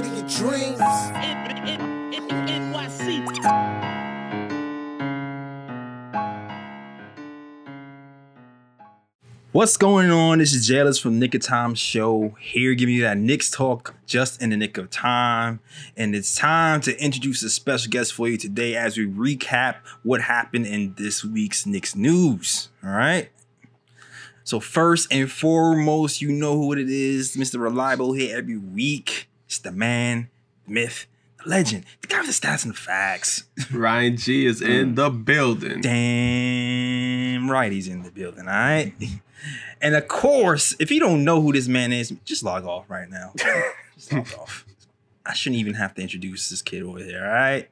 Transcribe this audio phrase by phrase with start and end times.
[0.00, 0.80] dreams.
[9.52, 10.38] What's going on?
[10.38, 14.42] This is Jellis from Nick of Time Show here, giving you that Knicks talk just
[14.42, 15.60] in the nick of time.
[15.96, 20.22] And it's time to introduce a special guest for you today as we recap what
[20.22, 22.68] happened in this week's Knicks news.
[22.82, 23.30] All right.
[24.42, 27.60] So, first and foremost, you know who it is Mr.
[27.60, 29.28] Reliable here every week.
[29.54, 30.30] It's the man,
[30.66, 31.06] myth,
[31.40, 33.44] the legend, the guy with the stats and the facts.
[33.72, 34.96] Ryan G is in mm.
[34.96, 35.80] the building.
[35.80, 38.92] Damn right he's in the building, all right?
[39.80, 43.08] And of course, if you don't know who this man is, just log off right
[43.08, 43.32] now.
[43.94, 44.64] just log off.
[45.26, 47.68] I shouldn't even have to introduce this kid over here, all right?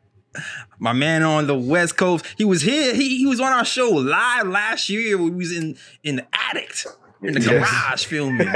[0.79, 2.95] My man on the West Coast, he was here.
[2.95, 5.17] He, he was on our show live last year.
[5.19, 6.77] We was in in the attic,
[7.23, 7.49] in the Yes.
[7.49, 8.49] garage filming.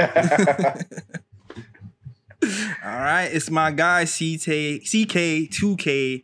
[2.43, 2.49] All
[2.83, 6.23] right, it's my guy CK CK2K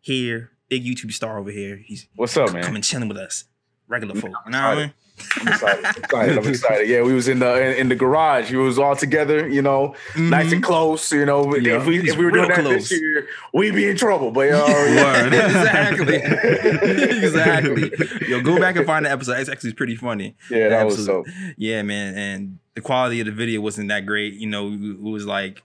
[0.00, 1.76] here, big YouTube star over here.
[1.84, 2.62] He's What's up, man?
[2.62, 3.44] coming chilling with us,
[3.88, 4.32] regular folk.
[4.46, 4.92] You know what I mean?
[5.40, 5.84] I'm excited.
[5.84, 6.38] I'm excited.
[6.38, 6.88] I'm excited.
[6.88, 8.52] Yeah, we was in the in, in the garage.
[8.52, 11.10] We was all together, you know, nice and close.
[11.12, 11.64] You know, Mm-hmm.
[11.66, 12.88] Yeah, if we if we were doing that close.
[12.88, 14.30] this year, we'd be in trouble.
[14.30, 15.26] But uh, yeah.
[15.48, 16.16] Exactly.
[17.18, 18.28] exactly.
[18.28, 19.40] Yo, go back and find the episode.
[19.40, 20.36] It's actually pretty funny.
[20.50, 21.24] Yeah, that was so.
[21.56, 22.14] Yeah, man.
[22.16, 24.34] And the quality of the video wasn't that great.
[24.34, 25.64] You know, it was like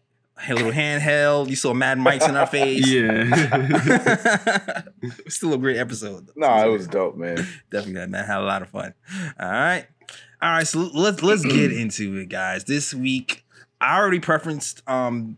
[0.49, 1.47] a little handheld.
[1.47, 2.87] You saw mad mics in our face.
[2.89, 4.83] Yeah.
[5.03, 6.29] It was still a great episode.
[6.35, 7.37] No, Nah, it was dope, man.
[7.69, 8.95] definitely man had a lot of fun.
[9.39, 9.85] All right,
[10.41, 10.67] all right.
[10.67, 12.63] So let's let's get into it, guys.
[12.63, 13.45] This week,
[13.79, 14.81] I already preferenced.
[14.89, 15.37] Um,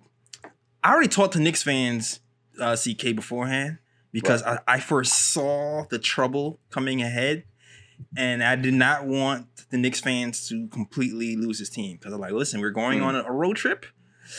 [0.82, 2.22] I already talked to Knicks fans,
[2.58, 3.80] uh, CK beforehand
[4.14, 7.44] because I, I first saw the trouble coming ahead,
[8.18, 12.20] and I did not want the Knicks fans to completely lose his team because I'm
[12.20, 13.06] like, listen, we're going Mm.
[13.06, 13.86] on a, road trip.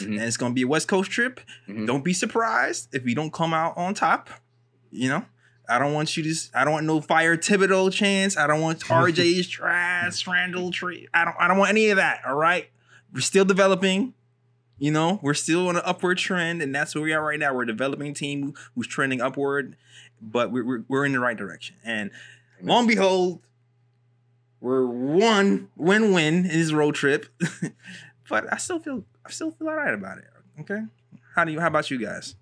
[0.00, 0.06] Mhm.
[0.06, 1.41] And it's gonna be a West Coast trip.
[1.69, 1.87] Mhm.
[1.87, 4.31] Don't be surprised if we don't come out on top.
[4.91, 5.25] You know,
[5.69, 6.34] I don't want you to.
[6.55, 8.37] I don't want no fire Thibodeau chance.
[8.37, 11.06] I don't want RJ's trash, Randle tree.
[11.15, 11.37] I don't.
[11.39, 12.21] I don't want any of that.
[12.27, 12.69] All right,
[13.12, 14.15] we're still developing.
[14.78, 17.55] You know, we're still on an upward trend, and that's where we are right now.
[17.55, 19.77] We're a developing team who's trending upward,
[20.21, 21.77] but we're we're, we're in the right direction.
[21.84, 22.11] And
[22.62, 23.41] lo and behold,
[24.61, 27.27] we're one win win in this road trip.
[28.28, 30.25] but I still feel I still feel all right about it.
[30.61, 30.83] Okay,
[31.34, 31.61] how do you?
[31.61, 32.34] How about you guys?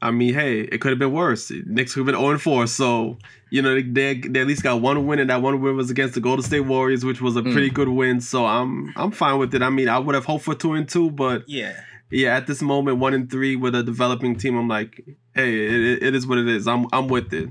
[0.00, 1.50] I mean, hey, it could have been worse.
[1.66, 2.68] Knicks could have been 0 4.
[2.68, 3.18] So,
[3.50, 6.14] you know, they, they at least got one win, and that one win was against
[6.14, 7.52] the Golden State Warriors, which was a Mm.
[7.52, 8.20] pretty good win.
[8.20, 9.62] So I'm I'm fine with it.
[9.62, 11.80] I mean, I would have hoped for 2 and 2, but Yeah.
[12.10, 15.02] yeah, at this moment, 1 and 3 with a developing team, I'm like,
[15.34, 16.68] hey, it, it is what it is.
[16.68, 17.48] I'm I'm with it.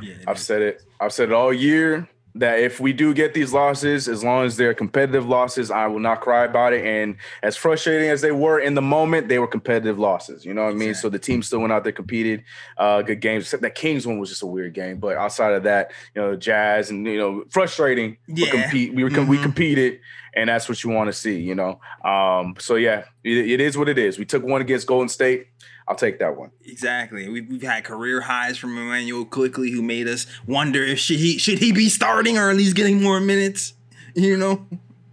[0.00, 0.14] Yeah.
[0.26, 0.82] I've said it.
[1.00, 4.56] I've said it all year that if we do get these losses, as long as
[4.56, 6.84] they're competitive losses, I will not cry about it.
[6.84, 10.44] And as frustrating as they were in the moment, they were competitive losses.
[10.44, 10.94] You know what I mean?
[10.94, 12.44] So the team still went out there, competed,
[12.76, 13.44] uh, good games.
[13.44, 14.98] Except that Kings one was just a weird game.
[14.98, 18.18] But outside of that, you know, Jazz and you know, frustrating.
[18.28, 18.50] Yeah.
[18.50, 18.94] compete.
[18.94, 20.00] We were com- we competed,
[20.34, 21.40] and that's what you want to see.
[21.40, 21.80] You know.
[22.04, 22.54] Um.
[22.58, 24.18] So yeah, it, it is what it is.
[24.18, 25.48] We took one against Golden State.
[25.88, 26.50] I'll take that one.
[26.66, 27.28] Exactly.
[27.28, 31.38] We've, we've had career highs from Immanuel Quickley, who made us wonder if should he
[31.38, 33.72] should he be starting or at least getting more minutes.
[34.14, 34.66] You know,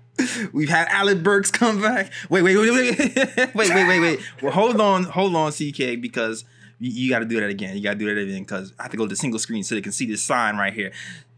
[0.54, 2.12] we've had Alec Burks come back.
[2.30, 3.16] Wait, wait, wait, wait,
[3.56, 4.20] wait, wait, wait, wait.
[4.42, 6.44] Well, hold on, hold on, CK, because
[6.80, 7.78] you, you got to do that again.
[7.78, 9.76] You got to do that again because I have to go to single screen so
[9.76, 10.92] they can see this sign right here.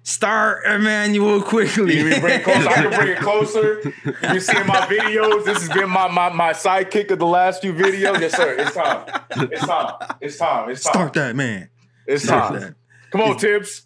[0.07, 1.97] Start Immanuel Quickley.
[1.97, 2.69] You bring closer?
[2.69, 3.81] I can bring it closer.
[4.33, 5.43] You see my videos.
[5.43, 8.21] This has been my, my my sidekick of the last few videos.
[8.21, 8.55] Yes, sir.
[8.57, 9.03] It's time.
[9.51, 9.93] It's time.
[10.21, 10.69] It's time.
[10.69, 10.93] It's time.
[10.93, 11.69] Start that, man.
[12.05, 12.61] It's Start time.
[12.61, 12.75] that.
[13.11, 13.85] Come on, Thibs.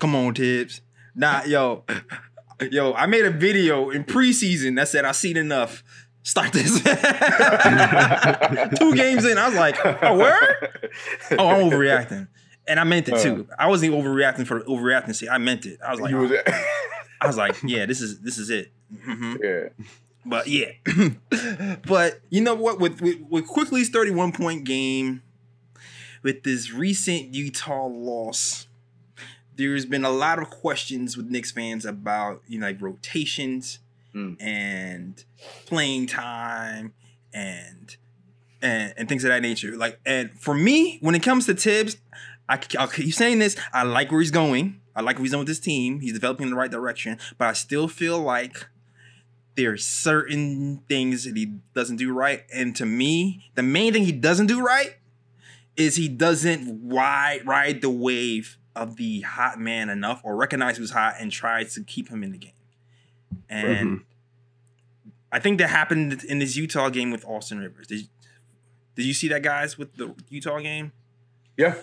[0.00, 0.80] Come on, Thibs.
[1.14, 1.84] Nah, yo,
[2.68, 5.84] yo, I made a video in preseason that said I seen enough.
[6.24, 6.82] Start this.
[8.78, 10.90] Two games in, I was like, oh, word?
[11.38, 12.26] Oh, I'm overreacting.
[12.68, 13.48] And I meant it too.
[13.58, 15.78] I wasn't even overreacting for overreacting See, I meant it.
[15.84, 16.32] I was like, was,
[17.20, 18.70] I was like, yeah, this is this is it.
[18.94, 19.38] Mhm.
[19.42, 19.84] yeah.
[20.26, 20.72] But yeah,
[21.86, 22.78] but you know what?
[22.78, 25.22] With, with with Quickley's thirty-one point game,
[26.22, 28.66] with this recent Utah loss,
[29.56, 33.78] there's been a lot of questions with Knicks fans about you know like rotations
[34.12, 34.42] Mm.
[34.42, 35.24] and
[35.66, 36.94] playing time
[37.32, 37.96] and
[38.62, 39.76] and and things of that nature.
[39.76, 41.96] Like, and for me, when it comes to Thibs,
[42.48, 43.56] I, I'll keep saying this.
[43.72, 44.80] I like where he's going.
[44.94, 46.00] I like where he's going with this team.
[46.00, 48.66] He's developing in the right direction, but I still feel like
[49.54, 52.44] there's certain things that he doesn't do right.
[52.52, 54.96] And to me, the main thing he doesn't do right
[55.76, 60.90] is he doesn't ride ride the wave of the hot man enough or recognize who's
[60.90, 62.52] hot and try to keep him in the game.
[63.48, 64.04] And mm-hmm.
[65.32, 67.86] I think that happened in this Utah game with Austin Rivers.
[69.00, 70.92] Did you see that guys with the Utah game?
[71.56, 71.76] Yeah,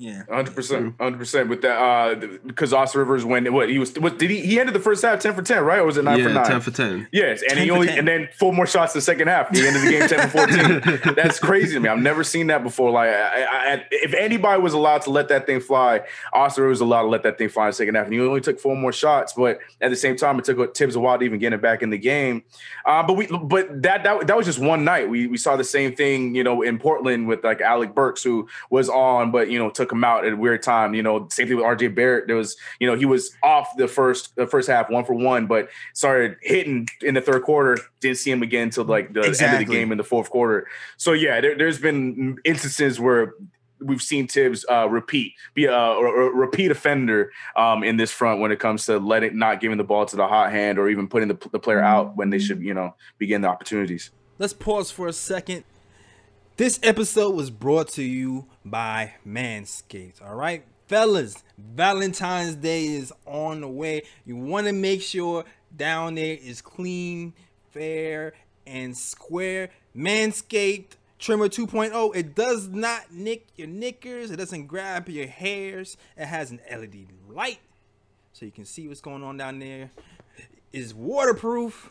[0.00, 0.22] Yeah.
[0.30, 1.48] hundred percent, hundred percent.
[1.48, 2.14] With that, uh,
[2.46, 4.40] because Austin Rivers when what he was, what did he?
[4.42, 5.80] He ended the first half ten for ten, right?
[5.80, 6.44] Or was it nine for yeah, nine?
[6.46, 7.08] ten for ten.
[7.10, 7.98] Yes, and 10 he only 10.
[7.98, 9.48] and then four more shots in the second half.
[9.50, 11.14] He ended the game ten for fourteen.
[11.16, 11.88] That's crazy to me.
[11.88, 12.92] I've never seen that before.
[12.92, 16.02] Like, I, I, if anybody was allowed to let that thing fly,
[16.32, 18.20] Austin Rivers was allowed to let that thing fly in the second half, and he
[18.20, 19.32] only took four more shots.
[19.32, 21.82] But at the same time, it took Thibs a while to even get it back
[21.82, 22.44] in the game.
[22.86, 25.08] Uh, but we, but that that that was just one night.
[25.08, 28.48] We we saw the same thing, you know, in Portland with like Alec Burks, who
[28.70, 30.94] was on, but you know, took him out at a weird time.
[30.94, 32.26] You know, same thing with RJ Barrett.
[32.26, 35.46] There was, you know, he was off the first the first half, one for one,
[35.46, 37.78] but started hitting in the third quarter.
[38.00, 40.66] Didn't see him again until like the end of the game in the fourth quarter.
[40.96, 43.34] So yeah, there, there's been instances where
[43.80, 48.40] we've seen Thibs uh, repeat, be a, a, a repeat offender um, in this front
[48.40, 51.08] when it comes to letting not giving the ball to the hot hand or even
[51.08, 54.10] putting the, the player out when they should, you know, begin the opportunities.
[54.38, 55.64] Let's pause for a second.
[56.56, 60.22] This episode was brought to you by Manscaped.
[60.24, 64.02] All right, fellas, Valentine's Day is on the way.
[64.24, 65.44] You want to make sure
[65.76, 67.34] down there is clean,
[67.72, 68.34] fair,
[68.66, 69.70] and square.
[69.96, 72.14] Manscaped Trimmer 2.0.
[72.14, 74.30] It does not nick your knickers.
[74.30, 75.96] It doesn't grab your hairs.
[76.16, 77.58] It has an LED light
[78.32, 79.90] so you can see what's going on down there.
[80.72, 81.90] Is waterproof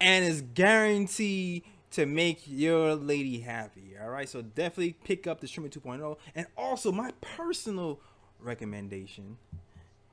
[0.00, 3.94] and is guaranteed to make your lady happy.
[4.02, 8.00] All right, so definitely pick up the Trimmer 2.0, and also my personal
[8.40, 9.38] recommendation.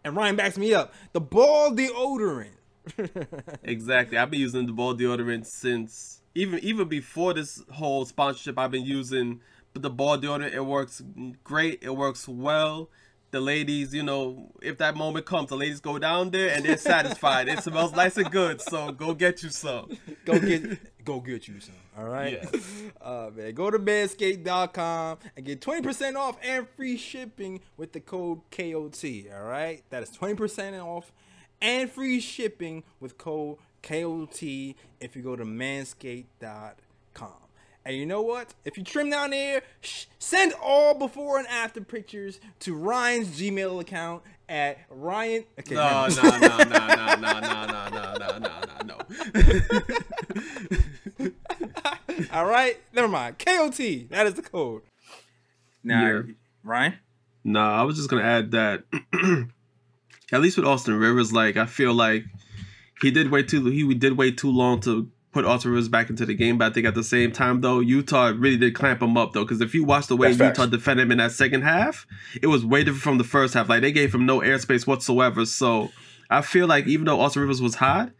[0.03, 2.51] And Ryan backs me up: the ball deodorant.
[3.63, 4.17] Exactly.
[4.17, 8.57] I've been using the ball deodorant since even even before this whole sponsorship.
[8.57, 9.41] I've been using
[9.73, 10.53] the ball deodorant.
[10.53, 11.01] It works
[11.43, 11.79] great.
[11.83, 12.89] It works well.
[13.31, 16.77] The ladies, you know, if that moment comes, the ladies go down there and they're
[16.77, 17.47] satisfied.
[17.47, 18.59] it smells nice and good.
[18.59, 19.97] So go get you some.
[20.25, 21.75] go get go get you some.
[21.97, 22.39] All right.
[22.43, 22.73] Yes.
[23.01, 28.41] Uh man, go to manscaped.com and get 20% off and free shipping with the code
[28.51, 29.03] KOT.
[29.33, 29.83] All right.
[29.89, 31.11] That is 20% off
[31.61, 37.31] and free shipping with code KOT if you go to manscaped.com.
[37.89, 38.53] And you know what?
[38.65, 43.81] If you trim down there, sh- send all before and after pictures to Ryan's Gmail
[43.81, 45.45] account at Ryan.
[45.59, 48.51] Okay, No, never- no, no, no, no, no, no, no, no, no,
[48.85, 48.95] no,
[51.25, 51.31] no.
[52.31, 53.39] All right, never mind.
[53.39, 53.77] KOT.
[54.09, 54.83] That is the code.
[55.83, 56.21] Now, Yeah.
[56.63, 56.93] Ryan.
[57.43, 58.83] No, I was just gonna add that
[60.31, 62.25] at least with Austin Rivers, like I feel like
[63.01, 66.25] he did wait too he did wait too long to put Austin Rivers back into
[66.25, 66.57] the game.
[66.57, 69.43] But I think at the same time though, Utah really did clamp him up though.
[69.43, 70.59] Because if you watch the way That's facts.
[70.59, 72.07] Utah defended him in that second half,
[72.41, 73.69] it was way different from the first half.
[73.69, 75.45] Like they gave him no airspace whatsoever.
[75.45, 75.91] So
[76.29, 78.11] I feel like even though Austin Rivers was hot,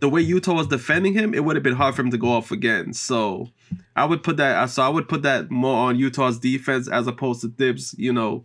[0.00, 2.28] the way Utah was defending him, it would have been hard for him to go
[2.28, 2.94] off again.
[2.94, 3.50] So
[3.94, 4.70] I would put that.
[4.70, 8.44] So I would put that more on Utah's defense as opposed to Thibs, You know,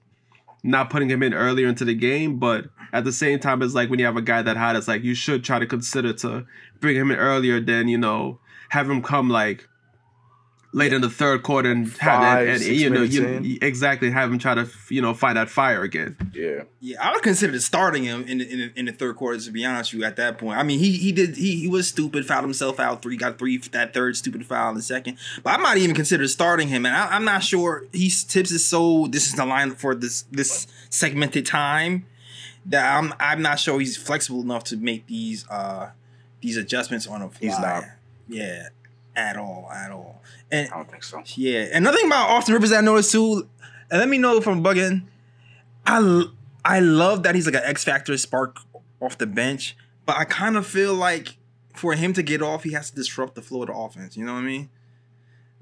[0.66, 2.40] not putting him in earlier into the game.
[2.40, 4.88] But at the same time, it's like when you have a guy that hot, it's
[4.88, 6.46] like you should try to consider to
[6.80, 9.70] bring him in earlier than you know have him come like
[10.76, 14.12] late in the third quarter and have Five, and, and, six you know you, exactly
[14.12, 16.18] have him try to you know find that fire again.
[16.34, 16.64] Yeah.
[16.82, 19.40] Yeah, I would consider starting him in the, in the, in the third quarter.
[19.40, 21.68] To be honest with you, at that point, I mean, he he did he he
[21.68, 25.18] was stupid, fouled himself out three, got three that third stupid foul in the second.
[25.42, 27.86] But I might even consider starting him, and I, I'm not sure.
[27.94, 32.06] He's Thibs is so this is the line for this this segmented time
[32.66, 35.92] that I'm I'm not sure he's flexible enough to make these uh
[36.42, 37.48] these adjustments on a fly.
[37.48, 37.84] He's not.
[38.28, 38.70] Yeah,
[39.16, 40.22] at all, at all.
[40.52, 41.24] And I don't think so.
[41.36, 43.48] yeah, and another thing about Austin Rivers that I noticed too,
[43.90, 45.04] and let me know if I'm bugging.
[45.86, 46.26] I
[46.64, 48.58] I love that he's like an X factor spark
[49.00, 49.76] off the bench,
[50.06, 51.38] but I kind of feel like
[51.74, 54.16] for him to get off, he has to disrupt the flow of the offense.
[54.16, 54.70] You know what I mean?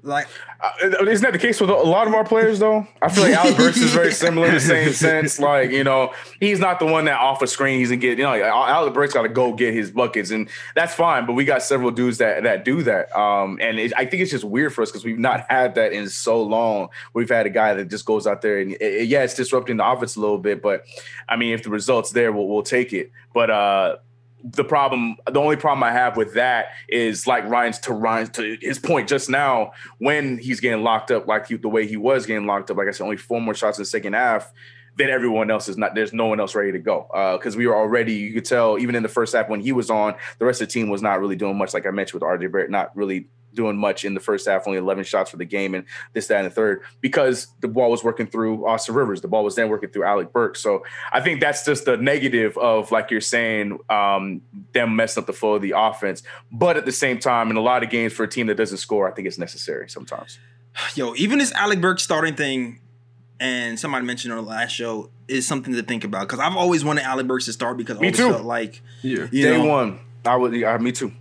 [0.04, 0.26] Like,
[0.60, 0.70] Uh,
[1.06, 2.86] isn't that the case with a lot of our players, though?
[3.02, 5.38] I feel like Alec Burks is very similar in the same sense.
[5.38, 8.18] Like, you know, he's not the one that off a screen he's and get.
[8.18, 11.26] You know, like, Alec Burks got to go get his buckets, and that's fine.
[11.26, 13.14] But we got several dudes that that do that.
[13.18, 15.92] Um, and it, I think it's just weird for us because we've not had that
[15.92, 16.88] in so long.
[17.14, 19.78] We've had a guy that just goes out there and it- it- yeah, it's disrupting
[19.78, 20.60] the offense a little bit.
[20.62, 20.84] But
[21.28, 23.10] I mean, if the results there, we'll, we'll take it.
[23.32, 23.96] But uh,
[24.44, 28.58] the problem, the only problem I have with that is like Ryan's to Ryan's to
[28.60, 32.26] his point just now when he's getting locked up, like he, the way he was
[32.26, 32.76] getting locked up.
[32.76, 34.52] Like I said, only four more shots in the second half.
[34.96, 35.94] Then everyone else is not.
[35.94, 38.14] There's no one else ready to go uh, because we were already.
[38.14, 40.68] You could tell even in the first half when he was on, the rest of
[40.68, 41.74] the team was not really doing much.
[41.74, 44.78] Like I mentioned with RJ Barrett, not really doing much in the first half, only
[44.78, 48.02] 11 shots for the game, and this, that, and the third, because the ball was
[48.04, 49.20] working through Austin Rivers.
[49.20, 50.60] The ball was then working through Alec Burks.
[50.60, 54.42] So I think that's just the negative of, like you're saying, um,
[54.72, 56.22] them messing up the flow of the offense.
[56.52, 58.78] But at the same time, in a lot of games for a team that doesn't
[58.78, 60.38] score, I think it's necessary sometimes.
[60.94, 62.80] Yo, even this Alec Burks starting thing,
[63.40, 66.84] and somebody mentioned on the last show, is something to think about because I've always
[66.84, 68.30] wanted Alec Burks to start because I Me always too.
[68.30, 69.26] felt like Yeah.
[69.30, 70.62] you Day know, one, I would.
[70.62, 71.12] Uh, me too.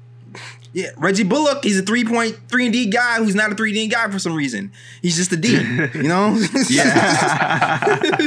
[0.74, 3.74] Yeah, Reggie Bullock, he's a three point three and D guy who's not a three
[3.74, 4.72] D guy for some reason.
[5.02, 5.50] He's just a D,
[5.94, 6.36] you know.
[6.70, 7.96] Yeah.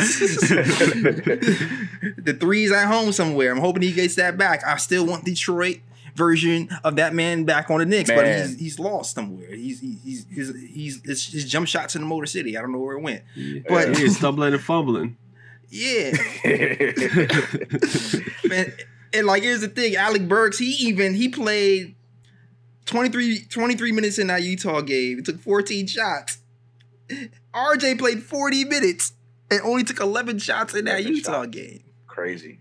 [2.19, 3.51] the three's at home somewhere.
[3.51, 4.63] I'm hoping he gets that back.
[4.65, 5.79] I still want Detroit
[6.15, 9.51] version of that man back on the Knicks, but he's he's lost somewhere.
[9.51, 12.57] He's he's he's he's, he's his, his jump shots in the Motor City.
[12.57, 13.23] I don't know where it went.
[13.69, 15.17] But He's stumbling and fumbling.
[15.69, 16.13] yeah,
[18.45, 18.73] man.
[19.13, 21.96] And like here's the thing, Alec Burks, he even he played
[22.87, 25.17] 23, 23 minutes in that Utah game.
[25.17, 26.39] He took 14 shots.
[27.55, 29.13] RJ played 40 minutes
[29.51, 31.49] and only took 11 shots in that Utah shots.
[31.49, 31.85] game.
[32.07, 32.59] Crazy.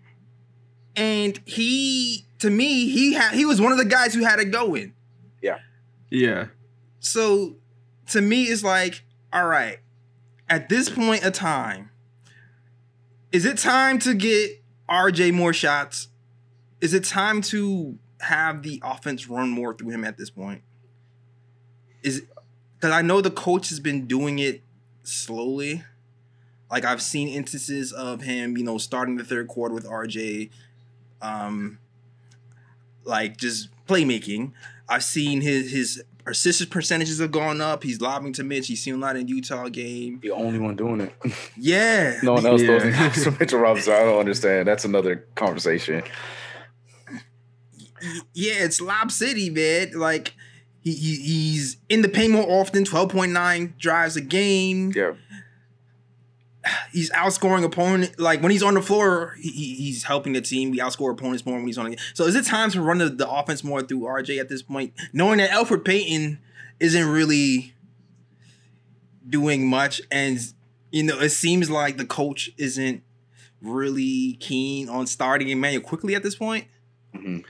[0.95, 4.45] And he to me, he had he was one of the guys who had it
[4.51, 4.93] going.
[5.41, 5.59] Yeah.
[6.09, 6.47] Yeah.
[6.99, 7.55] So
[8.09, 9.03] to me, it's like,
[9.33, 9.79] all right,
[10.49, 11.89] at this point of time,
[13.31, 16.07] is it time to get RJ more shots?
[16.81, 20.61] Is it time to have the offense run more through him at this point?
[22.03, 22.23] Is
[22.77, 24.61] because I know the coach has been doing it
[25.03, 25.83] slowly.
[26.69, 30.49] Like I've seen instances of him, you know, starting the third quarter with RJ,
[31.21, 31.79] um,
[33.03, 34.51] like just playmaking.
[34.89, 37.83] I've seen his his assist percentages have gone up.
[37.83, 38.67] He's lobbing to Mitch.
[38.67, 40.19] He's seen a lot in Utah game.
[40.21, 41.13] The only one doing it.
[41.55, 42.79] Yeah, no one else Yeah.
[43.09, 43.23] does.
[43.23, 44.67] So Mitchell Robinson, I don't understand.
[44.67, 46.03] That's another conversation.
[48.33, 49.91] Yeah, it's Lob City, man.
[49.93, 50.33] Like
[50.81, 52.83] he, he he's in the paint more often.
[52.85, 54.91] Twelve point nine drives a game.
[54.95, 55.13] Yeah.
[56.91, 58.19] He's outscoring opponent.
[58.19, 60.71] Like when he's on the floor, he, he- he's helping the team.
[60.71, 61.91] We outscore opponents more when he's on.
[61.91, 64.63] The, so is it time to run the, the offense more through RJ at this
[64.63, 66.39] point, knowing that Elfrid Payton
[66.79, 67.73] isn't really
[69.27, 70.39] doing much, and
[70.91, 73.03] you know it seems like the coach isn't
[73.61, 76.65] really keen on starting Immanuel Quickley at this point.
[77.15, 77.43] Mhm.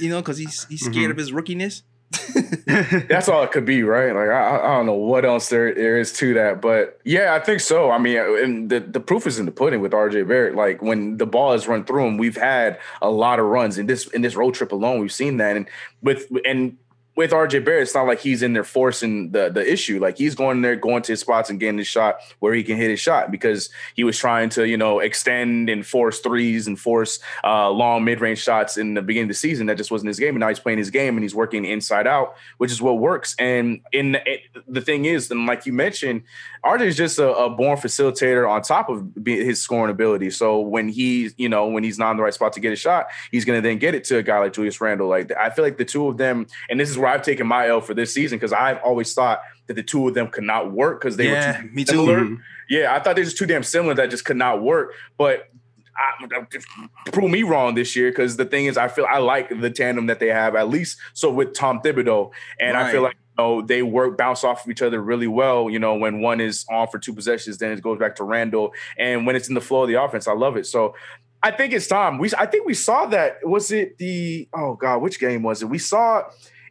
[0.00, 1.10] You know, because he's he's scared Mhm.
[1.12, 1.82] of his rookiness.
[3.08, 4.12] That's all it could be, right?
[4.14, 7.34] Like I, I- I don't know what else there, there is to that, but yeah,
[7.34, 7.90] I think so.
[7.90, 10.54] I mean, and the, the proof is in the pudding with RJ Barrett.
[10.56, 13.86] Like when the ball is run through him, we've had a lot of runs in
[13.86, 15.00] this in this road trip alone.
[15.00, 15.68] We've seen that, and
[16.02, 16.76] with and
[17.20, 20.00] with RJ Barrett, it's not like he's in there forcing the the issue.
[20.00, 22.78] Like he's going there, going to his spots and getting his shot where he can
[22.78, 26.80] hit his shot because he was trying to, you know, extend and force threes and
[26.80, 29.66] force uh, long mid range shots in the beginning of the season.
[29.66, 30.30] That just wasn't his game.
[30.30, 33.36] And now he's playing his game and he's working inside out, which is what works.
[33.38, 36.22] And in it, the thing is, and like you mentioned,
[36.64, 40.30] RJ is just a, a born facilitator on top of his scoring ability.
[40.30, 42.76] So when he, you know, when he's not in the right spot to get a
[42.76, 45.08] shot, he's going to then get it to a guy like Julius Randle.
[45.08, 47.68] Like I feel like the two of them, and this is where I've taken my
[47.68, 50.72] L for this season because I've always thought that the two of them could not
[50.72, 51.92] work because they yeah, were too me too.
[51.92, 52.20] similar.
[52.20, 52.38] Mhm.
[52.68, 54.94] Yeah, I thought they were just too damn similar that just could not work.
[55.18, 55.48] But
[56.00, 56.46] I,
[57.10, 60.06] prove me wrong this year because the thing is, I feel I like the tandem
[60.06, 60.98] that they have at least.
[61.12, 64.70] So with Tom Thibodeau, and I feel like you know, they work bounce off of
[64.70, 65.68] each other really well.
[65.68, 68.72] You know, when one is on for two possessions, then it goes back to Randle,
[68.98, 70.66] and when it's in the flow of the offense, I love it.
[70.66, 70.94] So.
[71.42, 72.18] I think it's time.
[72.18, 73.38] We I think we saw that.
[73.44, 75.70] Was it the oh god, which game was it?
[75.70, 76.24] We saw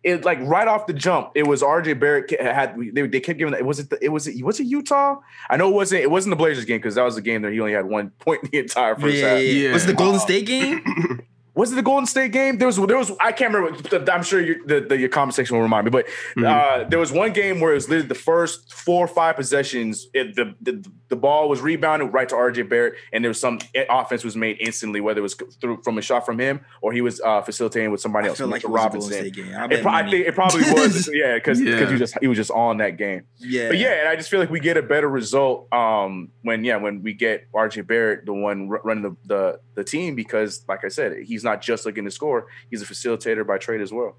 [0.03, 1.31] it like right off the jump.
[1.35, 3.65] It was RJ Barrett had they, they kept giving it.
[3.65, 5.17] Was it the, it was it was it Utah?
[5.49, 7.51] I know it wasn't it wasn't the Blazers game because that was a game that
[7.51, 9.39] he only had one point in the entire first yeah, half.
[9.41, 9.51] yeah.
[9.67, 9.73] Yeah.
[9.73, 10.19] Was it the Golden Oh.
[10.23, 10.81] State game?
[11.55, 12.57] Was it the Golden State game?
[12.57, 14.09] There was there was I can't remember.
[14.13, 16.05] I'm sure you, the, the your comment section will remind me, but
[16.37, 16.45] Mhm.
[16.45, 20.07] uh, there was one game where it was literally the first four or five possessions.
[20.13, 23.59] It, the, the the ball was rebounded right to RJ Barrett, and there was some
[23.89, 27.01] offense was made instantly, whether it was through from a shot from him or he
[27.01, 28.37] was uh, facilitating with somebody I else.
[28.37, 29.55] feel like it Mitchell was a Golden State game.
[29.57, 31.89] I, It pro- I think it probably was, yeah, because Yeah.
[31.91, 33.23] he just he was just on that game.
[33.39, 36.63] yeah, But yeah, and I just feel like we get a better result um, when
[36.63, 40.63] yeah when we get RJ Barrett, the one r- running the, the the team, because
[40.67, 43.91] like I said, he's not just looking to score; he's a facilitator by trade as
[43.91, 44.17] well.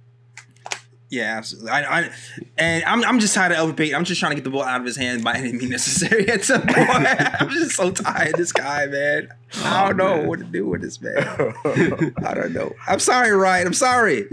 [1.10, 1.70] Yeah, absolutely.
[1.72, 2.10] I, I,
[2.56, 3.96] and I'm, I'm just tired of Elfrid Payton.
[3.96, 6.28] I'm just trying to get the ball out of his hand by any means necessary
[6.28, 6.78] at some point.
[6.78, 9.28] I'm just so tired of this guy, man.
[9.64, 10.26] I don't Oh, know man.
[10.28, 11.16] what to do with this man.
[12.24, 12.72] I don't know.
[12.86, 13.66] I'm sorry, Ryan.
[13.66, 14.22] I'm sorry.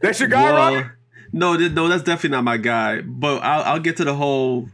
[0.00, 0.90] That's your guy, Well, Ryan.
[1.32, 3.00] No, no, that's definitely not my guy.
[3.00, 4.68] But I'll, I'll get to the whole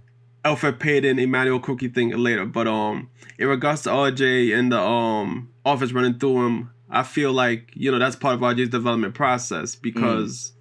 [0.44, 2.44] Elfrid Payton, Emmanuel Cookie thing later.
[2.44, 3.08] But um,
[3.38, 7.90] in regards to RJ and the um offense running through him, I feel like you
[7.90, 10.52] know that's part of RJ's development process because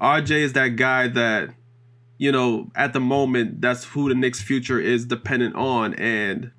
[0.00, 1.50] RJ is that guy that,
[2.18, 5.94] you know, at the moment, that's who the Knicks' future is dependent on.
[5.94, 6.50] And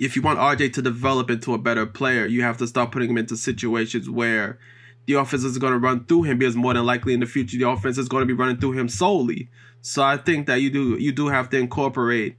[0.00, 3.10] if you want RJ to develop into a better player, you have to start putting
[3.10, 4.58] him into situations where
[5.06, 7.58] the offense is going to run through him because more than likely in the future
[7.58, 9.48] the offense is going to be running through him solely.
[9.80, 12.36] So I think that you do you do have to incorporate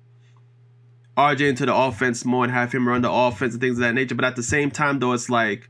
[1.17, 3.93] RJ into the offense more and have him run the offense and things of that
[3.93, 4.15] nature.
[4.15, 5.69] But at the same time, though, it's like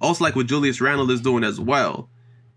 [0.00, 2.08] also like what Julius Randle is doing as well.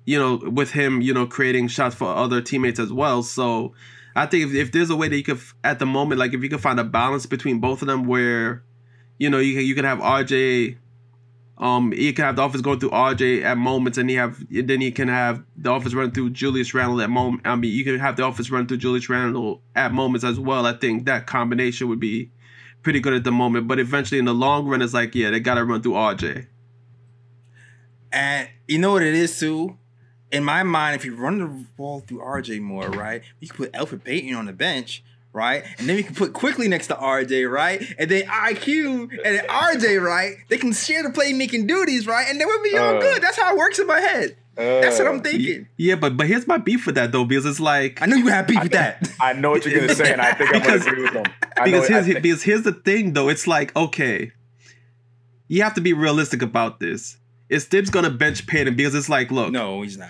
[0.05, 3.23] You know, with him, you know, creating shots for other teammates as well.
[3.23, 3.73] So
[4.15, 6.43] I think if, if there's a way that you could, at the moment, like if
[6.43, 8.63] you can find a balance between both of them, where
[9.17, 10.77] you know you can, you can have RJ,
[11.57, 14.81] um, you can have the offense going through RJ at moments, and you have then
[14.81, 17.41] you can have the offense running through Julius Randle at moment.
[17.45, 20.65] I mean, you can have the offense run through Julius Randle at moments as well.
[20.65, 22.31] I think that combination would be
[22.83, 25.39] pretty good at the moment, but eventually in the long run, it's like yeah, they
[25.39, 26.47] got to run through RJ.
[28.11, 29.77] And you know what it is too?
[30.33, 31.45] In my mind, if you run the
[31.77, 33.21] ball through RJ more, right?
[33.39, 35.63] you can put Alfred Payton on the bench, right?
[35.77, 37.81] And then you can put Quickley next to RJ, right?
[37.99, 40.33] And then IQ and then RJ, right?
[40.49, 42.27] They can share the playmaking duties, right?
[42.27, 42.99] And then we'll be all Uh.
[42.99, 43.21] good.
[43.21, 44.35] That's how it works in my head.
[44.55, 45.67] That's what I'm Uh, thinking.
[45.77, 48.27] Yeah, but but here's my beef with that though, because it's like I know you
[48.27, 49.07] have beef with that.
[49.19, 51.23] I know what you're gonna say, and I think I'm Because- gonna agree with them.
[51.57, 53.29] I because know, here's think- because here's the thing though.
[53.29, 54.31] It's like okay,
[55.47, 57.17] you have to be realistic about this.
[57.53, 58.75] Is Thibs gonna bench Payton?
[58.75, 60.09] Because it's like, look, no, he's not.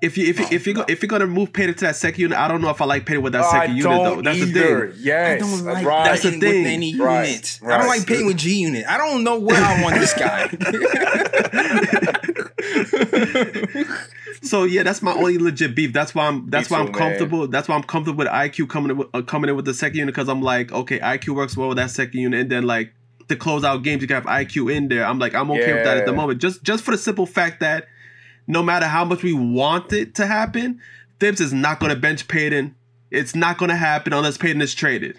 [0.00, 2.20] if you if you, if you go, if you're gonna move Payton to that second
[2.20, 4.14] unit, I don't know if I like Payton with that I second unit though.
[4.14, 4.92] don't That's the thing.
[5.00, 6.04] Yes, I don't like right.
[6.04, 6.40] That's the thing.
[6.40, 7.60] with any Right, unit.
[7.64, 8.86] I don't like Payton with G unit.
[8.86, 10.48] I don't know where I want this guy.
[14.40, 15.92] So yeah, that's my only legit beef.
[15.92, 16.98] That's why I'm that's Me why too, I'm man.
[17.00, 17.48] comfortable.
[17.48, 19.98] That's why I'm comfortable with IQ coming in with, uh, coming in with the second
[19.98, 22.92] unit because I'm like, okay, IQ works well with that second unit, and then like
[23.28, 25.04] to close out games, you can have IQ in there.
[25.04, 26.40] I'm like, I'm okay with that at the moment.
[26.40, 27.86] Just just for the simple fact that
[28.46, 30.80] no matter how much we want it to happen,
[31.20, 32.74] Thibs is not going to bench Payton.
[33.10, 35.18] It's not going to happen unless Payton is traded.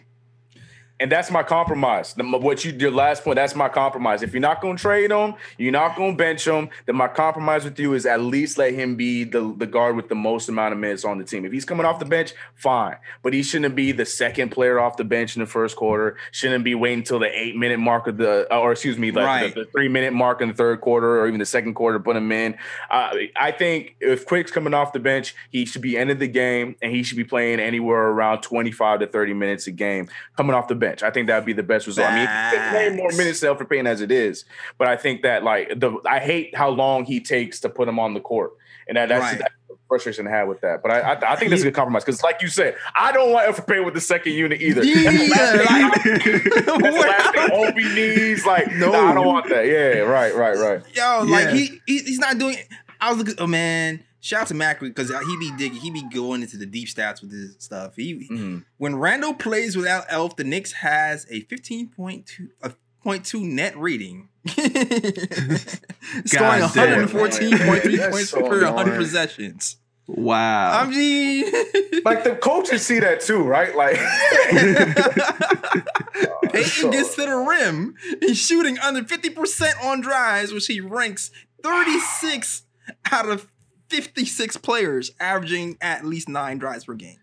[1.01, 2.13] And that's my compromise.
[2.13, 4.21] The- What you your last point, that's my compromise.
[4.21, 7.79] If you're not gonna trade him, you're not gonna bench him, then my compromise with
[7.79, 10.79] you is at least let him be the, the guard with the most amount of
[10.79, 11.45] minutes on the team.
[11.45, 12.97] If he's coming off the bench, fine.
[13.23, 16.17] But he shouldn't be the second player off the bench in the first quarter.
[16.31, 19.55] Shouldn't be waiting until the eight minute mark of the or excuse me, like Right.
[19.55, 22.03] the, the three minute mark in the third quarter or even the second quarter, to
[22.03, 22.57] put him in.
[22.89, 26.75] Uh, I think if Quick's coming off the bench, he should be ended the game
[26.81, 30.67] and he should be playing anywhere around 25 to 30 minutes a game coming off
[30.67, 30.88] the bench.
[31.04, 32.08] I think that'd be the best result.
[32.10, 32.28] I mean,
[32.62, 34.45] he's playing more minutes to Elfrid Payton as it is,
[34.78, 37.99] but I think that like the I hate how long he takes to put him
[37.99, 38.52] on the court,
[38.88, 39.38] and that, that's, Right.
[39.39, 40.82] that's the frustration I have with that.
[40.82, 43.32] But I I, I think that's a good compromise because, like you said, I don't
[43.32, 44.84] want Elfrid Payton with the second unit either.
[44.84, 48.45] Yeah, thing Obi needs.
[48.45, 49.06] Like, no, No.
[49.08, 49.65] I don't want that.
[49.65, 50.82] Yeah, right, right, right.
[50.93, 52.58] Yo, like he, he he's not doing.
[53.02, 53.36] I was looking.
[53.38, 55.79] Oh man, shout out to Macri because he be digging.
[55.79, 57.95] He be going into the deep stats with this stuff.
[57.95, 58.63] He Mhm.
[58.77, 63.41] when Randle plays without Elf, the Knicks has a fifteen point two a point two
[63.45, 64.29] net rating.
[64.47, 64.71] Scoring
[66.63, 69.77] 114.3 points so per 100 possessions.
[70.08, 70.79] Wow.
[70.82, 71.45] I mean,
[72.05, 73.75] Like the coaches see that too, right?
[73.75, 73.97] Like,
[76.51, 77.95] Payton gets to the rim.
[78.21, 81.32] He's shooting under 50% on drives, which he ranks
[81.63, 82.63] 36
[83.12, 83.47] out of
[83.89, 87.17] 56 players, averaging at least nine drives per game.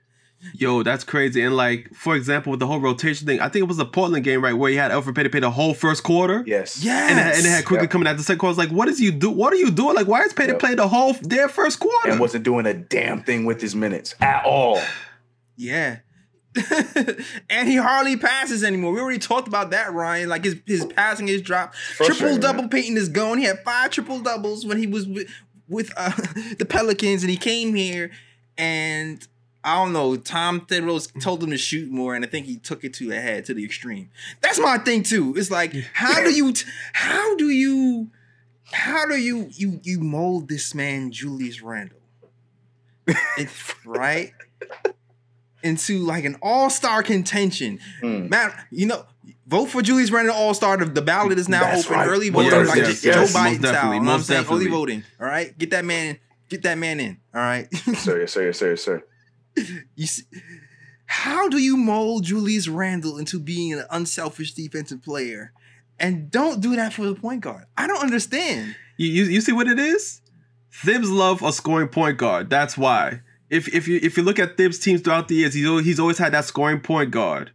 [0.54, 1.42] Yo, that's crazy.
[1.42, 4.22] And like, for example, with the whole rotation thing, I think it was the Portland
[4.22, 6.44] game, right, where he had Elfrid Payton play the whole first quarter.
[6.46, 7.10] yes, Yes.
[7.10, 7.90] And, it- and it had Quickley Yep.
[7.90, 8.50] coming out the second quarter.
[8.50, 9.30] I was like, what is you do?
[9.30, 9.96] What are you doing?
[9.96, 10.60] Like, why is Payton Yep.
[10.60, 12.10] playing the whole their first quarter?
[12.10, 14.80] and wasn't doing a damn thing with his minutes at all.
[15.58, 16.00] Yeah.
[17.50, 18.92] and he hardly passes anymore.
[18.92, 20.28] We already talked about that, Ryan.
[20.28, 21.76] Like his his passing is dropped.
[21.96, 22.68] Triple double man.
[22.70, 23.38] Payton is gone.
[23.38, 25.28] He had five triple doubles when he was with,
[25.68, 26.10] with uh,
[26.58, 28.10] the Pelicans, and he came here
[28.58, 29.26] and
[29.66, 30.16] I don't know.
[30.16, 33.20] Tom Thibodeau told him to shoot more, and I think he took it to the
[33.20, 34.10] head, to the extreme.
[34.40, 35.34] That's my thing too.
[35.36, 36.54] It's like, how do you,
[36.92, 38.08] how do you,
[38.70, 41.98] how do you you you mold this man, Julius Randle,
[43.84, 44.32] right?
[45.64, 47.80] Into like an all-star contention.
[48.00, 48.28] Hmm.
[48.28, 49.04] Matt, you know,
[49.46, 50.76] vote for Julius Randle All-Star.
[50.78, 51.98] The, the ballot is now That's open.
[51.98, 52.08] right.
[52.08, 53.94] Early voting, yes, like yes, Joe yes, Biden style.
[53.94, 54.46] You know what I'm saying?
[54.50, 55.04] Early voting.
[55.20, 57.18] All right, get that man, get that man in.
[57.34, 57.72] All right.
[57.96, 59.02] Sir, yes, sir, yes, sir, yes, sir.
[59.94, 60.24] you see,
[61.06, 65.52] how do you mold Julius Randle into being an unselfish defensive player,
[65.98, 67.64] and don't do that for the point guard?
[67.76, 68.76] I don't understand.
[68.96, 70.20] You, you you see what it is?
[70.70, 72.50] Thibs love a scoring point guard.
[72.50, 73.20] That's why.
[73.48, 76.00] If if you if you look at Thibs teams throughout the years, he's always, he's
[76.00, 77.52] always had that scoring point guard.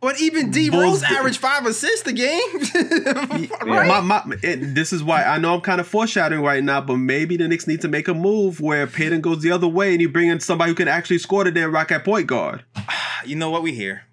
[0.00, 2.40] But even D Rose averaged five assists a game.
[3.70, 4.00] Yeah.
[4.00, 6.96] My, my, it, this is why I know I'm kind of foreshadowing right now, but
[6.96, 10.00] maybe the Knicks need to make a move where Payton goes the other way and
[10.00, 12.64] you bring in somebody who can actually score the damn rock at point guard.
[13.26, 13.62] You know what?
[13.62, 14.04] We here.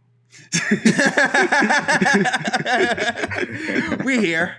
[4.03, 4.57] we here.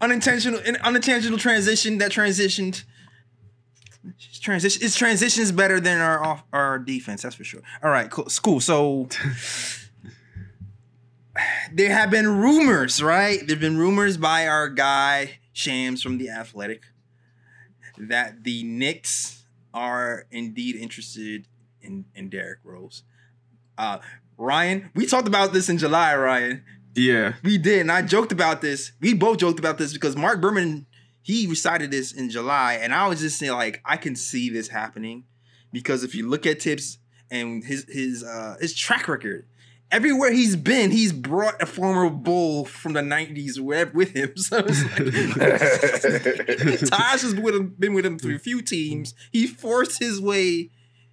[0.00, 2.84] Unintentional, an unintentional transition that transitioned.
[4.40, 4.82] Transition.
[4.82, 7.22] Its transitions better than our our defense.
[7.22, 7.60] That's for sure.
[7.82, 8.28] All right, cool.
[8.42, 8.60] Cool.
[8.60, 9.08] So
[11.74, 13.44] there have been rumors, right?
[13.46, 16.84] There've been rumors by our guy Shams from the Athletic
[17.98, 21.46] that the Knicks are indeed interested
[21.80, 23.02] in in Derrick Rose.
[23.76, 23.98] Uh,
[24.36, 26.64] Ryan, we talked about this in July, Ryan.
[26.94, 27.34] Yeah.
[27.42, 28.92] We did, and I joked about this.
[29.00, 30.86] We both joked about this because Marc Berman
[31.22, 34.68] he recited this in July, and I was just saying like I can see this
[34.68, 35.24] happening
[35.72, 36.98] because if you look at Thibs
[37.30, 39.46] and his his uh his track record,
[39.90, 44.32] everywhere he's been, he's brought a former Bull from the '90s with with him.
[44.36, 44.82] So it's
[46.80, 49.14] like Taj has with him, been with him through a few teams.
[49.30, 50.70] He forced his way.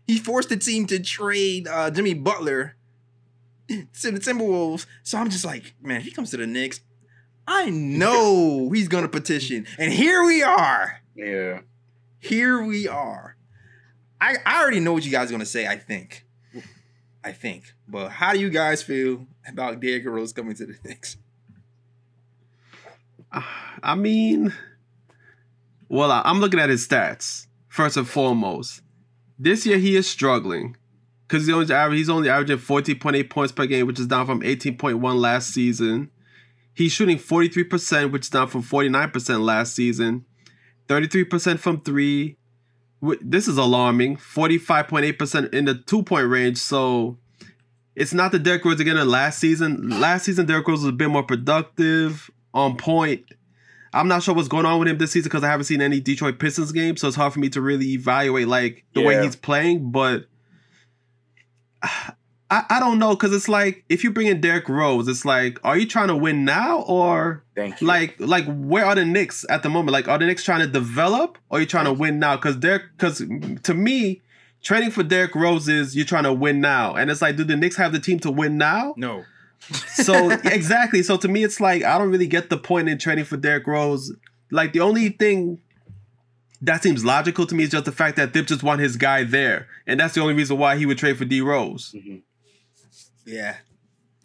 [0.07, 2.75] He forced the team to trade uh, Jimmy Butler
[3.69, 4.85] to the Timberwolves.
[5.03, 6.81] So I'm just like, man, if he comes to the Knicks,
[7.47, 9.65] I know he's gonna petition.
[9.77, 11.01] And here we are.
[11.15, 11.61] yeah.
[12.19, 13.35] Here we are.
[14.19, 16.25] I, I already know what you guys are gonna say, I think.
[17.23, 17.73] I think.
[17.87, 21.17] But how do you guys feel about Derrick Rose coming to the Knicks?
[23.83, 24.53] I mean,
[25.89, 28.81] well, I'm looking at his stats first and foremost.
[29.37, 30.77] This year he is struggling
[31.27, 35.15] because he's only he's only averaging 14.8 points per game, which is down from 18.1
[35.15, 36.11] last season.
[36.73, 40.25] He's shooting 43%, which is down from 49% last season.
[40.87, 42.37] 33% from three.
[43.01, 44.17] This is alarming.
[44.17, 46.57] 45.8% in the two point range.
[46.57, 47.17] So
[47.95, 49.99] it's not the Derrick Rose again of last season.
[49.99, 53.25] Last season, Derrick Rose was a bit more productive, on point.
[53.93, 55.99] I'm not sure what's going on with him this season because I haven't seen any
[55.99, 59.35] Detroit Pistons games, so it's hard for me to really evaluate like the way he's
[59.35, 59.91] playing.
[59.91, 60.27] But
[62.51, 65.57] I, I don't know because it's like if you bring in Derrick Rose, it's like,
[65.63, 67.87] are you trying to win now or Thank you.
[67.87, 69.93] like like where are the Knicks at the moment?
[69.93, 72.35] Like are the Knicks trying to develop or are you trying to win now?
[72.35, 73.23] Because Derrick, because
[73.63, 74.21] to me,
[74.61, 77.55] trading for Derrick Rose is you're trying to win now, and it's like, do the
[77.55, 78.93] Knicks have the team to win now?
[78.97, 79.23] No.
[79.93, 81.03] So exactly.
[81.03, 83.65] So to me, it's like I don't really get the point in trading for Derrick
[83.67, 84.11] Rose.
[84.49, 85.59] Like the only thing
[86.63, 89.23] that seems logical to me is just the fact that Dip just want his guy
[89.23, 91.93] there, and that's the only reason why he would trade for D Rose.
[91.95, 92.21] Mhm.
[93.25, 93.55] Yeah.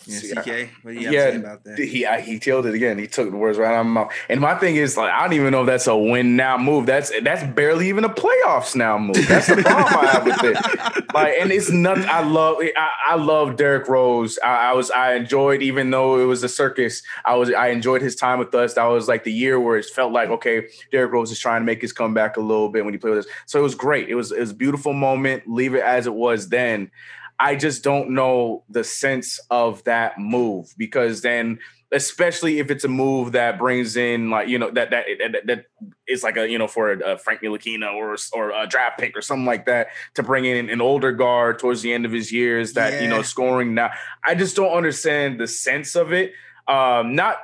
[0.07, 0.71] Yeah, See, CK.
[0.83, 1.79] What do you yeah, about that?
[1.79, 2.97] he I, he killed it again.
[2.97, 4.13] He took the words right out of my mouth.
[4.29, 6.87] And my thing is, like, I don't even know if that's a win now move.
[6.87, 9.27] That's that's barely even a playoffs now move.
[9.27, 11.15] That's the problem I have with it.
[11.15, 12.05] Like, and it's nothing.
[12.05, 14.39] I love I, I love Derrick Rose.
[14.45, 17.03] I, I was I enjoyed even though it was a circus.
[17.25, 18.75] I was I enjoyed his time with us.
[18.75, 21.67] That was like the year where it felt like okay, Derrick Rose is trying to
[21.67, 23.33] make his comeback a little bit when he played with us.
[23.47, 24.09] So it was great.
[24.09, 25.49] It was it was a beautiful moment.
[25.49, 26.93] Leave it as it was then.
[27.39, 31.59] I just don't know the sense of that move because then,
[31.93, 35.67] especially if it's a move that brings in like you know that that that, that
[36.09, 39.17] is like a you know for a, a Frank Ntilikina or or a draft pick
[39.17, 42.33] or something like that to bring in an older guard towards the end of his
[42.33, 43.91] years that you know scoring now.
[44.25, 46.33] I just don't understand the sense of it.
[46.67, 47.39] Um, not.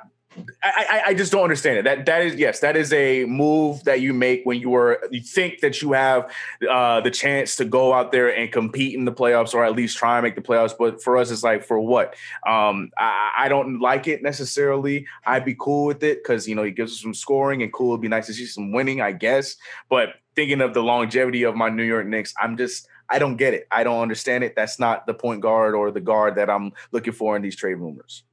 [0.63, 1.85] I, I, just don't understand it.
[1.85, 5.21] That that is yes, that is a move that you make when you are you
[5.21, 6.33] think that you have
[6.69, 9.99] uh, the chance to go out there and compete in the playoffs or at least
[9.99, 10.75] try and make the playoffs.
[10.79, 12.15] But for us, it's like for what?
[12.47, 15.07] Um, I, I don't like it necessarily.
[15.27, 17.93] I'd be cool with it because you know he gives us some scoring and cool.
[17.93, 19.57] It'd be nice to see some winning, I guess.
[19.91, 23.53] But thinking of the longevity of my New York Knicks, I'm just I don't get
[23.53, 23.67] it.
[23.71, 24.55] I don't understand it.
[24.57, 27.75] That's not the point guard or the guard that I'm looking for in these trade
[27.75, 28.25] rumors.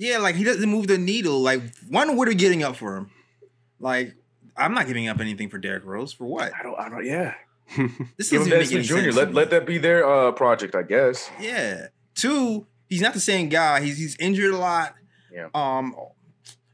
[0.00, 1.42] Yeah, like he doesn't move the needle.
[1.42, 3.10] Like, one, what are we getting up for him?
[3.78, 4.14] Like,
[4.56, 6.14] I'm not giving up anything for Derrick Rose.
[6.14, 6.54] For what?
[6.58, 6.78] I don't.
[6.78, 7.04] I don't.
[7.04, 7.34] Yeah.
[8.16, 9.18] This Give him doesn't make any Desmond Jr.
[9.18, 11.30] Let let that be their uh, project, I guess.
[11.38, 11.88] Yeah.
[12.14, 13.82] Two, he's not the same guy.
[13.82, 14.94] He's he's injured a lot.
[15.30, 15.48] Yeah.
[15.54, 15.94] Um,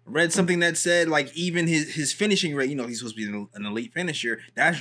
[0.04, 2.70] read something that said like even his his finishing rate.
[2.70, 4.40] You know, he's supposed to be an, an elite finisher.
[4.54, 4.78] That's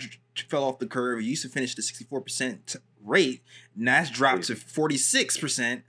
[0.50, 1.20] fell off the curve.
[1.20, 3.42] He used to finish the sixty four percent rate.
[3.76, 5.84] And that's dropped to forty six percent.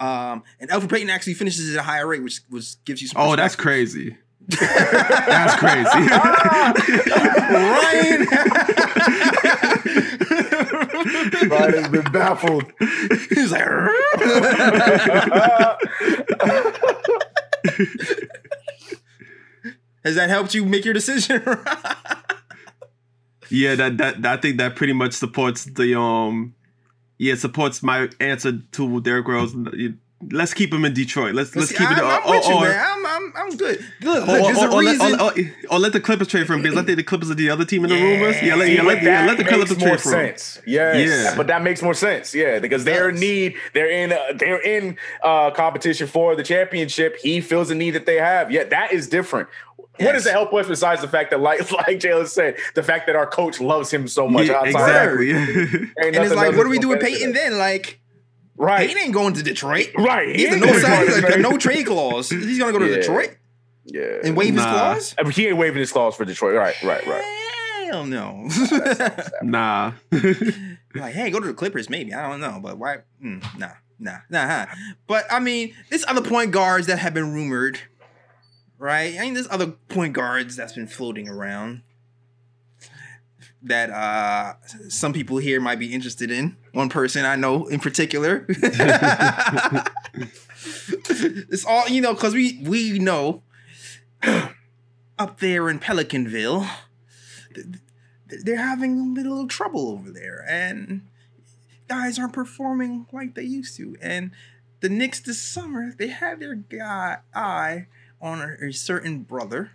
[0.00, 0.32] Yeah.
[0.32, 3.20] Um, and Elfrid Payton actually finishes at a higher rate, which was gives you some.
[3.20, 4.16] Oh, that's crazy.
[4.48, 5.88] That's crazy.
[7.52, 8.26] Ryan.
[11.48, 12.72] Ryan has been baffled.
[13.30, 13.62] He's like,
[20.04, 21.42] has that helped you make your decision?
[23.50, 26.54] yeah, that, that that I think that pretty much supports the um
[27.18, 29.54] yeah, supports my answer to Derrick Rose.
[30.32, 31.34] Let's keep him in Detroit.
[31.34, 31.98] Let's let's See, keep it.
[31.98, 32.86] I'm, I'm or, with you, man.
[32.88, 33.84] I'm, I'm, I'm good.
[34.00, 35.20] Look, or, look, there's or- a or let, reason.
[35.20, 36.62] or, or- or let the Clippers trade for him.
[36.62, 38.02] Because let the, the Clippers are the other team in the Yeah.
[38.02, 38.42] rumors.
[38.42, 40.08] Yeah, let, See, yeah, let, but yeah, that let the makes Clippers more trade for
[40.20, 40.26] him.
[40.38, 40.62] sense.
[40.66, 41.34] Yes, Yeah.
[41.36, 42.34] but that makes more sense.
[42.34, 43.56] Yeah, because they're in need.
[43.74, 44.12] They're in.
[44.12, 47.16] Uh, they're in uh, competition for the championship.
[47.18, 48.50] He feels the need that they have.
[48.50, 49.48] Yeah, that is different.
[49.76, 50.26] What does Yes.
[50.26, 53.26] it help us besides the fact that, like, like Jalen said, the fact that our
[53.26, 54.46] coach loves him so much?
[54.48, 55.90] Yeah, outside of that, exactly.
[55.98, 57.58] and it's like, what do we do with gonna Payton then?
[57.58, 58.00] Like,
[58.58, 59.90] Right, He ain't going to Detroit.
[59.98, 60.34] right.
[60.34, 61.42] He He's a no going sign, to like trade.
[61.42, 62.30] no trade clause.
[62.30, 62.96] He's gonna go to Yeah.
[62.96, 63.36] Detroit
[63.84, 64.72] Yeah, and waive his Nah.
[64.72, 65.14] clause.
[65.34, 66.54] He ain't waiving his clause for Detroit.
[66.56, 67.86] Right, right, right.
[67.86, 68.48] Hell no.
[69.42, 69.92] nah.
[70.94, 72.12] like, hey, go to the Clippers, maybe.
[72.14, 72.98] I don't know, but why?
[73.22, 73.68] Mm, nah,
[74.00, 74.46] nah, nah.
[74.46, 74.66] Huh.
[75.06, 77.78] But I mean, there's other point guards that have been rumored,
[78.78, 79.14] right?
[79.18, 81.82] I mean, there's other point guards that's been floating around
[83.66, 84.54] that uh
[84.88, 86.56] some people here might be interested in.
[86.72, 88.46] One person I know in particular.
[91.08, 93.42] it's all you know, because we we know
[95.18, 96.68] up there in Pelicanville
[97.56, 97.66] th-
[98.28, 101.02] th- they're having a little trouble over there, and
[101.88, 103.96] guys aren't performing like they used to.
[104.00, 104.30] And
[104.80, 107.86] the Knicks this summer, they had their guy eye
[108.20, 109.72] on a certain brother,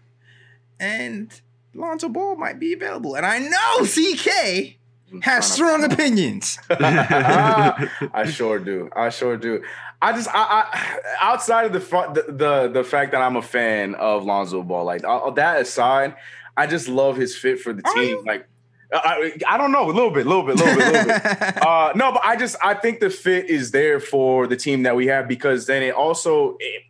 [0.80, 1.42] and
[1.74, 3.16] Lonzo Ball might be available.
[3.16, 4.78] And I know CK
[5.24, 6.58] has strong opinions.
[6.70, 8.90] I sure do.
[8.96, 9.64] I sure do.
[10.02, 13.42] I just, I, I outside of the, fu- the the the fact that I'm a
[13.42, 16.16] fan of Lonzo Ball, like all that aside,
[16.58, 18.04] I just love his fit for the team.
[18.10, 18.24] you?
[18.26, 18.48] Like,
[18.92, 20.92] uh, I, I don't know, a little bit, a little bit, a little bit, a
[20.92, 21.58] little bit.
[21.62, 24.96] Uh, no, but I just I think the fit is there for the team that
[24.96, 26.84] we have because then it also it,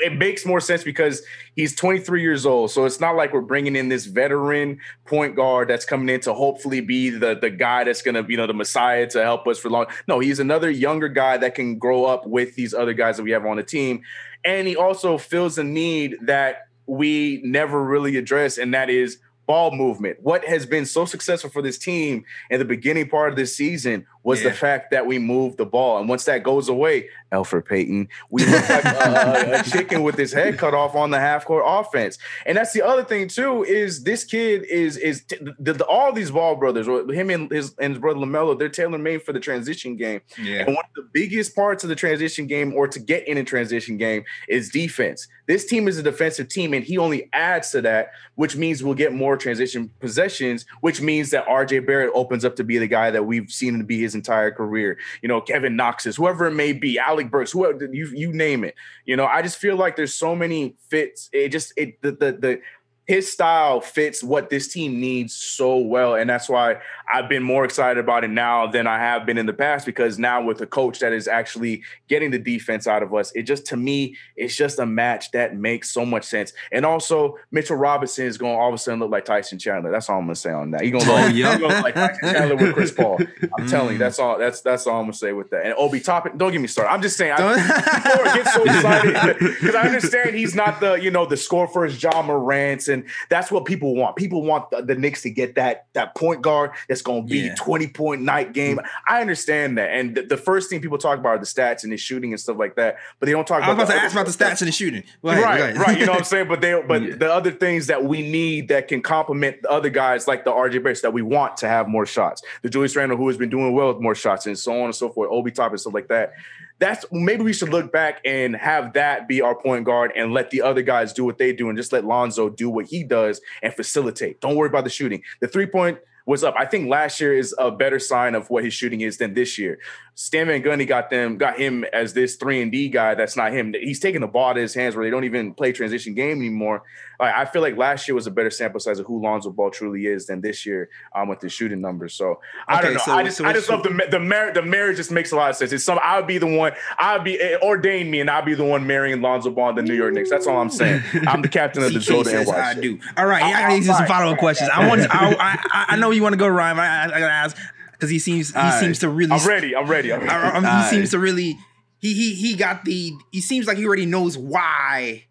[0.00, 1.22] it makes more sense because
[1.56, 2.70] he's 23 years old.
[2.70, 6.34] So it's not like we're bringing in this veteran point guard that's coming in to
[6.34, 9.70] hopefully be the the guy that's gonna you know the messiah to help us for
[9.70, 9.86] long.
[10.06, 13.30] No, he's another younger guy that can grow up with these other guys that we
[13.30, 14.02] have on the team,
[14.44, 19.70] and he also fills a need that we never really address, and that is ball
[19.74, 20.18] movement.
[20.22, 24.06] What has been so successful for this team in the beginning part of this season
[24.28, 24.50] was Yeah.
[24.50, 25.98] the fact that we moved the ball.
[25.98, 30.32] And once that goes away, Elfrid Payton, we look like a, a chicken with his
[30.32, 32.18] head cut off on the half court offense.
[32.46, 36.12] And that's the other thing too is this kid is is t- the, the, all
[36.12, 39.32] these ball brothers, or him and his and his brother LaMelo, they're tailor made for
[39.32, 40.20] the transition game.
[40.42, 40.58] yeah.
[40.66, 43.44] And one of the biggest parts of the transition game, or to get in a
[43.44, 45.26] transition game, is defense.
[45.46, 48.92] This team is a defensive team, and he only adds to that, which means we'll
[48.94, 53.10] get more transition possessions, which means that RJ Barrett opens up to be the guy
[53.10, 54.98] that we've seen him to be his entire career.
[55.22, 58.74] You know, Kevin Knox's, whoever it may be, Alec Burks, whoever you you name it.
[59.04, 61.28] You know, I just feel like there's so many fits.
[61.32, 62.60] It just it the the the
[63.08, 66.14] his style fits what this team needs so well.
[66.14, 66.76] And that's why
[67.12, 70.18] I've been more excited about it now than I have been in the past because
[70.18, 73.66] now with a coach that is actually getting the defense out of us, it just
[73.66, 76.52] to me, it's just a match that makes so much sense.
[76.72, 79.90] And also, Mitchell Robinson is going to all of a sudden look like Tyson Chandler.
[79.90, 80.82] That's all I'm gonna say on that.
[80.82, 83.18] He's look, oh, like, gonna look like Tyson Chandler with Chris Paul.
[83.58, 84.38] I'm telling you, that's all.
[84.38, 85.64] That's that's all I'm gonna say with that.
[85.64, 86.92] And Obi Toppin, don't get me started.
[86.92, 87.32] I'm just saying.
[87.32, 91.26] I, Don't- before I get so excited because I understand he's not the you know
[91.26, 94.16] the score first Ja Morant's and that's what people want.
[94.16, 97.38] People want the, the Knicks to get that that point guard that's going to be
[97.40, 97.54] Yeah.
[97.56, 98.78] 20 point night game.
[98.78, 98.86] Mm.
[99.08, 101.92] I understand that, and the, the first thing people talk about are the stats and
[101.92, 103.98] the shooting and stuff like that, but they don't talk I was about about to
[103.98, 105.04] the ask about the stats and the shooting.
[105.24, 105.98] Ahead, right, right.
[105.98, 106.48] You know what I'm saying?
[106.48, 107.14] But they, but Yeah.
[107.16, 110.80] the other things that we need that can complement the other guys, like the RJ
[110.80, 112.42] Barretts, that we want to have more shots.
[112.62, 114.94] The Julius Randle, who has been doing well with more shots, and so on and
[114.94, 115.28] so forth.
[115.30, 116.32] Obi Toppin stuff like that.
[116.80, 120.50] That's maybe we should look back and have that be our point guard and let
[120.50, 123.40] the other guys do what they do and just let Lonzo do what he does
[123.64, 124.40] and facilitate.
[124.40, 125.22] Don't worry about the shooting.
[125.40, 125.98] The three point
[126.28, 126.54] was up.
[126.58, 129.58] I think last year is a better sign of what his shooting is than this
[129.58, 129.78] year.
[130.20, 133.14] Stan Van Gundy got them, got him as this three and D guy.
[133.14, 133.72] That's not him.
[133.72, 136.82] He's taking the ball to his hands where they don't even play transition game anymore.
[137.20, 139.70] Like, I feel like last year was a better sample size of who Lonzo Ball
[139.70, 142.14] truly is than this year um, with the shooting numbers.
[142.14, 142.98] So I Okay, don't know.
[143.04, 144.54] so- I just, so I just love the the marriage.
[144.54, 145.70] The marriage just makes a lot of sense.
[145.70, 146.00] It's some.
[146.02, 146.72] I would be the one.
[146.98, 149.78] I would be eh, ordain me, and I'll be the one marrying Lonzo Ball and
[149.78, 150.30] the New York Knicks.
[150.30, 151.00] That's all I'm saying.
[151.28, 152.98] I'm the captain of the CK Zoda says NY I do.
[153.16, 154.68] All right, I All got some follow up questions.
[154.74, 155.02] I want.
[155.02, 155.36] I,
[155.70, 156.76] I, I know you want to go, Ryan.
[156.76, 157.56] But I, I gotta ask
[157.98, 158.80] because he seems he right.
[158.80, 159.32] seems to really.
[159.32, 159.74] I'm ready.
[159.76, 160.12] I'm ready.
[160.12, 160.30] I'm ready.
[160.32, 160.90] I- I- he Aye.
[160.90, 161.58] seems to really.
[161.98, 163.12] He he he got the.
[163.32, 165.24] He seems like he already knows why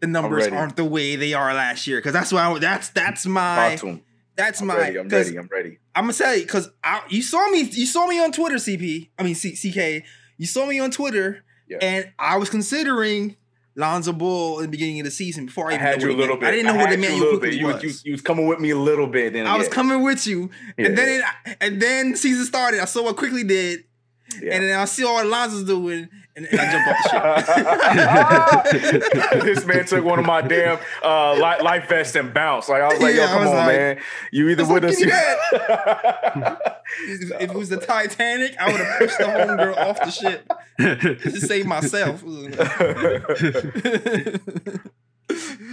[0.00, 1.98] the numbers aren't the way they are last year.
[1.98, 2.42] Because that's why.
[2.50, 3.78] I, that's that's my.
[4.36, 4.76] That's I'm my.
[4.76, 4.98] ready.
[4.98, 5.38] I'm ready.
[5.38, 5.78] I'm ready.
[5.94, 6.68] I'm gonna tell you because
[7.08, 7.62] you saw me.
[7.62, 9.10] You saw me on Twitter, CP.
[9.18, 10.04] I mean C- CK.
[10.36, 11.78] You saw me on Twitter, Yeah.
[11.80, 13.36] and I was considering
[13.76, 16.10] Lonzo Ball in the beginning of the season before I, I even had you a
[16.10, 16.46] what it little bit.
[16.48, 17.16] I didn't know what had it meant.
[17.16, 17.38] you bit.
[17.40, 17.82] quickly You, was.
[17.82, 19.32] you, you was coming with me a little bit.
[19.32, 19.72] Then I was yeah.
[19.74, 20.86] coming with you, Yeah.
[20.86, 22.80] and then it, and then season started.
[22.80, 23.84] I saw what Quickley did,
[24.40, 24.54] Yeah.
[24.54, 26.96] and then I see all Alonzo's doing, and, and I jump off
[28.70, 29.04] the ship.
[29.44, 32.68] this man took one of my damn uh, li- life vests and bounced.
[32.68, 33.98] Like I was like, Yeah, yo, come on, like- man.
[34.32, 35.00] You either was with like, us.
[35.00, 35.10] You-
[37.08, 40.48] if, if it was the Titanic, I would have pushed the homegirl off the ship
[41.22, 42.20] to save myself.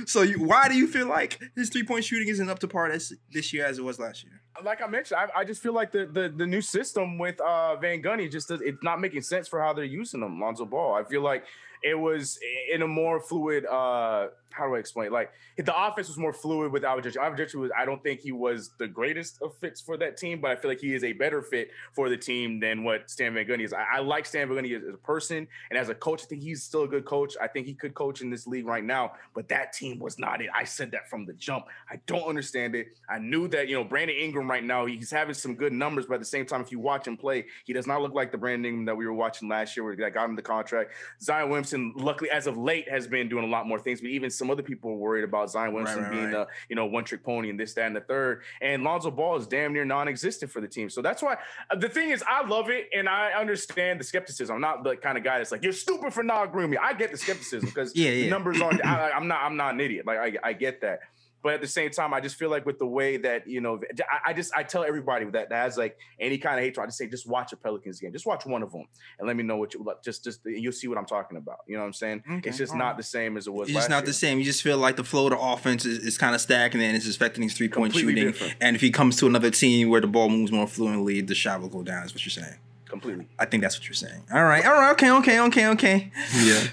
[0.05, 2.91] so, you, why do you feel like his three point shooting isn't up to par
[2.91, 4.40] this, this year as it was last year?
[4.63, 7.75] Like I mentioned, I, I just feel like the, the the new system with uh
[7.77, 10.93] Van Gundy just does, it's not making sense for how they're using him, Lonzo Ball.
[10.93, 11.45] I feel like
[11.83, 12.39] it was
[12.71, 15.07] in a more fluid uh how do I explain?
[15.07, 15.13] It?
[15.13, 17.21] Like the offense was more fluid with Alvin Gentry.
[17.21, 20.41] Alvin Gentry was I don't think he was the greatest of fits for that team,
[20.41, 23.33] but I feel like he is a better fit for the team than what Stan
[23.33, 23.73] Van Gundy is.
[23.73, 26.23] I, I like Stan Van Gundy as, as a person and as a coach.
[26.23, 27.35] I think he's still a good coach.
[27.41, 30.41] I think he could coach in this league right now, but that team was not
[30.41, 30.49] it.
[30.53, 31.65] I said that from the jump.
[31.89, 32.87] I don't understand it.
[33.09, 36.15] I knew that you know Brandon Ingram right now he's having some good numbers, but
[36.15, 38.37] at the same time, if you watch him play, he does not look like the
[38.37, 40.91] Brandon Ingram that we were watching last year, that got him the contract.
[41.21, 44.29] Zion Williamson, luckily as of late, has been doing a lot more things, but even
[44.29, 46.33] some other people were worried about Zion Williamson right, being right.
[46.35, 48.41] a you know one trick pony and this, that, and the third.
[48.61, 50.89] And Lonzo Ball is damn near non-existent for the team.
[50.89, 51.37] So that's why
[51.69, 54.55] uh, the thing is, I love it and I understand the skepticism.
[54.55, 56.85] I'm not the kind of guy that's like you're stupid for not agreeing with me.
[56.85, 58.29] I get the skepticism because Yeah, the yeah.
[58.29, 58.85] numbers aren't.
[58.85, 59.41] I, I'm not.
[59.43, 60.05] I'm not an idiot.
[60.05, 61.01] Like I, I get that.
[61.43, 63.79] But at the same time, I just feel like with the way that you know,
[63.99, 66.87] I, I just I tell everybody that, that has like any kind of hatred, I
[66.87, 68.85] just say just watch a Pelicans game, just watch one of them,
[69.17, 70.03] and let me know what you like.
[70.03, 71.59] Just just you'll see what I'm talking about.
[71.67, 72.23] You know what I'm saying?
[72.29, 72.97] Okay, it's just all not right.
[72.97, 73.69] the same as it was.
[73.69, 74.07] It's just last not year.
[74.07, 74.37] the same.
[74.37, 76.95] You just feel like the flow of the offense is, is kind of stagnant and
[76.95, 78.15] it's affecting his three point shooting.
[78.15, 78.55] different.
[78.61, 81.61] And if he comes to another team where the ball moves more fluently, the shot
[81.61, 82.57] will go down, is what you're saying.
[82.85, 83.27] Completely.
[83.39, 84.21] I think that's what you're saying.
[84.33, 86.11] All right, all right, okay, okay, okay, okay.
[86.43, 86.67] yeah.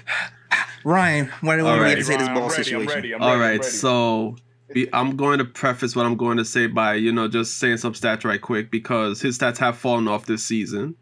[0.83, 2.89] Ryan, what do you All have to say this ball I'm ready, situation?
[2.89, 3.15] I'm ready.
[3.15, 3.63] I'm All ready, I'm ready.
[3.63, 4.35] so
[4.73, 7.77] be- I'm going to preface what I'm going to say by you know just saying
[7.77, 10.95] some stats right quick because his stats have fallen off this season.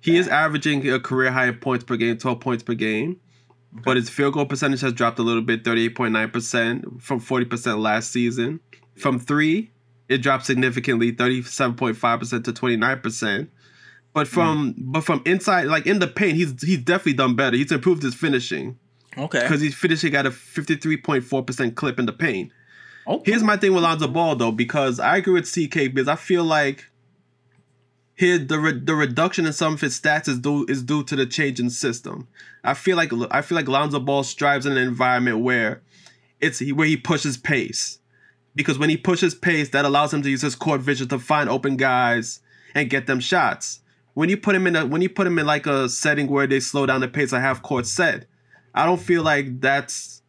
[0.00, 3.20] He is averaging a career high in points per game, 12 points per game,
[3.84, 7.78] but his field goal percentage has dropped a little bit, 38.9 percent from 40 percent
[7.78, 8.60] last season.
[8.96, 9.70] From three,
[10.08, 13.50] it dropped significantly, 37.5 percent to 29 percent.
[14.12, 14.34] But hmm.
[14.34, 17.56] from but from inside, like in the paint, he's he's definitely done better.
[17.56, 18.78] He's improved his finishing
[19.16, 19.42] Okay.
[19.42, 22.52] because he's finishing at a 53.4% clip in the paint.
[23.24, 26.44] Here's my thing with Lonzo Ball though, because I agree with CK because I feel
[26.44, 26.86] like
[28.14, 31.16] his the re- the reduction in some of his stats is due is due to
[31.16, 32.28] the change in system.
[32.62, 35.82] I feel like I feel like Lonzo Ball strives in an environment where
[36.40, 37.98] it's where he pushes pace,
[38.54, 41.48] because when he pushes pace, that allows him to use his court vision to find
[41.48, 42.40] open guys
[42.74, 43.80] and get them shots.
[44.14, 46.46] When you put him in a when you put him in like a setting where
[46.46, 48.26] they slow down the pace, a half court set,
[48.74, 50.22] I don't feel like that's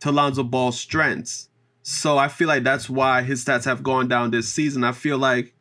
[0.00, 1.47] to Lonzo Ball's strengths.
[1.90, 4.84] So I feel like that's why his stats have gone down this season.
[4.84, 5.54] I feel like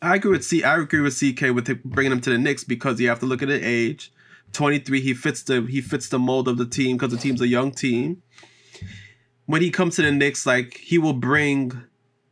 [0.00, 0.62] I agree with C.
[0.62, 3.42] I agree with CK with bringing him to the Knicks because you have to look
[3.42, 4.12] at the age.
[4.52, 7.40] Twenty three, he fits the he fits the mold of the team because the team's
[7.40, 8.22] a young team.
[9.46, 11.82] When he comes to the Knicks, like he will bring.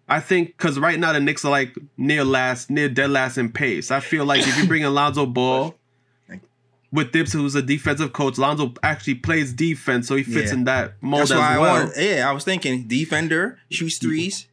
[0.08, 3.50] I think because right now the Knicks are like near last, near dead last in
[3.50, 3.90] pace.
[3.90, 5.74] I feel like if you bring Alonzo Ball
[6.92, 10.58] with Thibs, who's a defensive coach, Lonzo actually plays defense, so he fits Yeah.
[10.58, 11.92] in that mold That's as why I well.
[11.98, 14.46] Yeah, I was thinking defender, shoots threes.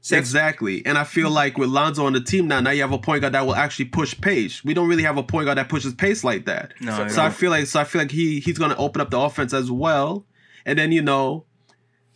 [0.00, 0.84] sets- Exactly.
[0.84, 3.20] And I feel like with Lonzo on the team now, now you have a point
[3.20, 4.64] guard that will actually push pace.
[4.64, 6.72] We don't really have a point guard that pushes pace like that.
[6.80, 9.20] No, So I feel like so I feel like he he's gonna open up the
[9.20, 10.26] offense as well.
[10.66, 11.44] And then you know,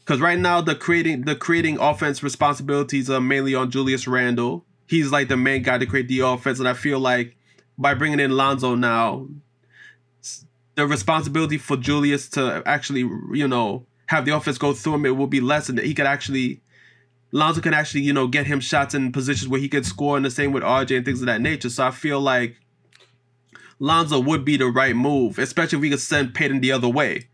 [0.00, 4.64] because right now the creating the creating offense responsibilities are mainly on Julius Randle.
[4.88, 7.36] He's like the main guy to create the offense, and I feel like
[7.78, 9.28] by bringing in Lonzo now,
[10.76, 13.00] the responsibility for Julius to actually
[13.32, 15.94] you know have the offense go through him it will be less, and that he
[15.94, 16.60] could actually
[17.32, 20.24] Lonzo can actually you know get him shots in positions where he could score, and
[20.24, 21.68] the same with RJ and things of that nature.
[21.70, 22.56] So I feel like
[23.78, 27.28] Lonzo would be the right move, especially if we could send Payton the other way.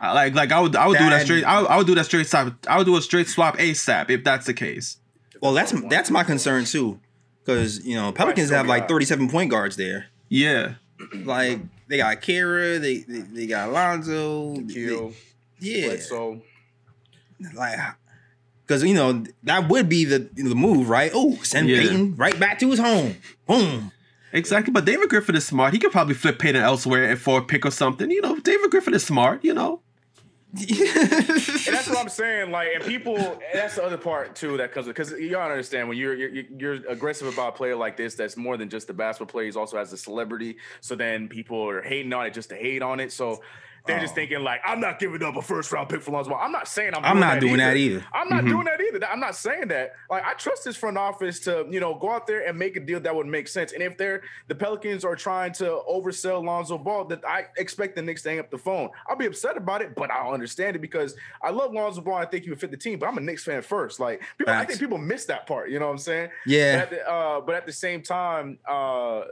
[0.00, 1.44] I- Like, like I would, I would do that That- straight.
[1.44, 2.52] I would, I would do that straight swap.
[2.68, 4.96] I would do a straight swap ASAP if that's the case.
[5.40, 6.98] Well, that's that's my concern too,
[7.44, 10.06] because you know Pelicans have like 37 point guards there.
[10.28, 10.74] Yeah,
[11.24, 14.56] Like they got Kira, they they, they got Alonzo.
[14.72, 15.12] Kill.
[15.60, 16.42] yeah, So
[17.54, 17.78] like
[18.66, 21.10] because you know that would be the the move, right?
[21.14, 21.80] Oh, send Yeah.
[21.80, 23.16] Payton right back to his home.
[23.46, 23.92] Boom.
[24.32, 24.72] exactly.
[24.72, 25.72] But David Griffin is smart.
[25.74, 28.10] He could probably flip Payton elsewhere and for a pick or something.
[28.10, 29.44] You know, David Griffin is smart.
[29.44, 29.83] You know, And
[31.70, 32.52] that's what I'm saying.
[32.52, 35.98] Like, and people, and that's the other part too that comes because y'all understand when
[35.98, 39.32] you're, you're you're aggressive about a player like this, that's more than just the basketball
[39.32, 39.46] player.
[39.46, 40.56] He's also has a celebrity.
[40.80, 43.10] So then people are hating on it just to hate on it.
[43.10, 43.42] So
[43.86, 44.16] they're just Oh.
[44.16, 46.40] thinking like, I'm not giving up a first round pick for Lonzo Ball.
[46.42, 47.04] I'm not saying I'm.
[47.04, 47.96] I'm not doing that either.
[47.98, 48.06] either.
[48.14, 48.48] I'm not Mhm.
[48.48, 49.06] doing that either.
[49.06, 49.94] I'm not saying that.
[50.10, 52.80] Like, I trust this front office to, you know, go out there and make a
[52.80, 53.72] deal that would make sense.
[53.72, 58.02] And if they're the Pelicans are trying to oversell Lonzo Ball, that I expect the
[58.02, 58.88] Knicks to hang up the phone.
[59.06, 62.14] I'll be upset about it, but I'll understand it because I love Lonzo Ball.
[62.14, 64.00] I think he would fit the team, but I'm a Knicks fan first.
[64.00, 65.68] Like, people, I think people miss that part.
[65.70, 66.30] You know what I'm saying?
[66.46, 66.78] But Yeah.
[66.82, 69.22] at the, uh, but at the same time, uh,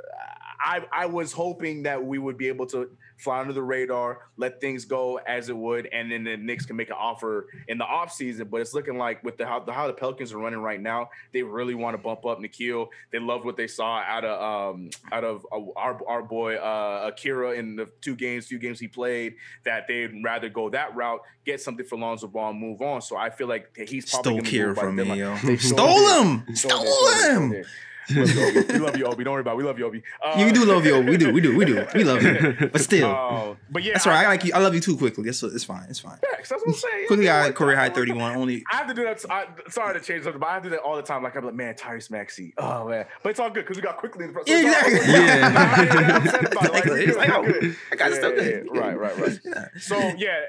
[0.63, 2.89] I I was hoping that we would be able to
[3.19, 6.77] fly under the radar, let things go as it would, and then the Knicks can
[6.77, 8.51] make an offer in the offseason.
[8.51, 11.11] But it's looking like with the how, the how the Pelicans are running right now,
[11.33, 12.89] they really want to bump up Nickeil.
[13.13, 14.41] They love what they saw out of
[14.75, 18.79] um out of uh, our our boy uh, Akira in the two games, few games
[18.79, 19.35] he played.
[19.65, 23.03] That they'd rather go that route, get something for Lonzo Ball, and move on.
[23.03, 25.19] So I feel like he's probably Stole gonna Kira moved by the from me, deadline.
[25.19, 25.37] yo.
[25.45, 26.45] They Stole him.
[26.55, 27.49] Stole Stole stole him.
[27.51, 27.67] stole it.
[28.15, 28.73] We love you, Obi.
[28.75, 29.25] We love you, Obi.
[29.25, 29.57] Don't worry about it.
[29.59, 30.03] We love you, Obi.
[30.23, 30.95] Uh, Yeah, we do love you.
[30.95, 31.11] Obi.
[31.11, 31.33] We do.
[31.33, 31.57] We do.
[31.57, 31.87] We do.
[31.95, 32.69] We love you.
[32.73, 34.25] But still, uh, but yeah, that's all right.
[34.25, 34.53] I like you.
[34.55, 34.97] I love you too.
[34.97, 35.25] Quickley.
[35.25, 35.87] That's it's fine.
[35.89, 36.19] It's fine.
[36.19, 37.07] Facts, That's what I'm saying.
[37.07, 38.37] Quickley, I like, career high 31.
[38.37, 39.25] Only I have to do that.
[39.31, 41.23] I, sorry to change something, but I have to do that all the time.
[41.23, 42.55] Like I'm like, man, Tyrese Maxey.
[42.59, 45.13] Oh man, but it's all good because we got Quickley in the Yeah, exactly.
[45.13, 46.39] Yeah.
[46.73, 47.05] Exactly.
[47.05, 48.69] It's like, oh, I got it still good.
[48.73, 49.39] Right, right, right.
[49.45, 49.69] Yeah.
[49.79, 50.41] So yeah,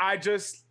[0.00, 0.64] I just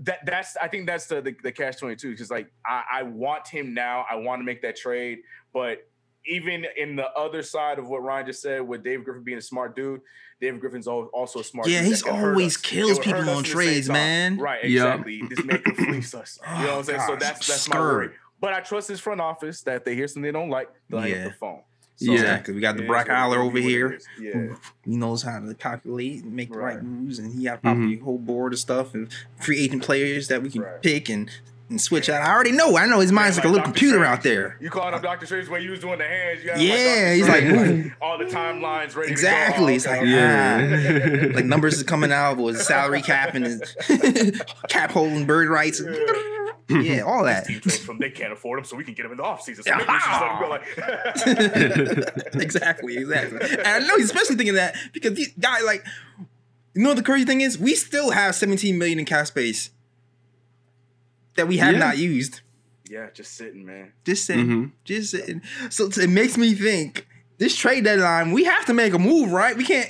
[0.00, 3.02] that that's I think that's the the, the catch twenty two because like I, I
[3.04, 4.04] want him now.
[4.10, 5.18] I want to make that trade,
[5.56, 5.88] but
[6.26, 9.42] even in the other side of what Ryan just said, with Dave Griffin being a
[9.42, 10.02] smart dude,
[10.38, 11.66] David Griffin's also a smart.
[11.66, 13.48] Yeah, dude he's that can hurt always kills It would hurt people on at the
[13.48, 14.36] same trades, man.
[14.36, 14.92] Right, Yeah.
[14.92, 15.22] exactly.
[15.30, 16.38] This man can fleece us.
[16.46, 17.00] You know what I'm saying?
[17.06, 18.10] So Oh, that's that's my worry.
[18.38, 21.12] But I trust his front office that they hear something they don't like, they'll hang
[21.12, 21.24] Yeah.
[21.24, 21.60] up the phone.
[21.96, 22.20] So, Yeah.
[22.20, 22.54] Exactly.
[22.54, 23.86] We got the it is Brock what it- Aller it'll over here.
[23.88, 24.32] what it Yeah.
[24.32, 26.82] who- He knows how to calculate and make the right Right.
[26.84, 27.68] moves, and he have mm-hmm.
[27.68, 29.08] probably a whole board of stuff and
[29.40, 30.82] free agent players that we can Right.
[30.82, 31.30] pick and,
[31.68, 32.22] and switch out.
[32.22, 32.76] I already know.
[32.76, 33.72] I know his mind's Yeah, like a little Dr.
[33.72, 34.18] computer Strange.
[34.18, 34.56] out there.
[34.60, 35.26] You called up Dr.
[35.26, 36.44] Strange when you was doing the hands.
[36.44, 37.14] You Yeah, Dr.
[37.14, 37.94] he's like Strange, moving.
[38.00, 39.72] all the timelines ready Exactly.
[39.72, 39.90] to It's go.
[39.90, 41.26] like, Okay, okay.
[41.28, 41.34] Yeah.
[41.34, 43.62] Like numbers is coming out with salary cap and
[44.68, 45.82] cap holding bird rights.
[46.68, 47.46] Yeah, all that.
[47.46, 49.62] From they can't afford him, so we can get him in the offseason.
[49.62, 53.38] So maybe we should let him go like exactly, exactly.
[53.58, 55.84] And I know he's especially thinking that because these guy like
[56.74, 57.56] you know what the crazy thing is?
[57.58, 59.70] We still have 17 million in cap space
[61.36, 61.78] that we have Yeah.
[61.78, 62.40] not used.
[62.88, 63.92] Yeah, just sitting, man.
[64.04, 64.46] Just saying.
[64.46, 64.72] Mhm.
[64.84, 65.42] Just sitting.
[65.70, 67.06] So it makes me think
[67.38, 69.56] this trade deadline, we have to make a move, right?
[69.56, 69.88] We can't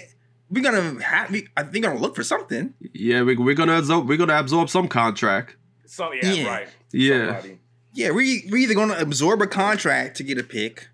[0.49, 2.73] we're gonna have we, I think I'm gonna look for something.
[2.93, 4.09] Yeah, we, we're gonna absorb.
[4.09, 5.57] We're gonna absorb some contract.
[5.87, 6.49] So yeah, Yeah.
[6.49, 6.69] right.
[6.93, 7.27] Yeah.
[7.35, 7.59] Somebody.
[7.93, 10.89] Yeah, we we're either gonna absorb a contract to get a pick,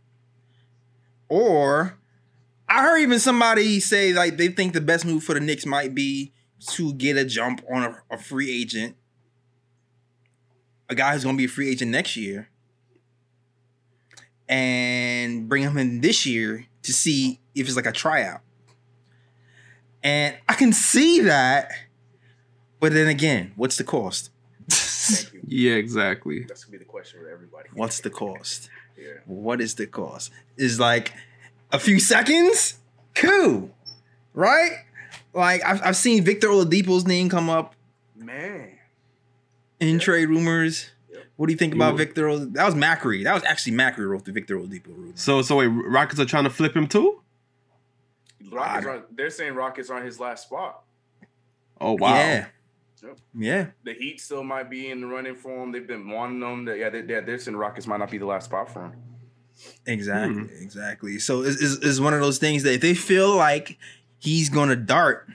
[1.28, 1.98] or
[2.68, 5.94] I heard even somebody say like they think the best move for the Knicks might
[5.94, 6.32] be
[6.70, 8.96] to get a jump on a, a free agent,
[10.92, 12.48] a guy who's gonna be a free agent next year,
[14.48, 18.40] and bring him in this year to see if it's like a tryout.
[20.02, 21.70] And I can see that,
[22.80, 24.30] but then again, what's the cost?
[25.44, 26.44] Yeah, exactly.
[26.48, 27.68] That's gonna be the question for everybody.
[27.74, 28.70] What's the cost?
[28.96, 29.18] Yeah.
[29.26, 30.32] What is the cost?
[30.56, 31.12] Is like
[31.70, 32.78] a few seconds?
[33.14, 33.70] Cool.
[34.32, 34.70] Right?
[35.34, 37.74] Like I've, I've seen Victor Oladipo's name come up
[38.16, 38.78] Man.
[39.82, 39.98] In Yeah.
[39.98, 40.90] trade rumors.
[41.36, 42.28] What do you think about Victor?
[42.28, 43.24] Ol- That was Macri.
[43.24, 45.12] That was actually Macri wrote the Victor Oladipo rumor.
[45.14, 47.20] So, so wait, Rockets are trying to flip him too?
[48.50, 50.82] Rockets are, they're saying Rockets are on his last spot.
[51.80, 52.14] Oh wow.
[52.14, 52.46] Yeah.
[53.02, 53.18] Yep.
[53.36, 53.66] Yeah.
[53.84, 55.72] The Heat still might be in the running for him.
[55.72, 56.64] They've been wanting them.
[56.66, 58.92] That yeah, they, they're, they're saying Rockets might not be the last spot for him.
[59.86, 60.42] Exactly.
[60.42, 60.62] Hmm.
[60.62, 61.18] Exactly.
[61.18, 63.78] So it's, it's, it's one of those things that if they feel like
[64.18, 65.28] he's gonna dart,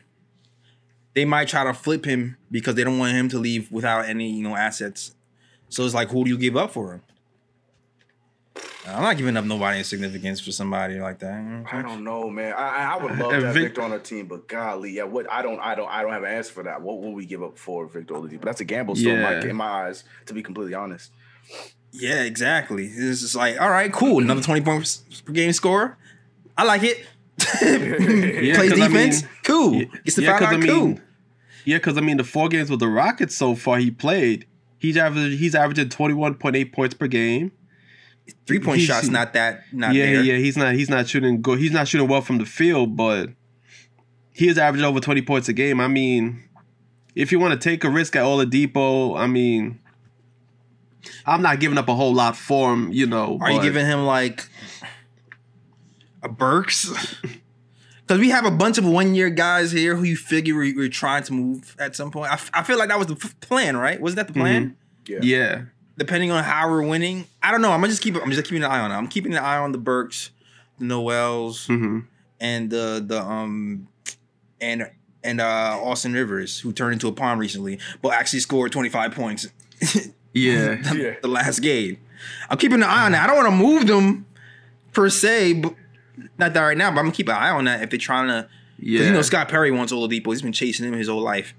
[1.18, 4.30] they might try to flip him because they don't want him to leave without any
[4.30, 5.16] you know assets.
[5.68, 7.02] So it's like, who do you give up for him?
[8.88, 11.34] I'm not giving up nobody in significance for somebody like that.
[11.44, 11.84] you know I'm I saying?
[11.88, 12.54] don't know, man.
[12.54, 15.04] I, I- I would love And to have Victor on our team, but golly, yeah,
[15.04, 16.82] what I don't, I don't, I don't have an answer for that.
[16.82, 18.40] What will we give up for Victor Oladipo?
[18.40, 21.12] But that's a gamble still in, my, in my eyes, to be completely honest.
[21.92, 22.86] Yeah, exactly.
[22.86, 24.22] It's just like, all right, cool.
[24.24, 25.98] Another 20 points per game score.
[26.58, 27.04] I like it.
[28.42, 29.22] Yeah, Plays 'cause I defense.
[29.24, 29.74] mean- cool.
[29.74, 30.64] Yeah, Gets the yeah, foul 'cause line.
[30.64, 31.04] I mean, cool.
[31.68, 34.48] Yeah, because I mean, the four games with the Rockets so far he played,
[34.80, 37.52] he's averaging he's averaging twenty one point eight points per game.
[38.46, 40.24] Three point he's- shots not that not yeah, there.
[40.24, 43.32] yeah, he's not he's not shooting go he's not shooting well from the field, but
[44.32, 45.82] he is averaging over twenty points a game.
[45.82, 46.42] I mean,
[47.16, 49.82] if you want to take a risk at Oladipo, I mean,
[51.26, 52.94] I'm not giving up a whole lot for him.
[52.94, 54.48] You know, Are you giving him like
[56.24, 57.18] a Burks?
[58.08, 60.88] Because we have a bunch of one year guys here who you figure we, we're
[60.88, 62.32] trying to move at some point.
[62.32, 64.00] I, f- I feel like that was the f- plan, right?
[64.00, 64.78] Wasn't that the plan?
[65.06, 65.20] Yeah.
[65.22, 65.62] Yeah,
[65.98, 67.72] Depending on how we're winning, I don't know.
[67.72, 68.16] I'm gonna just keep.
[68.16, 68.96] I'm just keeping an eye on it.
[68.96, 70.30] I'm keeping an eye on the Burks,
[70.80, 72.00] the Noels, hmm
[72.40, 73.88] and the the um
[74.62, 74.90] and
[75.24, 79.48] and uh, Austin Rivers, who turned into a pawn recently, but actually scored 25 points
[80.34, 80.78] Yeah.
[80.94, 81.16] Yeah.
[81.22, 81.98] the last game.
[82.50, 83.24] I'm keeping an eye on that.
[83.24, 84.26] I don't want to move them
[84.94, 85.74] per se, but
[86.38, 86.90] not that right now.
[86.90, 88.50] But I'm gonna keep an eye on that if they're trying to.
[88.80, 89.02] Yeah.
[89.02, 89.08] Yeah.
[89.08, 90.28] You know, Scott Perry wants Oladipo.
[90.28, 91.54] He's been chasing him his whole life.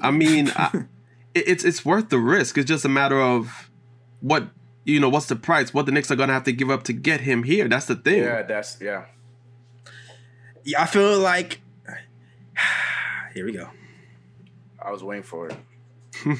[0.00, 0.86] I mean, I,
[1.34, 2.58] it's it's worth the risk.
[2.58, 3.70] It's just a matter of
[4.20, 4.48] what
[4.84, 5.08] you know.
[5.08, 5.72] What's the price?
[5.72, 7.68] What the Knicks are gonna have to give up to get him here?
[7.68, 8.24] That's the thing.
[8.24, 9.04] Yeah, that's yeah.
[10.64, 11.60] Yeah, I feel like.
[13.34, 13.70] Here we go.
[14.84, 15.56] I was waiting for it.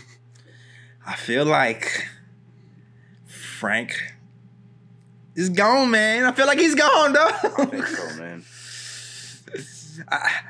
[1.07, 2.09] I feel like
[3.27, 4.15] Frank
[5.35, 6.25] is gone, man.
[6.25, 7.85] I feel like he's gone, I think though.
[7.85, 8.45] so, man.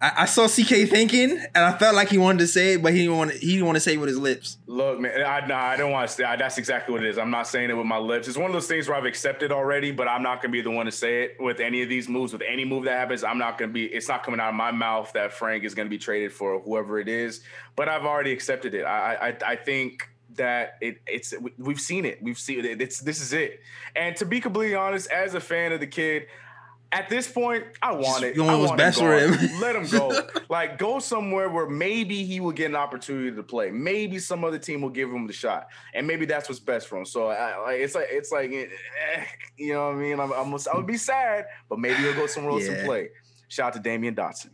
[0.00, 2.92] I, I saw CK thinking, and I felt like he wanted to say it, but
[2.92, 4.58] he didn't want to, he didn't want to say it with his lips.
[4.66, 7.18] Look, man, I, no, I don't want to say I, that's exactly what it is.
[7.18, 8.28] I'm not saying it with my lips.
[8.28, 10.62] It's one of those things where I've accepted already, but I'm not going to be
[10.62, 12.32] the one to say it with any of these moves.
[12.32, 14.54] With any move that happens, I'm not going to be, it's not coming out of
[14.54, 17.40] my mouth that Frank is going to be traded for whoever it is,
[17.74, 18.84] but I've already accepted it.
[18.84, 22.22] I, I, I think that it, it's, we- we've seen it.
[22.22, 22.80] We've seen it.
[22.80, 23.60] It's, this is it.
[23.96, 26.26] And to be completely honest, as a fan of the kid,
[26.90, 28.34] at this point, I want it.
[28.34, 29.60] You want I what's want best for him.
[29.60, 30.22] Let him go.
[30.48, 33.70] like go somewhere where maybe he will get an opportunity to play.
[33.70, 36.96] Maybe some other team will give him the shot, and maybe that's what's best for
[36.98, 37.04] him.
[37.04, 39.24] So I, like, it's like it's like eh,
[39.58, 40.18] you know what I mean.
[40.18, 42.72] I'm, I'm I would be sad, but maybe he'll go somewhere else Yeah.
[42.72, 43.08] and play.
[43.48, 44.48] Shout out to Damyean Dotson.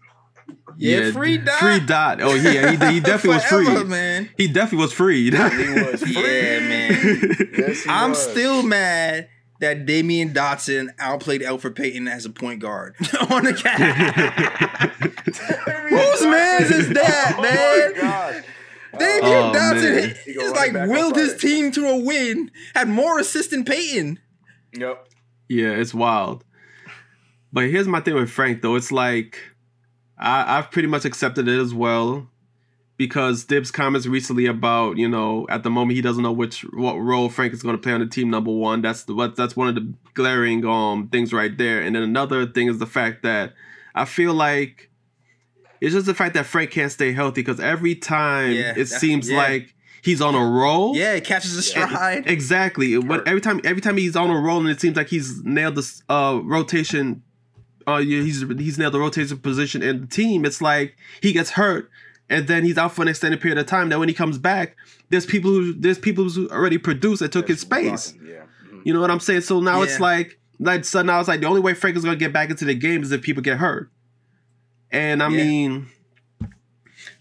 [0.77, 1.59] Yeah, free dot.
[1.61, 2.21] Free dot.
[2.21, 3.85] Oh yeah, he, he definitely was free.
[3.85, 4.29] man.
[4.37, 5.33] He definitely was freed.
[5.35, 6.13] He was free.
[6.15, 7.49] Yeah, man.
[7.57, 8.23] Yes, he I'm was.
[8.31, 9.29] still mad
[9.61, 12.97] that Damyean Dotson outplayed Elfrid Payton as a point guard
[13.31, 14.91] on the cat.
[15.89, 17.93] Whose man's is that, Oh man?
[17.95, 18.45] my god.
[18.99, 20.15] Damian Oh, Dotson man.
[20.25, 23.51] He is like it back on willed his team to a win, had more assists
[23.53, 24.19] than Payton.
[24.77, 25.09] Yep.
[25.49, 26.45] Yeah, it's wild.
[27.53, 28.75] But here's my thing with Frank though.
[28.75, 29.39] It's like
[30.25, 32.29] I, I've pretty much accepted it as well.
[32.97, 36.95] Because Thibs' comments recently about, you know, at the moment he doesn't know which what
[36.95, 38.31] role Frank is going to play on the team.
[38.31, 41.81] Number one, that's the what that's one of the glaring um things right there.
[41.81, 43.53] And then another thing is the fact that
[43.97, 44.91] I feel like
[45.81, 49.29] it's just the fact that Frank can't stay healthy because every time Yeah, it seems
[49.29, 49.39] yeah.
[49.39, 50.97] like he's on a roll.
[50.97, 52.29] Yeah, it catches a stride.
[52.31, 52.97] Exactly.
[53.01, 55.75] But every time, every time he's on a roll, and it seems like he's nailed
[55.75, 57.25] this uh, rotation.
[57.87, 60.45] Uh, yeah, he's he's nailed the rotation position in the team.
[60.45, 61.91] It's like he gets hurt,
[62.31, 63.89] and then he's out for an extended period of time.
[63.91, 64.77] Then when he comes back,
[65.11, 68.15] there's people who there's people who already produced that took his space.
[68.25, 68.43] Yeah.
[68.71, 68.83] Mhm.
[68.85, 69.43] You know what I'm saying?
[69.43, 72.17] So now it's like like so now it's like the only way Frank is gonna
[72.17, 73.91] get back into the game is if people get hurt.
[74.91, 75.37] And I Yeah.
[75.45, 75.87] mean,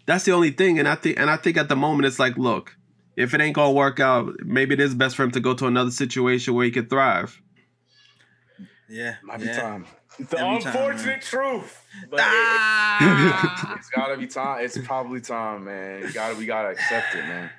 [0.05, 0.80] that's the only thing.
[0.80, 2.78] And I think and I think at the moment it's like, look,
[3.18, 5.66] if it ain't gonna work out, maybe it is best for him to go to
[5.68, 7.41] another situation where he could thrive.
[8.89, 9.80] Yeah, Might be yeah.
[10.20, 11.82] The Every time, unfortunate truth.
[12.09, 13.75] But it- Ah!
[13.77, 14.63] it's gotta be time.
[14.63, 16.01] It's probably time, man.
[16.01, 17.49] You gotta we gotta accept it, man.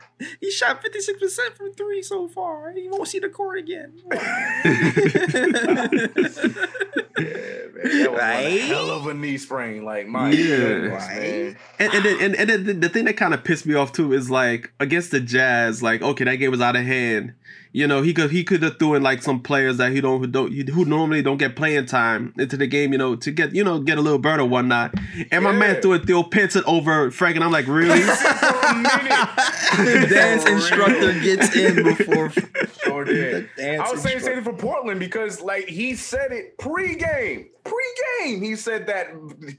[0.40, 2.72] he shot 56% from three so far.
[2.72, 3.92] He won't see the court again.
[7.16, 8.12] Yeah, man.
[8.14, 8.60] Right?
[8.62, 9.84] hell of a knee sprain.
[9.84, 10.56] Like my Yeah.
[10.56, 11.56] goodness, Right?
[11.78, 14.12] And and, then- and, and then the thing that kind of pissed me off too
[14.12, 17.34] is like against the Jazz, like okay, that game was out of hand.
[17.72, 20.20] You know, he could he could have threw in like some players that he don't
[20.20, 22.92] who don't who normally don't get playing time into the game.
[22.92, 24.94] You know, to get you know get a little burn or whatnot.
[25.30, 25.80] And my man Yeah.
[25.80, 28.00] threw it Theo Pinson over Frank, and I'm like, really?
[28.00, 29.28] For a minute.
[29.76, 32.32] the dance instructor gets in before.
[32.84, 33.48] Sure did.
[33.56, 34.44] The dance I was saying instructor.
[34.44, 37.48] same for Portland because like he said it pre-game.
[37.64, 39.06] Pre-game, he said that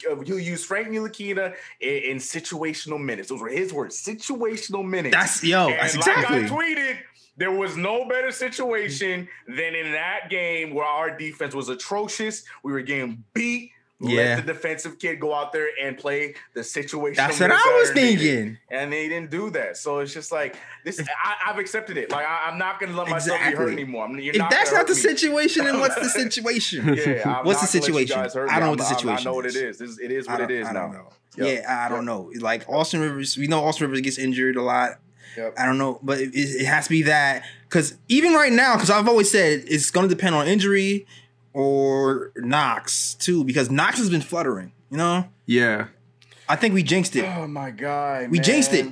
[0.10, 3.30] uh, he'll use Frank Ntilikina in, in situational minutes.
[3.30, 4.00] Those were his words.
[4.02, 5.16] Situational minutes.
[5.16, 5.70] That's yo.
[5.70, 6.46] And That's like exactly.
[6.46, 6.98] I tweeted,
[7.38, 12.44] there was no better situation than in that game where our defense was atrocious.
[12.64, 13.72] We were getting beat.
[14.02, 14.36] Yeah.
[14.36, 17.16] Let the defensive kid go out there and play the situation.
[17.16, 18.58] That's what I was thinking.
[18.70, 19.78] And they didn't do that.
[19.78, 21.00] So it's just like this.
[21.00, 22.12] I, I've accepted it.
[22.12, 24.06] Like I, I'm not gonna let myself be hurt anymore.
[24.06, 25.00] I'm, you're If not that's not the me.
[25.00, 26.94] situation, then what's the situation?
[26.94, 28.50] Yeah, What's not the gonna let you situation?
[28.50, 29.56] I don't know what the situation I know what is.
[29.56, 29.78] it is.
[29.78, 31.10] This, it is what it is I don't know.
[31.38, 31.64] Yep.
[31.64, 32.06] Yeah, I don't Yep.
[32.06, 32.32] know.
[32.42, 35.00] Like Austin Rivers, we know Austin Rivers gets injured a lot.
[35.38, 35.54] Yep.
[35.58, 38.90] I don't know, but it, it has to be that because even right now, because
[38.90, 41.06] I've always said it's going to depend on injury
[41.56, 44.74] or Knox too, because Knox has been fluttering.
[44.92, 45.88] You know, yeah.
[46.48, 47.24] I think we jinxed it.
[47.24, 48.88] Oh my god, We jinxed it.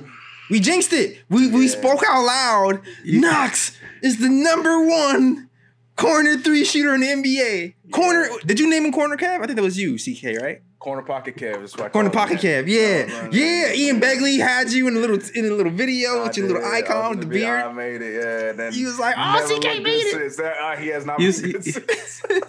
[0.50, 1.22] We jinxed it.
[1.28, 2.80] We we spoke out loud.
[3.04, 3.20] Yeah.
[3.20, 5.50] Knox is the number one
[5.96, 7.74] corner three shooter in the NBA.
[7.92, 8.28] Corner.
[8.44, 9.40] Did you name him corner Kev?
[9.40, 10.62] I think that was you, CK, right?
[10.84, 11.60] Corner pocket Kev.
[11.60, 12.40] That's what Corner pocket.
[12.40, 12.66] Kev.
[12.68, 13.72] Yeah, yeah.
[13.72, 16.60] Ian Begley had you in a little in a little video I with your little
[16.60, 16.70] did.
[16.70, 17.64] I icon with the beard.
[17.64, 18.14] I made it.
[18.16, 18.52] Yeah.
[18.52, 20.36] Then He was like, "Oh, CK made it." since.
[20.36, 21.18] That, uh, he has not.
[21.18, 21.54] You see-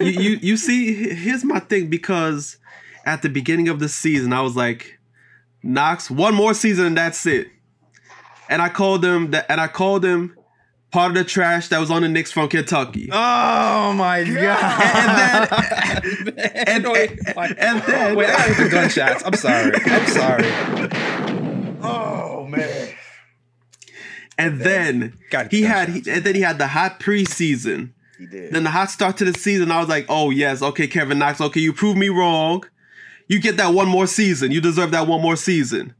[0.00, 2.58] you, you you see, here's my thing because
[3.06, 4.98] at the beginning of the season, I was like,
[5.62, 7.48] Knox, one more season and that's it.
[8.50, 10.36] And I called him that, and I called him
[10.92, 13.08] part of the trash that was on the Knicks from Kentucky.
[13.12, 15.48] Oh my god!
[15.52, 19.22] And and, and- and then- wait, I gotta hit the gunshots.
[19.24, 19.72] I'm sorry.
[19.84, 20.44] I'm sorry.
[21.82, 22.94] Oh man.
[24.38, 25.14] And then
[25.50, 27.92] he had, he, and then he had the hot preseason.
[28.18, 28.52] He did.
[28.52, 31.40] Then the hot start to the season, I was like, oh yes, okay, Kevin Knox,
[31.40, 32.62] okay, you proved me wrong.
[33.28, 34.52] You get that one more season.
[34.52, 35.94] You deserve that one more season.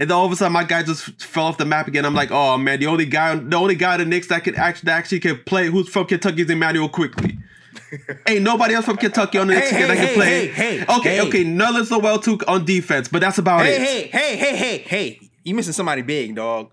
[0.00, 2.06] And then all of a sudden, my guy just fell off the map again.
[2.06, 4.56] I'm like, oh man, the only guy, the only guy in the Knicks that can
[4.56, 7.38] actually that actually can play, who's from Kentucky, is Immanuel Quickley.
[8.26, 10.46] Ain't nobody else from Kentucky on the Knicks Hey, that hey, can play.
[10.48, 11.20] hey, hey, okay, hey.
[11.20, 13.80] okay, Nerlens Noel too on defense, but that's about Hey, it.
[13.80, 15.20] hey, hey, hey, hey, hey!
[15.44, 16.70] You missing somebody big, dog?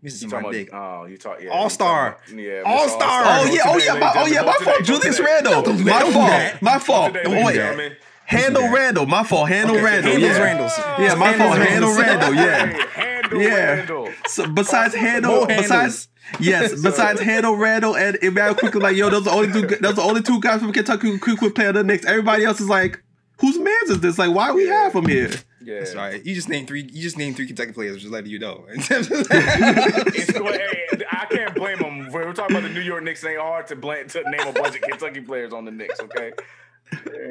[0.00, 0.74] Missing You somebody talking big.
[0.74, 2.18] oh, you talk, yeah, All-star.
[2.28, 3.22] you talking about- Yeah, All-star.
[3.24, 4.84] Oh yeah, oh yeah, my, oh yeah, my fault.
[4.84, 7.14] Julius Randle, Don't do that, my fault, my fault.
[7.14, 7.96] Today, ladies and wait, gentlemen.
[8.26, 8.68] Handle.
[8.70, 9.48] Randle, my fault.
[9.48, 10.42] Handle Okay, Randle, handles yeah.
[10.42, 10.78] Randle's.
[10.98, 11.58] Yeah, my fault.
[11.58, 12.66] Handle Randle, yeah.
[12.66, 13.54] Hey, handle Yeah.
[13.74, 14.08] Randle.
[14.26, 16.08] So besides handle, besides
[16.40, 19.76] yes, besides handle Randle and Immanuel Quickley, like yo, those are the only two.
[19.76, 22.04] Those are the only two guys from Kentucky who quick would play on the Knicks.
[22.06, 23.02] Everybody else is like,
[23.40, 24.18] whose man's is this?
[24.18, 25.30] Like, why we have him here?
[25.62, 25.78] Yeah.
[25.78, 26.24] That's right.
[26.24, 26.82] You just named three.
[26.82, 28.00] You just named three Kentucky players.
[28.00, 28.64] Just letting you know.
[28.76, 32.10] It's, well, hey, I can't blame them.
[32.12, 33.24] We're talking about the New York Knicks.
[33.24, 36.00] It ain't hard to blame to name a bunch of Kentucky players on the Knicks.
[36.00, 36.32] Okay.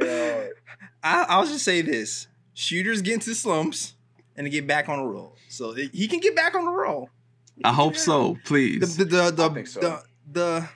[0.02, 0.48] Yeah.
[1.04, 3.94] I, I'll just say this: shooters get into slumps
[4.36, 5.36] and they get back on the roll.
[5.50, 7.10] So it- he can get back on the roll.
[7.64, 8.98] I hope so, please.
[8.98, 9.80] the the the, I think so.
[9.80, 10.70] the, the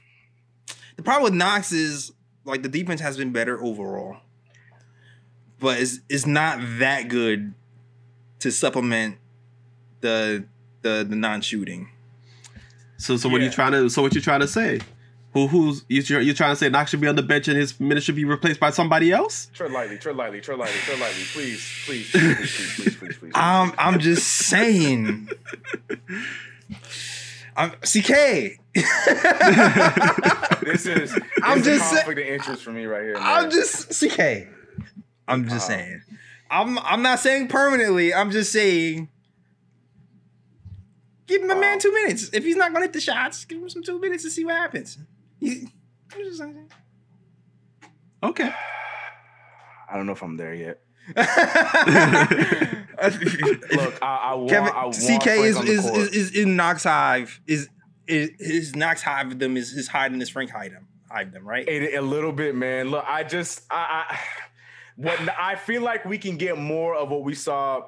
[0.97, 2.11] the problem with Knox is
[2.45, 4.17] like the defense has been better overall,
[5.59, 7.53] but it's it's not that good
[8.39, 9.17] to supplement
[10.01, 10.45] the
[10.83, 11.89] the the non shooting.
[12.97, 13.47] So, so what Yeah.
[13.47, 13.89] you trying to?
[13.89, 14.79] So what you trying to say?
[15.37, 16.01] Who who's you?
[16.19, 18.25] You trying to say Knox should be on the bench and his minutes should be
[18.25, 19.51] replaced by somebody else?
[19.53, 21.23] Tread lightly, tread lightly, tread lightly, tread lightly.
[21.33, 23.31] Please, please, please, please, please, please, please.
[23.35, 25.29] I'm I'm just saying.
[27.55, 28.59] I'm CK.
[30.67, 33.13] This is I'm I'm just just sa- conflict of interest for me right here.
[33.13, 33.23] Man.
[33.23, 34.47] I'm just CK.
[35.27, 35.79] I'm just Uh-huh.
[35.79, 36.01] saying.
[36.51, 38.13] I'm I'm not saying permanently.
[38.13, 39.09] I'm just saying.
[41.25, 42.29] Give my man two minutes.
[42.33, 44.55] If he's not gonna hit the shots, give him some two minutes to see what
[44.55, 44.97] happens.
[45.39, 45.67] He-
[46.13, 46.69] I'm just saying.
[48.23, 48.51] Okay.
[49.89, 50.81] I don't know if I'm there yet.
[51.15, 51.23] Look,
[54.01, 54.49] I, I want.
[54.49, 57.69] Kevin I want CK is is, is is in Knox Hive is
[58.07, 61.47] is his Knox Hive of them is his hiding his Frank hide him hide them
[61.47, 61.67] right.
[61.67, 62.89] A, a little bit, man.
[62.89, 64.19] Look, I just I, I
[64.95, 67.83] what I feel like we can get more of what we saw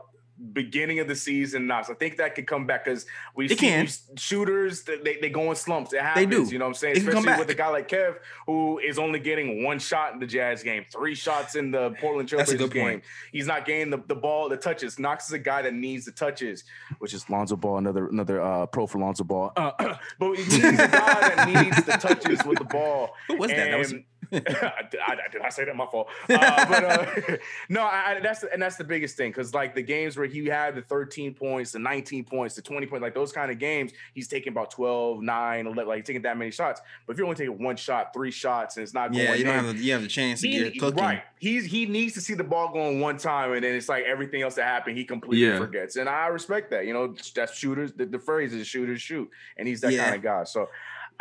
[0.53, 1.67] beginning of the season.
[1.67, 3.87] Knox, I think that could come back because we It see can.
[4.17, 5.93] shooters they, they go in slumps.
[5.93, 6.43] It They do.
[6.45, 6.95] You know what I'm saying?
[6.97, 8.15] It Especially with a guy like Kev,
[8.45, 12.29] who is only getting one shot in the Jazz game, three shots in the Portland
[12.29, 12.83] Trailblazers game.
[12.83, 13.03] point.
[13.31, 14.97] He's not getting the, the ball, the touches.
[14.99, 16.63] Knox is a guy that needs the touches,
[16.99, 19.51] which is Lonzo Ball, another another uh, pro for Lonzo Ball.
[19.55, 19.71] Uh,
[20.19, 20.87] but he's a guy
[21.35, 23.13] that needs the touches with the ball.
[23.27, 23.71] Who was that?
[23.71, 24.03] That was And-
[24.33, 24.73] I,
[25.07, 25.75] I, did I say that?
[25.75, 26.07] My fault.
[26.29, 27.37] Uh, but uh,
[27.69, 30.45] no, I, I, that's and that's the biggest thing because like the games where he
[30.45, 33.91] had the 13 points, the 19 points, the 20 points, like those kind of games,
[34.13, 36.81] he's taking about 12, 9, 11, like taking that many shots.
[37.05, 39.45] But if you're only taking one shot, three shots, and it's not yeah, going you
[39.45, 41.03] don't have the, you have the chance to get cooking.
[41.03, 41.23] right.
[41.39, 44.41] He's he needs to see the ball going one time, and then it's like everything
[44.41, 45.57] else that happened, he completely Yeah.
[45.57, 45.95] forgets.
[45.95, 46.85] And I respect that.
[46.85, 47.91] You know, that's shooters.
[47.93, 50.05] The, the phrase is shooters shoot, and he's that Yeah.
[50.05, 50.43] kind of guy.
[50.45, 50.69] So.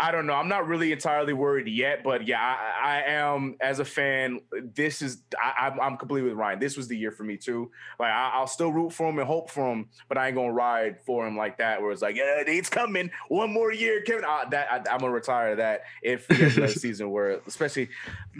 [0.00, 0.34] I don't know.
[0.34, 4.40] I'm not really entirely worried yet, but yeah, I, I am as a fan.
[4.74, 6.60] This is I, I'm, I'm completely with Ryan.
[6.60, 7.72] This was the year for me too.
[7.98, 10.52] Like I, I'll still root for him and hope for him, but I ain't gonna
[10.52, 11.82] ride for him like that.
[11.82, 13.10] Where it's like, yeah, it's coming.
[13.28, 14.24] One more year, Kevin.
[14.24, 17.88] Uh, that I, I'm gonna retire that if another season where, especially,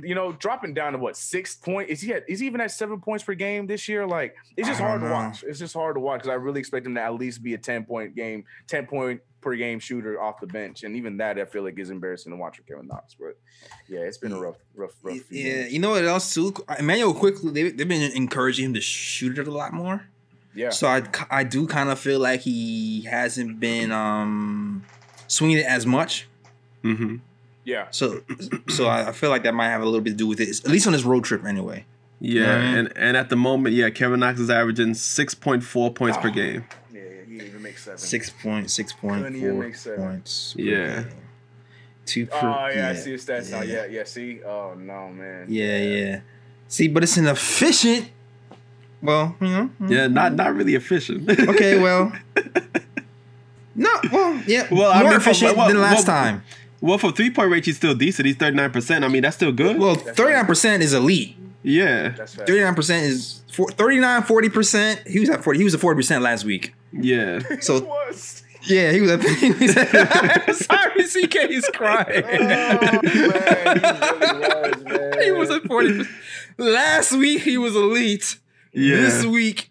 [0.00, 2.22] you know, dropping down to what six point is he at?
[2.28, 4.06] Is he even at seven points per game this year?
[4.06, 5.42] Like it's just hard don't to watch.
[5.42, 7.58] It's just hard to watch because I really expect him to at least be a
[7.58, 11.44] ten point game, ten point per game shooter off the bench, and even that I
[11.44, 13.14] feel like is embarrassing to watch for Kevin Knox.
[13.18, 13.38] But
[13.88, 15.16] yeah, it's been a rough, rough, rough.
[15.18, 15.72] few Yeah, games.
[15.72, 16.54] you know what else too?
[16.78, 20.06] Immanuel Quickley they, they've been encouraging him to shoot it a lot more.
[20.54, 20.70] yeah.
[20.70, 24.84] So I I do kind of feel like he hasn't been um
[25.28, 26.26] swinging it as much.
[26.84, 27.16] Mm-hmm.
[27.64, 27.86] yeah.
[27.90, 28.20] So
[28.68, 30.48] so I, I feel like that might have a little bit to do with it,
[30.64, 31.84] at least on his road trip anyway.
[32.20, 36.16] Yeah, and and at the moment, yeah, Kevin Knox is averaging six point four points
[36.18, 36.32] per Oh.
[36.32, 36.64] game.
[37.38, 37.98] Yeah, he didn't even make seven.
[37.98, 40.00] Six point six point Couldn't even make seven.
[40.04, 40.54] points.
[40.58, 41.02] Yeah.
[41.02, 41.12] game.
[42.06, 42.36] Two per.
[42.36, 43.62] Oh yeah, I see his stats now.
[43.62, 43.84] yeah.
[43.84, 44.04] Yeah, yeah.
[44.04, 45.46] See, oh no, man.
[45.48, 46.20] Yeah, yeah.
[46.68, 48.10] See, but it's an efficient.
[49.00, 49.70] Well, you know.
[49.80, 49.90] mm.
[49.90, 51.28] Yeah, not not really efficient.
[51.30, 52.12] Okay, well.
[53.74, 54.66] No, well, yeah.
[54.72, 56.42] Well, I more mean, from- efficient well, than last well, time.
[56.80, 58.26] well, for three point rate, he's still decent.
[58.26, 59.04] He's thirty nine percent.
[59.04, 59.78] I mean, that's still good.
[59.78, 61.36] Well, thirty nine percent is elite.
[61.62, 62.48] Yeah, That's fact.
[62.48, 65.06] 39% is for 39, 40%.
[65.08, 65.58] He was at 40.
[65.58, 66.72] He was at 40% last week.
[66.92, 67.40] Yeah.
[67.60, 68.42] So was.
[68.62, 72.24] yeah, he was at he was at, sorry, CK is oh, crying.
[72.24, 75.22] Oh, man, he really was, man.
[75.22, 76.08] he was at 40%.
[76.58, 78.38] Last week he was elite.
[78.72, 78.96] Yeah.
[78.96, 79.70] This week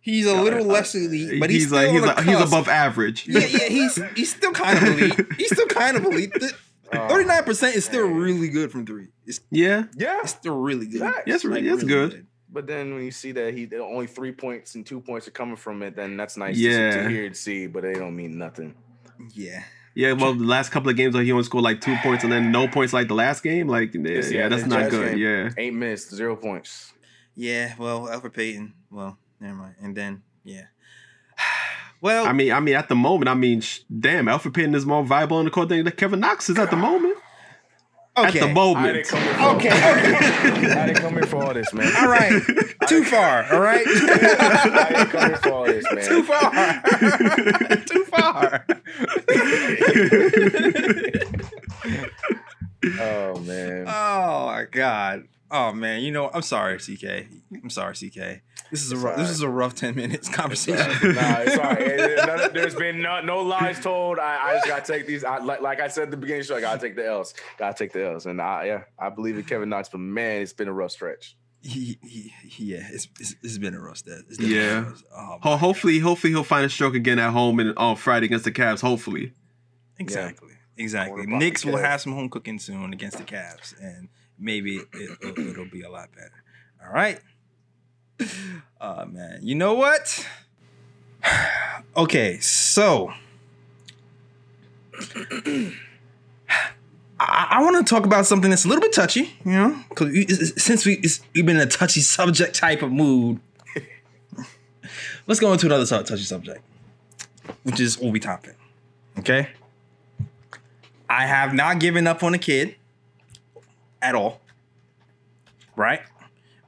[0.00, 2.24] he's a little less elite, uh, but he's, he's still like he's on the like,
[2.24, 3.28] he's above average.
[3.28, 5.26] Yeah, yeah, he's he's still kind of elite.
[5.36, 6.32] He's still kind of elite.
[6.92, 9.08] Oh, Thirty nine percent is still really good from three.
[9.26, 11.00] It's, Yeah, Yeah, it's still really good.
[11.00, 11.22] Facts.
[11.26, 12.26] Yes, Like, that's good.
[12.56, 15.56] But then when you see that he only three points and two points are coming
[15.56, 16.90] from it, then that's nice Yeah.
[16.92, 17.66] to, to hear and see.
[17.66, 18.74] But they don't mean nothing.
[19.34, 19.62] Yeah.
[19.94, 20.12] yeah.
[20.12, 22.50] Well, the last couple of games, like, he only scored like two points and then
[22.50, 23.68] no points like the last game.
[23.68, 25.10] Like, yeah, This- yeah, that's not good.
[25.10, 26.94] game, Yeah, eight minutes, zero points.
[27.34, 28.72] Yeah, well, Elfrid Payton.
[28.90, 29.74] Well, never mind.
[29.82, 30.62] And then, yeah.
[32.00, 34.84] Well, I mean, I mean, at the moment, I mean, sh- damn, Elfrid Payton is
[34.84, 37.15] more viable on the court than Kevin Knox is at the moment.
[38.16, 38.26] Okay.
[38.26, 40.72] At the I moment, didn't come here for Okay, okay.
[40.72, 41.92] I didn't come here for all this, man.
[41.96, 42.42] All right.
[42.88, 43.52] Too far.
[43.52, 43.86] All right.
[43.86, 46.04] I didn't come here for all this, man.
[46.04, 46.50] Too far.
[47.86, 48.66] Too far.
[53.00, 53.84] Oh man.
[53.88, 55.24] oh my god.
[55.50, 56.02] Oh man.
[56.02, 57.26] You know, I'm sorry, CK.
[57.62, 58.42] I'm sorry, Ck.
[58.70, 60.78] This is a It's rough, this is a rough ten minutes conversation.
[61.14, 61.78] nah, it's all right.
[61.86, 64.18] It- none of- there's been no, no lies told.
[64.18, 65.22] I, I just gotta take these.
[65.24, 67.06] I, like, like I said at the beginning of the show, I gotta take the
[67.06, 67.34] L's.
[67.58, 68.26] Gotta take the L's.
[68.26, 71.36] And I, yeah, I believe in Kevin Knox, but man, it's been a rough stretch.
[71.62, 74.18] he, he, he- yeah, it's, it's, it's been a rough day.
[74.28, 74.78] It's definitely Yeah.
[74.78, 77.96] a rough- Oh, Ho- hopefully, hopefully he'll find a stroke again at home and on
[77.96, 78.80] Friday against the Cavs.
[78.80, 79.32] Hopefully,
[79.98, 80.50] Exactly.
[80.76, 81.26] Exactly.
[81.26, 84.08] Knicks will have some home cooking soon against the Cavs, and
[84.38, 86.32] maybe it, will it'll be a lot better.
[86.84, 87.18] All right.
[88.80, 90.26] Oh man, you know what?
[91.96, 93.10] Okay, so
[97.18, 100.62] I, I want to talk about something that's a little bit touchy, you know, because
[100.62, 101.02] since we
[101.34, 103.40] we've been in a touchy subject type of mood,
[105.26, 106.60] let's go into another touchy subject,
[107.62, 108.54] which is Obi Toppin.
[109.18, 109.48] Okay.
[111.08, 112.76] I have not given up on a kid
[114.02, 114.40] at all.
[115.76, 116.02] Right?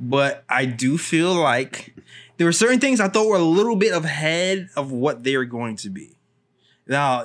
[0.01, 1.95] But I do feel like
[2.37, 5.45] there were certain things I thought were a little bit ahead of what they were
[5.45, 6.17] going to be.
[6.87, 7.25] Now,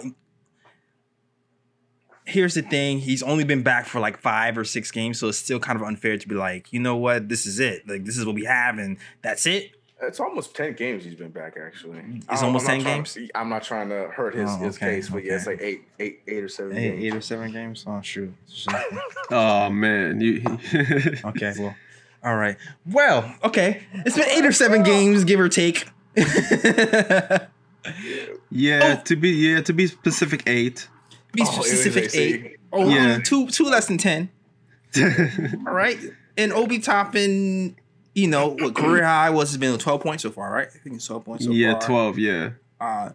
[2.25, 5.37] here's the thing he's only been back for like five or six games, so it's
[5.37, 7.87] still kind of unfair to be like, you know what, this is it.
[7.87, 9.71] Like, this is what we have, and that's it.
[10.01, 11.55] It's almost ten games he's been back.
[11.63, 13.17] Actually, It's I'm- almost I'm 10 trying- games?
[13.35, 15.51] I'm not trying to hurt his, Oh, his okay, case, but yeah, it's okay.
[15.55, 17.03] like eight, eight, eight or seven Eight, games.
[17.05, 17.85] eight or seven games?
[17.87, 18.33] Oh, shoot.
[19.31, 20.41] oh man, you.
[21.23, 21.73] Okay, well,
[22.23, 22.57] all right.
[22.85, 23.83] Well, okay.
[24.05, 25.87] It's been eight or seven games, give or take.
[28.49, 29.01] yeah, Oh.
[29.05, 30.87] to be yeah to be specific, eight.
[31.33, 32.19] Be Oh, specific, see.
[32.19, 32.57] eight.
[32.71, 33.19] Oh, Yeah.
[33.23, 34.29] two two less than ten.
[35.67, 35.97] All right.
[36.37, 37.75] And Obi Toppin,
[38.15, 40.67] you know, what career high was has been twelve points so far, right?
[40.67, 41.81] I think it's twelve points so yeah, far.
[41.81, 42.17] twelve.
[42.19, 42.51] Yeah.
[42.79, 43.09] Uh,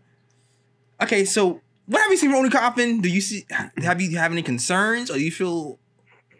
[1.02, 3.00] okay, so what have you seen from Obi Toppin?
[3.00, 3.46] Do you see?
[3.78, 5.78] Have you have any concerns, or do you feel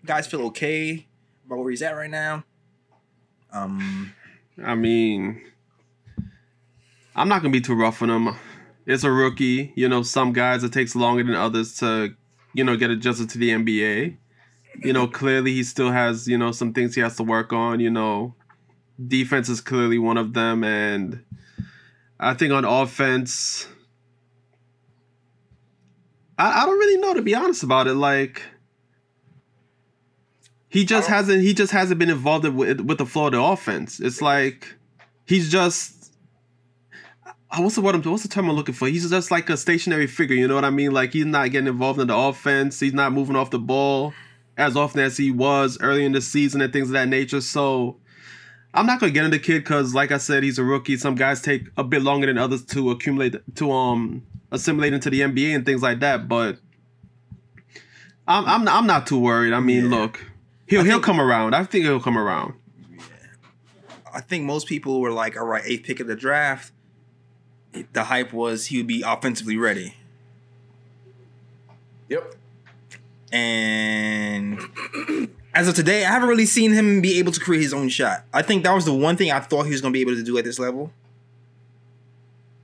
[0.05, 1.07] guys feel okay
[1.47, 2.45] about where he's at right now?
[3.53, 4.15] Um.
[4.65, 5.41] I mean,
[7.15, 8.37] I'm not gonna be too rough on him.
[8.87, 9.73] It's a rookie.
[9.77, 12.15] You know, some guys it takes longer than others to,
[12.55, 14.17] you know, get adjusted to the NBA.
[14.83, 17.81] You know, clearly he still has, you know, some things he has to work on.
[17.81, 18.35] You know,
[19.07, 21.25] defense is clearly one of them, and
[22.19, 23.69] I think on offense,
[26.39, 27.95] I, I don't really know to be honest about it.
[27.95, 28.43] Like.
[30.69, 31.43] He just hasn't.
[31.43, 34.01] He just hasn't been involved with with the flow of the offense.
[34.01, 34.75] It's like
[35.25, 35.95] he's just.
[37.57, 37.95] What's the word?
[37.95, 38.87] I'm, what's the term I'm looking for?
[38.89, 40.37] He's just like a stationary figure.
[40.37, 40.93] You know what I mean?
[40.93, 42.79] Like he's not getting involved in the offense.
[42.79, 44.13] He's not moving off the ball
[44.59, 47.41] as often as he was early in the season and things of that nature.
[47.41, 47.97] So
[48.75, 50.99] I'm not gonna get into the kid because, like I said, he's a rookie.
[50.99, 55.21] Some guys take a bit longer than others to accumulate to um assimilate into the
[55.23, 56.29] NBA and things like that.
[56.29, 56.59] But
[58.27, 59.55] I'm I'm I'm not too worried.
[59.55, 59.99] I mean, Yeah.
[60.01, 60.21] look,
[60.69, 61.55] he'll I he'll come around.
[61.55, 62.55] I think he'll come around.
[62.91, 63.01] Yeah.
[64.15, 66.73] I think most people were like, all right, eighth pick of the draft.
[67.93, 69.95] The hype was he would be offensively ready.
[72.09, 72.35] Yep.
[73.31, 74.59] And
[75.55, 78.25] as of today, I haven't really seen him be able to create his own shot.
[78.33, 80.15] I think that was the one thing I thought he was going to be able
[80.15, 80.93] to do at this level.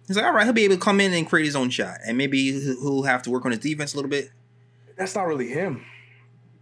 [0.06, 1.98] He's like, all right, he'll be able to come in and create his own shot.
[2.06, 4.30] And maybe he'll he'll have to work on his defense a little bit.
[4.96, 5.84] That's not really him.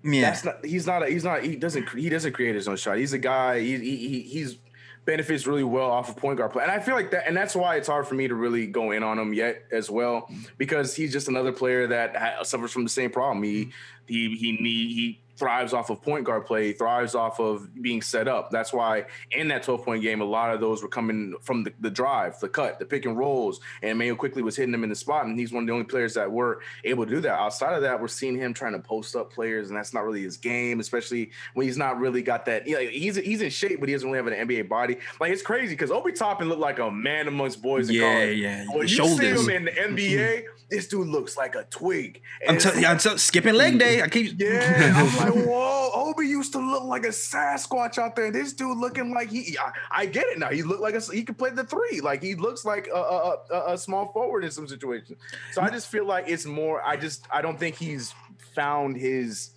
[0.04, 0.22] Yeah.
[0.22, 0.64] That's not.
[0.64, 1.02] He's not.
[1.02, 1.42] A, he's not.
[1.42, 1.88] He doesn't.
[1.90, 2.98] He doesn't create his own shot.
[2.98, 3.60] He's a guy.
[3.60, 4.58] He, he, he he's
[5.04, 7.26] benefits really well off of point guard play, and I feel like that.
[7.26, 9.90] And that's why it's hard for me to really go in on him yet as
[9.90, 10.28] well,
[10.58, 13.42] because he's just another player that ha- suffers from the same problem.
[13.42, 13.70] He
[14.06, 18.28] he he need he thrives off of point guard play, thrives off of being set
[18.28, 18.50] up.
[18.52, 21.72] That's why in that 12 point game, a lot of those were coming from the,
[21.80, 24.88] the drive, the cut, the pick and rolls, and Mayo quickly was hitting them in
[24.90, 25.26] the spot.
[25.26, 27.32] And he's one of the only players that were able to do that.
[27.40, 30.22] Outside of that, we're seeing him trying to post up players, and that's not really
[30.22, 32.68] his game, especially when he's not really got that.
[32.68, 34.98] You know, he's he's in shape, but he doesn't really have an NBA body.
[35.18, 38.38] Like it's crazy because Obi Toppin looked like a man amongst boys in Yeah, college.
[38.38, 38.64] yeah.
[38.68, 39.44] When The you shoulders.
[39.44, 42.22] see him in the NBA, this dude looks like a twig.
[42.46, 44.02] And I'm, yeah, I'm tell- skipping leg day.
[44.02, 44.38] I keep.
[44.40, 48.30] yeah, I'm like, whoa, Obi used to look like a Sasquatch out there.
[48.30, 50.48] This dude looking like he, I, I get it now.
[50.48, 52.00] He looked like a, he could play the three.
[52.00, 55.18] Like he looks like a, a, a, a small forward in some situations.
[55.52, 56.82] So I just feel like it's more.
[56.82, 58.14] I just I don't think he's
[58.54, 59.50] found his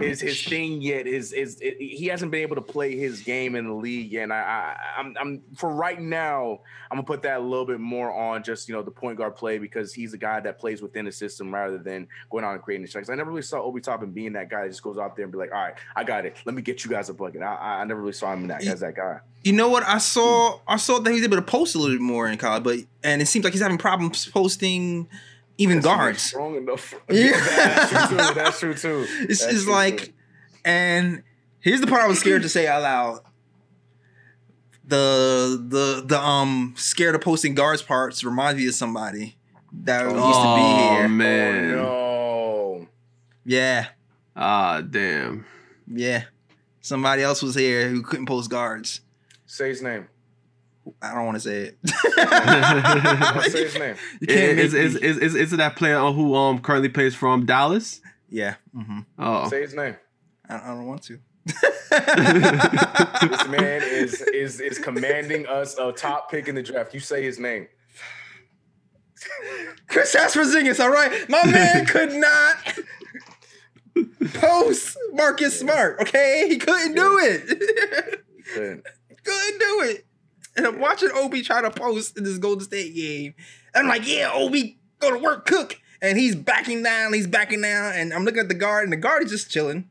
[0.00, 1.06] his his thing yet.
[1.06, 4.24] His his it, he hasn't been able to play his game in the league yet.
[4.24, 4.36] And I,
[4.76, 6.60] I I'm I'm for right now.
[6.90, 9.34] I'm gonna put that a little bit more on just you know the point guard
[9.36, 12.62] play because he's a guy that plays within the system rather than going out and
[12.62, 13.10] creating the shots.
[13.10, 15.32] I never really saw Obi Toppin being that guy that just goes out there and
[15.32, 16.36] be like, all right, I got it.
[16.44, 17.42] Let me get you guys a bucket.
[17.42, 19.18] I, I- I never really saw him in that as that guy.
[19.42, 19.82] You know what?
[19.82, 20.60] I saw.
[20.66, 23.20] I saw that he's able to post a little bit more in college, but and
[23.20, 25.08] it seems like he's having problems posting
[25.58, 26.22] even guards.
[26.22, 26.94] strong enough.
[27.10, 27.30] Yeah.
[27.32, 28.34] that's true too.
[28.34, 29.06] That's true too.
[29.28, 30.12] It's That's true, like, too.
[30.64, 31.22] and
[31.60, 33.20] here's the part I was scared to say out loud.
[34.86, 39.36] The the the um scared of posting guards parts reminds me of somebody
[39.84, 41.08] that used to Oh be here.
[41.08, 41.74] man.
[41.78, 42.88] Oh, no.
[43.46, 43.86] Yeah,
[44.36, 45.46] Ah damn.
[45.90, 46.24] yeah.
[46.82, 49.00] Somebody else was here who couldn't post guards.
[49.46, 50.06] Say his name.
[51.00, 51.78] I don't want to say it.
[53.50, 53.96] Say his name.
[54.20, 57.46] You can't Is, is, is, is, is it that player who um currently plays from
[57.46, 58.00] Dallas?
[58.28, 58.56] yeah.
[58.74, 59.96] hmm Oh, Say his name.
[60.48, 61.18] I, I don't want to.
[61.94, 66.92] This man is is is commanding us a top pick in the draft.
[66.94, 67.68] You say his name.
[69.88, 71.28] Chris Porzingis, all right.
[71.28, 72.56] My man could not
[74.34, 76.00] post Marcus Smart.
[76.00, 77.46] Okay, he couldn't do it.
[78.54, 78.82] Good.
[79.24, 80.04] couldn't do it.
[80.56, 83.34] And I'm watching Obi try to post in this Golden State game.
[83.74, 85.80] I'm like, yeah, Obi, go to work, cook.
[86.00, 88.96] And he's backing down, he's backing down, and I'm looking at the guard, and the
[88.96, 89.88] guard is just chilling.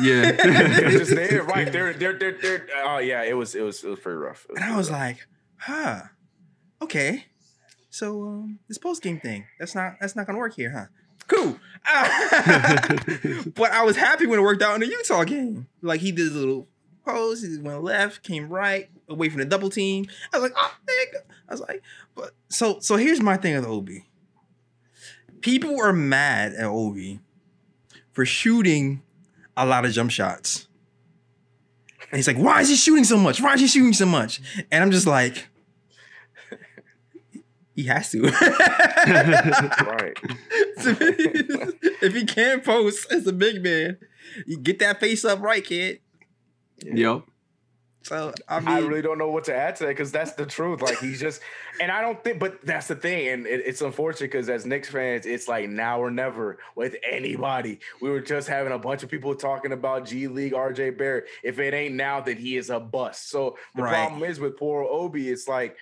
[0.00, 0.32] yeah.
[0.32, 1.70] They're just there, right?
[1.72, 2.66] They're they're they're they're.
[2.84, 4.46] Oh yeah, it was it was it was pretty rough.
[4.50, 4.98] It And I was rough.
[5.00, 5.26] like,
[5.58, 6.00] huh,
[6.82, 7.26] okay.
[7.90, 10.86] So um, this post game thing, that's not that's not gonna work here, huh?
[11.28, 11.58] Cool.
[13.54, 15.68] but I was happy when it worked out in the Utah game.
[15.82, 16.68] Like he did a little
[17.04, 20.06] pose, he went left, came right, away from the double team.
[20.32, 21.20] I was like, oh, nigga.
[21.48, 21.82] I was like,
[22.14, 24.06] but so so here's my thing with Obi.
[25.40, 27.20] People are mad at Obi
[28.12, 29.02] for shooting
[29.56, 30.68] a lot of jump shots.
[32.10, 33.40] And he's like, why is he shooting so much?
[33.40, 34.40] Why is he shooting so much?
[34.70, 35.48] And I'm just like,
[37.74, 38.22] he has to.
[38.22, 38.32] right.
[42.02, 43.98] if he can't post as a big man,
[44.46, 46.00] you get that face up right, kid.
[46.84, 47.24] Yo.
[48.02, 50.46] So I mean, I really don't know what to add to that because that's the
[50.46, 50.80] truth.
[50.80, 51.42] Like he's just,
[51.80, 54.88] and I don't think, but that's the thing, and it, it's unfortunate because as Knicks
[54.88, 57.78] fans, it's like now or never with anybody.
[58.00, 61.26] We were just having a bunch of people talking about G League RJ Barrett.
[61.42, 63.30] If it ain't now, then he is a bust.
[63.30, 63.90] So the Right.
[63.90, 65.76] problem is with poor Obi, it's like.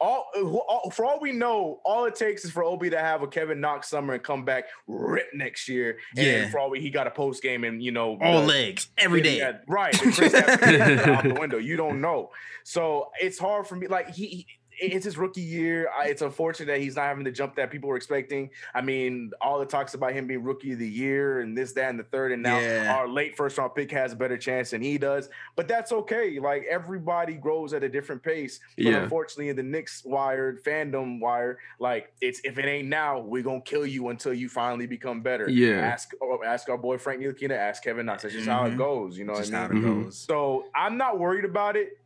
[0.00, 0.26] All,
[0.68, 3.60] all for all we know, all it takes is for Obi to have a Kevin
[3.60, 5.98] Knox summer and come back rip next year.
[6.16, 6.50] And Yeah.
[6.50, 9.38] for all we, he got a post game and you know all legs every day.
[9.38, 9.92] yeah, right.
[9.92, 11.58] The Chris Stapleton out the window.
[11.58, 12.30] You don't know.
[12.62, 13.88] So it's hard for me.
[13.88, 14.46] Like he, he
[14.80, 15.88] it's his rookie year.
[16.04, 18.50] It's unfortunate that he's not having the jump that people were expecting.
[18.74, 21.90] I mean, all the talks about him being rookie of the year and this, that,
[21.90, 22.94] and the third, and now Yeah.
[22.96, 25.28] our late first round pick has a better chance than he does.
[25.56, 26.38] But that's okay.
[26.38, 28.60] Like everybody grows at a different pace.
[28.76, 29.02] But Yeah.
[29.02, 33.60] unfortunately, in the Knicks wired fandom wire, like it's if it ain't now, we're gonna
[33.60, 35.48] kill you until you finally become better.
[35.50, 35.80] Yeah.
[35.80, 36.10] Ask
[36.44, 38.22] ask our boy Frank Ntilikina, ask Kevin Knox.
[38.22, 38.78] That's just how it Mhm.
[38.78, 39.18] goes.
[39.18, 39.82] You know Just what I how mean?
[39.84, 40.04] it Mhm.
[40.04, 40.18] goes.
[40.18, 41.98] So I'm not worried about it.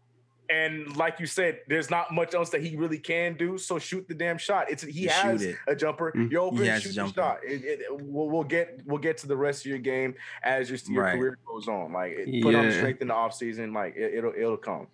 [0.53, 3.57] And like you said, there's not much else that he really can do.
[3.59, 4.71] So shoot the damn shot.
[4.71, 5.57] It's he Just has it.
[5.67, 6.13] a jumper.
[6.15, 6.31] Mm.
[6.31, 6.59] You're open.
[6.59, 7.39] He has a shoot the shot.
[7.45, 10.79] It, it, we'll, we'll get we'll get to the rest of your game as your,
[10.89, 11.19] your Right.
[11.19, 11.93] career goes on.
[11.93, 13.73] Like it- put on strength in the off season.
[13.73, 14.87] Like it, it'll it'll come.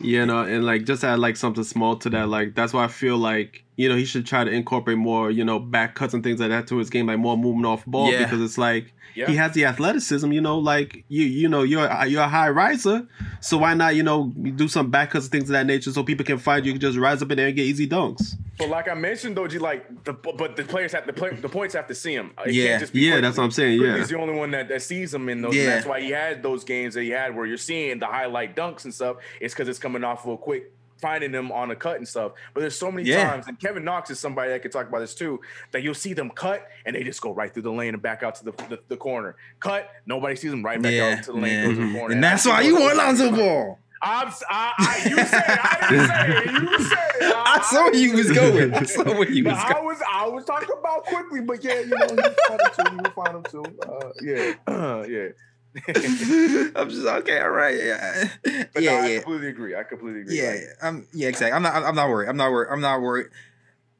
[0.00, 2.28] Yeah, no, and like just add like something small to that.
[2.28, 5.44] Like that's why I feel like you know he should try to incorporate more you
[5.44, 8.10] know back cuts and things like that to his game, like more movement off ball
[8.10, 8.24] Yeah.
[8.24, 9.26] because it's like Yeah.
[9.26, 10.30] he has the athleticism.
[10.32, 13.06] You know, like you you know you're a- you're a high riser,
[13.40, 16.02] so why not you know do some back cuts and things of that nature so
[16.04, 18.34] people can find you, you can just rise up in there and get easy dunks.
[18.58, 21.48] But like I mentioned, though, G, like the but the players have the play, the
[21.48, 22.30] points have to see him.
[22.46, 22.66] It Yeah.
[22.68, 23.20] can't just be Yeah, Quickley.
[23.22, 23.78] that's what I'm saying.
[23.80, 25.54] Quickley's Yeah, the only one that, that sees him in those.
[25.56, 25.62] Yeah.
[25.62, 28.54] And that's why he had those games that he had where you're seeing the highlight
[28.54, 29.16] dunks and stuff.
[29.40, 30.70] It's because it's coming off real quick
[31.00, 32.32] finding them on a cut and stuff.
[32.54, 33.28] But there's so many Yeah.
[33.30, 35.40] times, and Kevin Knox is somebody that could talk about this too,
[35.72, 38.22] that you'll see them cut and they just go right through the lane and back
[38.22, 39.36] out to the the, the corner.
[39.60, 41.86] Cut, nobody sees them right back Yeah, out to the lane, yeah.
[41.86, 42.14] the corner.
[42.14, 43.78] And that's why you want Lonzo Ball.
[44.06, 45.60] I'm, I, I, you said it.
[45.62, 46.62] I didn't say it.
[46.62, 47.34] You said it.
[47.36, 48.74] I saw where you was going.
[48.74, 51.86] I saw where you was I was I was talking about Quickley, but yeah, you
[51.86, 52.16] know, you
[52.46, 52.96] find them too.
[53.02, 53.64] You find them too.
[53.82, 55.28] Uh, yeah, yeah.
[55.88, 57.40] I'm just okay.
[57.40, 57.76] All right.
[57.76, 58.28] Yeah.
[58.72, 59.00] But yeah.
[59.00, 59.74] no, I completely agree.
[59.76, 60.40] I completely agree.
[60.40, 61.52] Yeah, Like, yeah, I'm yeah, exactly.
[61.52, 61.74] I'm not.
[61.74, 62.28] I'm not worried.
[62.28, 62.68] I'm not worried.
[62.70, 63.26] I'm not worried.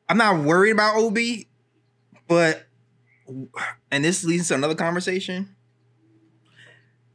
[0.09, 1.18] I'm not worried about Ob,
[2.29, 2.66] but
[3.91, 5.57] and this leads to another conversation.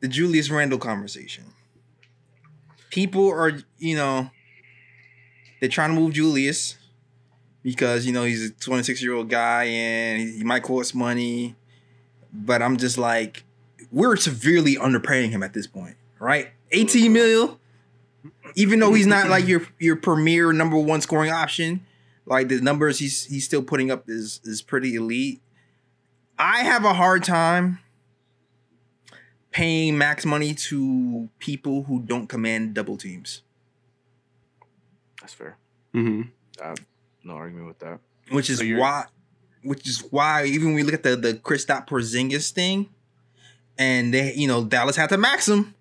[0.01, 1.45] The Julius Randle conversation.
[2.89, 4.31] People are, you know,
[5.59, 6.77] they're trying to move Julius
[7.63, 11.55] because you know he's a 26 year old guy and he might cost money.
[12.31, 13.43] But I'm just like,
[13.91, 16.49] we're severely underpaying him at this point, right?
[16.71, 17.59] 18 mil
[18.55, 21.85] even though he's not like your your premier number one scoring option,
[22.25, 25.41] like the numbers he's he's still putting up is is pretty elite.
[26.37, 27.79] I have a hard time
[29.51, 33.41] paying max money to people who don't command double teams,
[35.21, 35.57] that's fair.
[35.93, 36.29] Mm-hmm.
[37.23, 37.99] No argument with that.
[38.31, 39.05] which is So why
[39.63, 42.89] which is why even when we look at the the Kristaps Porzingis thing,
[43.79, 45.73] and they you know Dallas had to max him.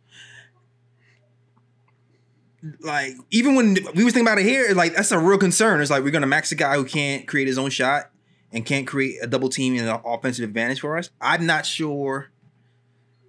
[2.80, 5.82] Like even when we was thinking about it here, like that's a real concern.
[5.82, 8.10] It's like we're gonna max a guy who can't create his own shot
[8.52, 11.10] and can't create a double team and an offensive advantage for us.
[11.20, 12.30] I'm not sure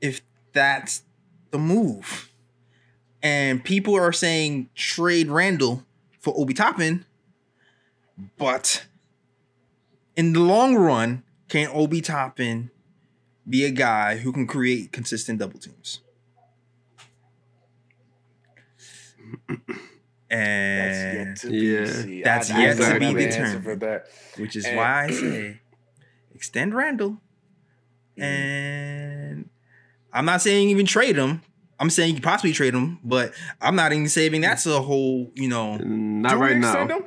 [0.01, 0.21] if
[0.53, 1.03] that's
[1.51, 2.31] the move.
[3.21, 5.83] And people are saying trade Randle
[6.19, 7.05] for Obi Toppin,
[8.37, 8.85] but
[10.15, 12.71] in the long run, can Obi Toppin
[13.49, 16.01] be a guy who can create consistent double teams?
[19.49, 19.59] And
[20.29, 21.85] That's yet to be Yeah.
[21.85, 22.21] seen.
[22.23, 24.01] That's I- I yet don't to be determined.
[24.37, 25.59] which is And- why I say
[26.35, 27.17] extend Randle.
[28.17, 28.23] Mm.
[28.23, 29.49] And
[30.13, 31.41] I'm not saying even trade him.
[31.79, 35.31] I'm saying you could possibly trade him, but I'm not even saving that's a whole,
[35.35, 35.77] you know.
[35.77, 36.85] Not right now.
[36.85, 37.03] him?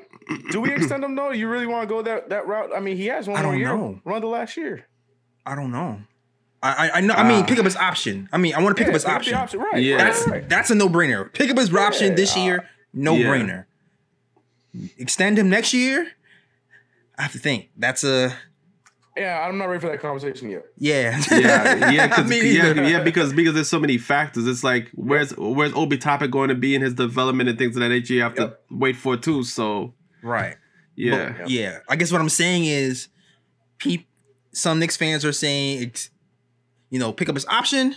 [0.50, 1.14] Do we extend him?
[1.14, 1.30] though?
[1.30, 2.70] you really want to go that that route?
[2.74, 3.68] I mean, he has one more year.
[3.68, 4.00] know.
[4.04, 4.86] Run the last year.
[5.44, 6.00] I don't know.
[6.62, 7.14] I I, I know.
[7.14, 7.46] I mean, Ah.
[7.46, 8.28] pick up his option.
[8.32, 9.60] I mean, I want to pick up his pick the option.
[9.60, 9.82] Right.
[9.82, 9.96] Yeah.
[9.98, 10.48] That's right.
[10.48, 11.32] that's a no brainer.
[11.32, 13.64] Pick up his option Yeah, this uh, year, no brainer.
[14.96, 16.12] Extend him next year.
[17.18, 17.68] I have to think.
[17.76, 18.34] That's a
[19.16, 20.64] Yeah, I'm not ready for that conversation yet.
[20.78, 21.20] yeah.
[21.30, 24.46] yeah, yeah, 'cause- Me yeah, yeah, because because there's so many factors.
[24.46, 27.80] It's like where's where's Obi Toppin going to be in his development and things of
[27.82, 28.14] that nature.
[28.14, 28.62] You have to Yep.
[28.70, 29.44] wait for too.
[29.44, 29.92] So
[30.22, 30.56] right.
[30.96, 31.78] yeah, But, yeah.
[31.88, 33.08] I guess what I'm saying is,
[33.78, 34.08] peep.
[34.52, 36.08] some Knicks fans are saying, ex-
[36.92, 37.96] you know, pick up his option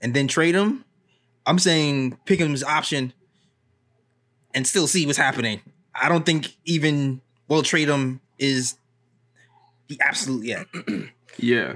[0.00, 0.82] and then trade him.
[1.46, 3.12] I'm saying pick up his option
[4.54, 5.60] and still see what's happening.
[5.94, 8.76] I don't think even well trade him is
[9.88, 10.66] the absolute yet.
[11.38, 11.74] yeah,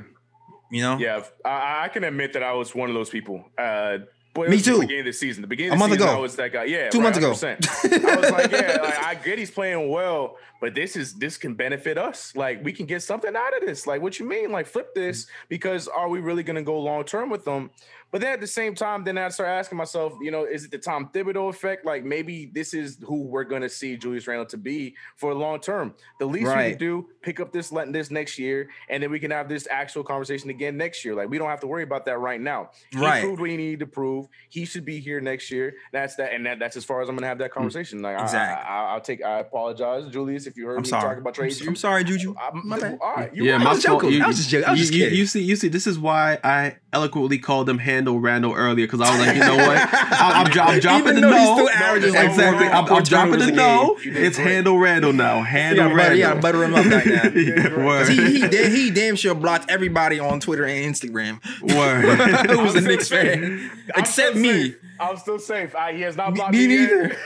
[0.70, 0.96] You know.
[0.96, 3.44] Yeah, I, I can admit that I was one of those people.
[3.58, 3.98] Uh,
[4.34, 4.74] boy, Me too.
[4.74, 5.42] The beginning of the season.
[5.42, 6.18] The beginning A of the month season, ago.
[6.18, 6.64] I was that guy.
[6.64, 7.30] Yeah, Two right, months ago.
[7.32, 8.04] 100%.
[8.04, 11.54] I was like, yeah, like, I get he's playing well, but this is this can
[11.54, 12.34] benefit us.
[12.36, 13.86] Like we can get something out of this.
[13.86, 14.50] Like what you mean?
[14.50, 15.28] Like flip this mm.
[15.48, 17.70] because are we really going to go long term with them?
[18.14, 20.70] But then at the same time, then I start asking myself, you know, is it
[20.70, 21.84] the Tom Thibodeau effect?
[21.84, 25.58] Like maybe this is who we're going to see Julius Randle to be for long
[25.58, 25.96] term.
[26.20, 29.18] The least we can do, pick up this letting this next year, and then we
[29.18, 31.16] can have this actual conversation again next year.
[31.16, 32.70] Like we don't have to worry about that right now.
[32.92, 33.20] He Right.
[33.24, 34.28] proved what he needed to prove.
[34.48, 35.74] He should be here next year.
[35.92, 38.00] That's that, and that, that's as far as I'm gonna have that mm, conversation.
[38.00, 38.64] Like Exactly.
[38.64, 39.24] I, I, I'll take.
[39.24, 41.02] I apologize, Julius, if you heard I'm me sorry.
[41.02, 41.66] talk about I'm, trade s- you.
[41.66, 42.36] I'm sorry, Juju.
[42.40, 42.96] I'm- My bad.
[43.02, 43.54] All right, you yeah.
[43.54, 43.64] right.
[43.64, 44.00] My was joking.
[44.02, 44.12] fault.
[44.12, 44.68] You, I was just joking.
[44.68, 45.18] I was you- just kidding.
[45.18, 49.00] you see, you see, this is why I eloquently called him Handle Randle earlier because
[49.00, 51.54] I was like, you know what, I'm, I'm, I'm dropping Even the though he's no.
[51.54, 53.96] still averaging like exactly, four- I'm, four I'm dropping the no.
[53.96, 54.04] game.
[54.04, 54.36] You did It's.
[54.36, 55.42] Handle Randle now.
[55.42, 56.18] Handle gotta, butter, Randle.
[56.18, 57.22] you gotta butter him up right now.
[57.40, 58.08] yeah, word.
[58.10, 61.40] he, he, da- he damn sure blocked everybody on Twitter and Instagram
[61.74, 62.46] word.
[62.50, 63.70] who was a I'm Knicks fan.
[63.94, 64.70] I'm except me.
[64.72, 64.76] safe.
[65.00, 65.74] I'm still safe.
[65.74, 67.16] I, he has not blocked me me, neither.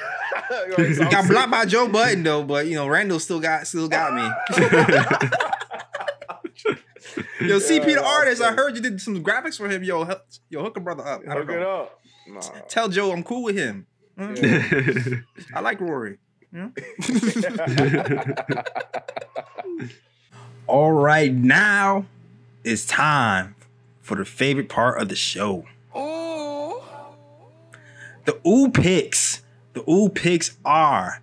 [0.79, 4.15] Like, Got blocked by Joe Button though, but you know Randle still got still got
[4.15, 5.29] me.
[7.41, 9.83] Yo, CP the artist, I heard you did some graphics for him.
[9.83, 11.23] Yo, help, yo, hook a brother up.
[11.29, 12.01] I Hook it up.
[12.27, 12.41] Nah.
[12.69, 13.87] Tell Joe I'm cool with him.
[14.19, 14.35] Huh?
[14.37, 14.43] Yeah.
[14.43, 15.25] Mm.
[15.55, 16.19] I like Rory.
[16.53, 16.73] you know?
[20.67, 22.05] All right, now
[22.65, 23.55] it's time
[24.03, 25.65] for the favorite part of the show.
[25.95, 26.85] Oh.
[28.27, 29.43] The Ooh picks.
[29.73, 31.23] The Ooh picks are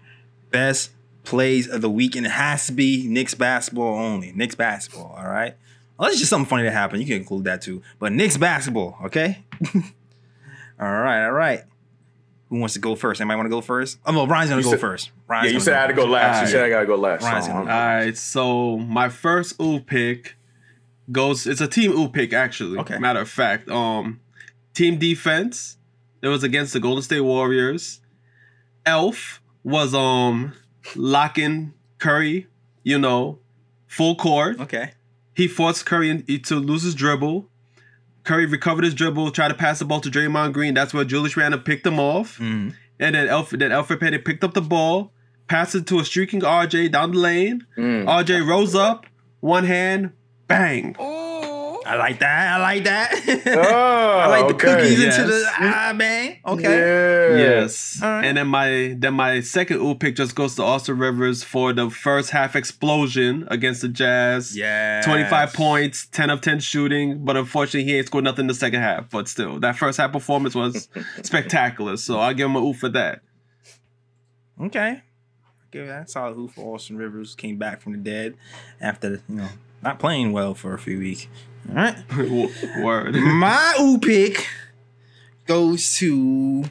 [0.50, 0.92] best
[1.24, 4.32] plays of the week, and it has to be Knicks basketball only.
[4.32, 5.56] Knicks basketball, all right?
[5.98, 7.82] Unless it's just something funny that happened, you can include that too.
[8.00, 9.44] But Knicks basketball, okay?
[9.74, 9.82] all
[10.92, 11.62] right, all right.
[12.50, 13.22] Who wants to go first?
[13.22, 13.98] Anybody want to go first?
[14.06, 15.08] Oh no, Ryan's gonna You go said- first.
[15.08, 16.12] Yeah, Ryan's you gonna said I had to go first.
[16.12, 16.26] last.
[16.26, 16.50] You Alright.
[16.52, 17.24] said I gotta go last.
[17.24, 17.72] Ryan's so, gonna go.
[17.72, 20.36] All right, so my first ooh pick
[21.12, 21.48] goes.
[21.48, 22.78] It's a team ooh pick actually.
[22.80, 23.00] Okay.
[23.00, 24.20] Matter of fact, um,
[24.74, 25.78] team defense.
[26.22, 28.00] It was against the Golden State Warriors.
[28.86, 30.54] Elf was um
[30.96, 32.48] locking Curry.
[32.84, 33.40] You know,
[33.88, 34.60] full court.
[34.60, 34.92] Okay.
[35.36, 37.48] He forced Curry in- to lose his dribble.
[38.24, 40.74] Curry recovered his dribble, tried to pass the ball to Draymond Green.
[40.74, 42.40] That's where Julius Randle picked him off.
[42.40, 42.74] Mhm.
[43.00, 45.12] And then Elfrid, then Elfrid Payton picked up the ball,
[45.48, 47.66] passed it to a streaking RJ down the lane.
[47.78, 48.06] mm.
[48.08, 49.06] RJ rose up,
[49.42, 50.12] one hand,
[50.48, 50.96] bang.
[51.86, 52.54] I like that.
[52.54, 53.12] I like that.
[53.48, 54.76] Oh, I like the okay.
[54.82, 55.18] cookies Yes.
[55.20, 56.38] into the ah man.
[56.46, 56.64] Okay.
[56.64, 57.38] Yeah.
[57.38, 58.00] Yes.
[58.02, 58.26] All right.
[58.26, 61.90] And then my then my second ooh pick just goes to Austin Rivers for the
[61.90, 64.58] first half explosion against the Jazz.
[64.58, 65.02] Yeah.
[65.04, 68.82] 25 points, 10 of 10 shooting, but unfortunately he ain't scored nothing in the second
[68.82, 69.10] half.
[69.10, 70.90] But still, that first half performance was
[71.24, 71.98] spectacular.
[71.98, 73.22] So I'll give him a ooh for that.
[74.62, 75.02] Okay.
[75.02, 75.02] I
[75.72, 77.36] give that solid hoop for Austin Rivers.
[77.36, 78.36] Came back from the dead
[78.82, 79.50] after the, you know
[79.86, 81.28] not playing well for a few weeks.
[81.70, 81.96] All right.
[82.84, 83.16] Word.
[83.16, 84.48] My ooh pick
[85.46, 86.66] goes to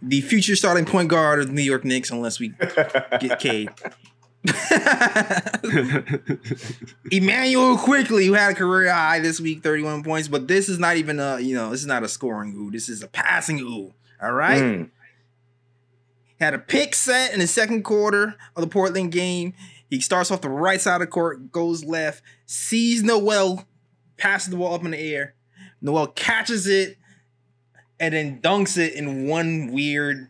[0.00, 2.52] the future starting point guard of the New York Knicks, unless we
[3.18, 3.70] get Cade.
[7.10, 10.96] Immanuel Quickley, who had a career high this week, 31 points, but this is not
[10.96, 12.70] even a, you know, this is not a scoring ooh.
[12.70, 13.94] This is a passing ooh.
[14.22, 14.62] All right.
[14.62, 14.90] Mm.
[16.38, 19.54] Had a pick set in the second quarter of the Portland game.
[19.90, 23.64] He starts off the right side of the court, goes left, sees Noel,
[24.16, 25.34] passes the ball up in the air.
[25.80, 26.98] Noel catches it
[28.00, 30.28] and then dunks it in one weird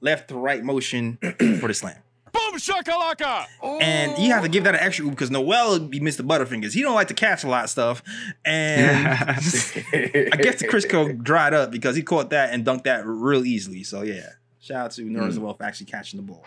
[0.00, 1.18] left to right motion
[1.60, 1.96] for the slam.
[2.32, 3.44] Boom shakalaka!
[3.82, 6.26] And you have to give that an extra ooh because Noel be Mr.
[6.26, 6.72] Butterfingers.
[6.72, 8.02] He don't like to catch a lot of stuff.
[8.44, 13.44] And I guess the Crisco dried up because he caught that and dunked that real
[13.44, 13.82] easily.
[13.84, 14.30] So yeah,
[14.60, 16.44] shout out to Nerlens Noel for actually catching the ball.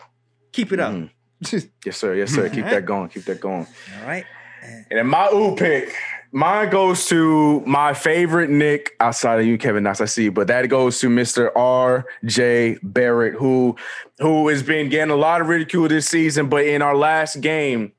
[0.53, 0.93] Keep it up.
[0.93, 1.11] Mhm.
[1.85, 2.15] yes, sir.
[2.15, 2.49] Yes, sir.
[2.49, 3.09] Keep that going.
[3.09, 3.67] Keep that going.
[3.99, 4.25] All right.
[4.89, 5.93] And then my ooh pick,
[6.31, 10.01] mine goes to my favorite Nick outside of you, Kevin Knox.
[10.01, 11.51] I see, but that goes to Mr.
[11.55, 12.79] R.J.
[12.81, 13.75] Barrett, who
[14.19, 17.93] who has been getting a lot of ridicule this season, but in our last game.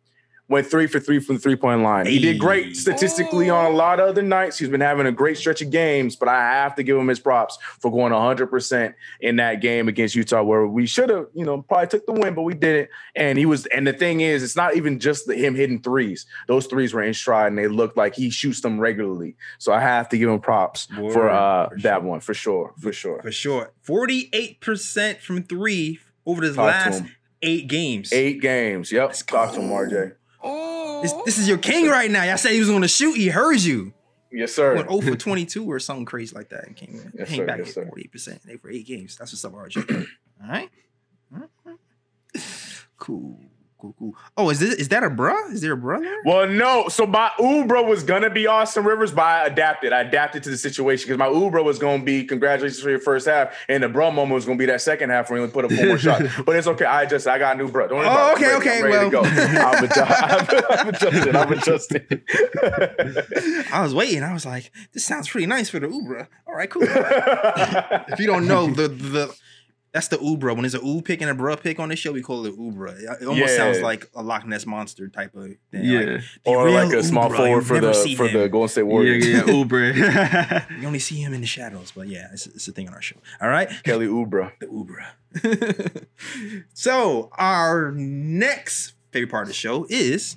[0.49, 2.07] Went three for three from the three point line.
[2.07, 4.59] He did great statistically on a lot of other nights.
[4.59, 7.19] He's been having a great stretch of games, but I have to give him his
[7.19, 11.63] props for going 100% in that game against Utah, where we should have, you know,
[11.63, 12.91] probably took the win, but we didn't.
[13.17, 16.27] And he was, and the thing is, it's not even just the, him hitting threes.
[16.47, 19.35] Those threes were in stride and they looked like he shoots them regularly.
[19.59, 22.09] So I have to give him props for uh for that sure.
[22.09, 23.21] one for sure, for sure.
[23.23, 23.73] For sure.
[23.87, 27.03] 48% from three over this Talk last
[27.43, 28.13] eight games.
[28.13, 28.93] Eight games.
[28.93, 29.13] Yep.
[29.27, 29.71] Talk to him.
[29.71, 30.15] RJ.
[31.03, 32.23] This, this is your king right now.
[32.25, 33.17] Y'all said he was going to shoot.
[33.17, 33.93] He heard you.
[34.33, 34.75] Yes, sir.
[34.75, 36.67] Went 0 for 22 or something crazy like that.
[36.67, 37.47] And came, Yes, came sir.
[37.47, 37.91] back Yes, at sir.
[37.95, 39.17] 48% They for eight games.
[39.17, 40.07] That's what's up, RJ.
[40.43, 40.69] All right.
[42.99, 43.41] Cool.
[43.79, 44.15] Cool, cool.
[44.39, 45.53] Oh, is this is that a bruh?
[45.53, 46.11] Is there a brother?
[46.25, 46.89] Well, no.
[46.89, 49.93] So my Ubra was gonna be Austin Rivers, but I adapted.
[49.93, 53.27] I adapted to the situation because my Ubra was gonna be congratulations for your first
[53.27, 55.67] half, and the bro moment was gonna be that second half where he only put
[55.67, 56.25] up four more shots.
[56.47, 56.87] But it's okay.
[56.87, 57.87] I just I got a new bro.
[57.89, 58.17] Don't worry Oh, it.
[58.17, 58.51] I'm okay.
[58.51, 59.21] I'm okay, ready to go.
[59.23, 61.37] I'm, adju- I'm, adjusting.
[61.37, 62.07] I'm adjusting.
[63.73, 64.23] I was waiting.
[64.23, 66.29] I was like, this sounds pretty nice for the Ubra.
[66.47, 66.83] All right, cool.
[66.89, 69.35] if you don't know, the the
[69.97, 70.53] that's the Ubra.
[70.53, 72.55] When there's a U pick and a bruh pick on this show, we call it
[72.59, 73.01] Ubra.
[73.19, 73.57] It almost Yeah.
[73.57, 75.57] sounds like a Loch Ness monster type of thing.
[75.73, 76.01] Yeah.
[76.01, 78.39] Like, or like a small Ubra, forward for the see for him.
[78.39, 79.27] the Golden State Yeah, Warriors.
[79.27, 79.93] yeah, Uber.
[80.81, 83.01] You only see him in the shadows, but yeah, it's, it's a thing on our
[83.01, 83.17] show.
[83.41, 84.53] All right, Kelly Ubra.
[84.61, 86.07] the Ubra.
[86.75, 90.37] so our next favorite part of the show is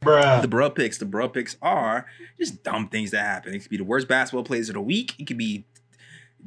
[0.00, 0.96] the bruh picks.
[0.98, 2.06] The bruh picks are
[2.38, 3.54] just dumb things that happen.
[3.54, 5.14] It could be the worst basketball plays of the week.
[5.18, 5.64] It could be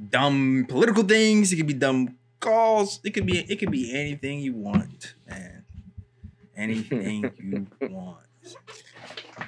[0.09, 1.51] dumb political things.
[1.51, 2.99] It could be dumb calls.
[3.03, 5.65] It could be it could be anything you want, man.
[6.55, 7.31] Anything
[7.81, 8.25] you want.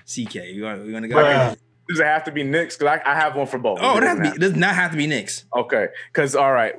[0.06, 1.56] CK, you want to go?
[1.90, 2.78] Does it have to be Knicks?
[2.78, 3.80] Because I, I have one for both.
[3.82, 5.46] Oh, it, doesn't has to be, have- it does not have to be Knicks.
[5.56, 6.76] Okay, because all right,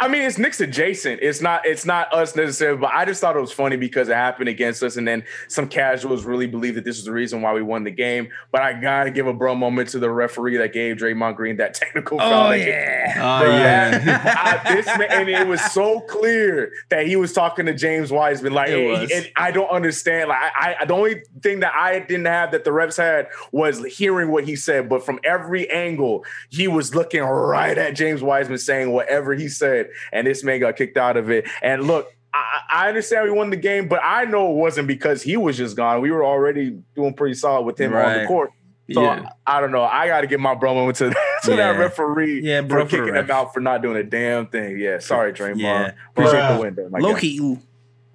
[0.00, 1.20] I mean it's Knicks adjacent.
[1.22, 4.14] It's not it's not us necessarily, but I just thought it was funny because it
[4.16, 7.52] happened against us, and then some casuals really believe that this is the reason why
[7.52, 8.28] we won the game.
[8.50, 11.74] But I gotta give a bro moment to the referee that gave Draymond Green that
[11.74, 12.48] technical foul.
[12.48, 13.12] Oh yeah.
[13.16, 14.60] Oh, Bruh, yeah.
[14.66, 18.54] I, this man, and it was so clear that he was talking to James Wiseman.
[18.54, 19.10] Like, It and- was.
[19.12, 20.28] and I don't understand.
[20.30, 23.84] Like, I, I the only thing that I didn't have that the refs had was
[23.84, 24.88] hearing what he said.
[24.88, 29.75] But from every angle, he was looking right at James Wiseman, saying whatever he said,
[30.12, 31.46] and this man got kicked out of it.
[31.62, 32.12] And look.
[32.34, 35.56] I, I understand we won the game, but I know it wasn't because he was
[35.56, 36.02] just gone.
[36.02, 38.50] We were already doing pretty solid with him on the court.
[38.92, 39.30] So Yeah.
[39.46, 39.84] I, I don't know.
[39.84, 42.96] I got to get my bro moment to to that referee Yeah, bro, for for
[42.98, 43.24] kicking ref.
[43.24, 44.78] him out for not doing a damn thing.
[44.78, 45.60] Yeah, sorry, Draymond.
[45.60, 45.92] Yeah.
[46.10, 46.56] Appreciate Bruh.
[46.56, 46.88] the window.
[46.90, 47.20] my Low guy.
[47.20, 47.58] key, ooh.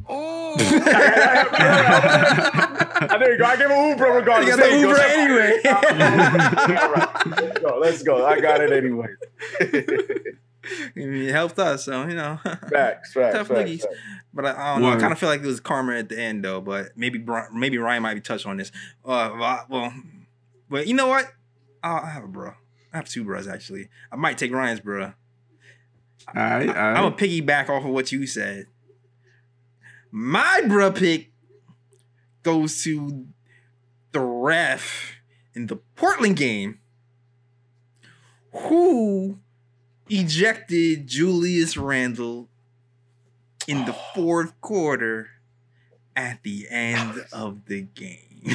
[0.08, 0.56] Ah,
[3.20, 3.46] there you go.
[3.46, 4.50] I gave a Uber regardless.
[4.50, 4.92] You got the There you go.
[4.92, 5.62] Uber anyway.
[6.78, 7.26] All right.
[7.26, 7.78] Let's go.
[7.80, 8.24] Let's go.
[8.28, 9.08] I got it anyway.
[10.64, 12.40] I mean, it helped us, so you know.
[12.44, 13.82] Facts, facts, Tough facts, niggas.
[13.82, 13.96] facts.
[14.34, 14.90] But I, I don't know.
[14.92, 16.62] I kind of feel like it was karma at the end, though.
[16.62, 17.24] But maybe
[17.54, 18.72] maybe Ryan might be touched on this.
[19.04, 19.94] Uh, well, well,
[20.70, 21.32] but you know what?
[21.84, 22.54] I'll, have a bro.
[22.94, 23.90] I have two bros actually.
[24.12, 25.04] I might take Ryan's bro.
[25.04, 25.14] All
[26.36, 26.96] right, all I'm right.
[26.96, 28.68] gonna piggyback off of what you said.
[30.12, 31.32] My bro pick
[32.44, 33.26] goes to
[34.12, 35.14] the ref
[35.56, 36.80] in the Portland game,
[38.54, 39.40] who
[40.12, 42.50] ejected Julius Randle
[43.68, 45.30] in the fourth quarter
[46.16, 48.18] at the end of the game.
[48.44, 48.50] Oh,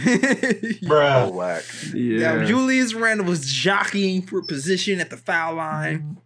[0.84, 1.32] Bruh.
[1.32, 1.64] whack.
[1.94, 2.34] yeah.
[2.38, 6.18] Now, Julius Randle was jockeying for position at the foul line.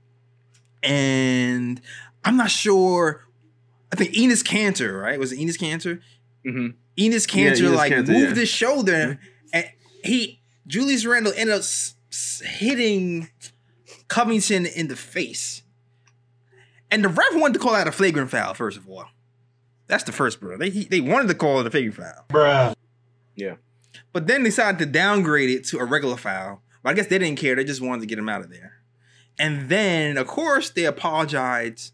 [0.83, 1.81] And
[2.25, 3.27] I'm not sure.
[3.93, 5.19] I think Enes Kanter, right?
[5.19, 6.01] Was it Enes Kanter?
[6.47, 6.75] Mhm.
[6.99, 8.41] Enes Kanter Enes like Kanter, moved yeah.
[8.41, 9.19] his shoulder
[9.53, 9.67] and
[10.03, 13.29] he Julius Randle ended up s- s- hitting
[14.11, 15.63] Covington in the face.
[16.91, 19.07] And the ref wanted to call out a flagrant foul, first of all.
[19.87, 20.59] That's the first, bro.
[20.59, 22.25] They they wanted to call it a flagrant foul.
[22.29, 22.75] Bruh.
[23.37, 23.55] Yeah.
[24.13, 26.61] But then they decided to downgrade it to a regular foul.
[26.83, 27.55] But I guess they didn't care.
[27.55, 28.83] They just wanted to get him out of there.
[29.39, 31.93] And then, of course, they apologized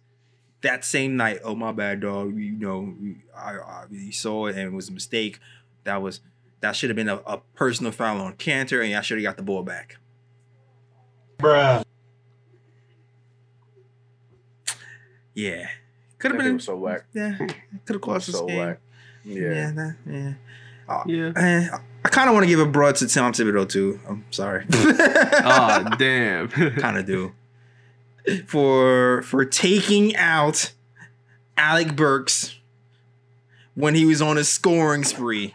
[0.62, 1.40] that same night.
[1.44, 2.36] Oh, my bad, dog.
[2.38, 2.94] You know,
[3.36, 5.38] I, I you saw it and it was a mistake.
[5.84, 6.20] That was
[6.60, 9.36] that should have been a, a personal foul on Kanter, and I should have got
[9.36, 9.98] the ball back.
[11.38, 11.84] Bruh.
[15.36, 15.68] Yeah,
[16.18, 17.04] could have That been was so whack.
[17.14, 18.58] Yeah, could have cost us So game.
[18.58, 18.80] whack.
[19.24, 19.70] Yeah, Yeah.
[19.72, 20.32] that, yeah.
[20.88, 21.32] Uh, Yeah.
[21.36, 21.68] eh,
[22.04, 24.00] I kind of want to give a broad to Tom Thibodeau too.
[24.08, 24.64] I'm sorry.
[24.72, 26.48] Oh damn.
[26.48, 27.32] kind of do
[28.46, 30.72] for for taking out
[31.56, 32.56] Alec Burks
[33.74, 35.54] when he was on a scoring spree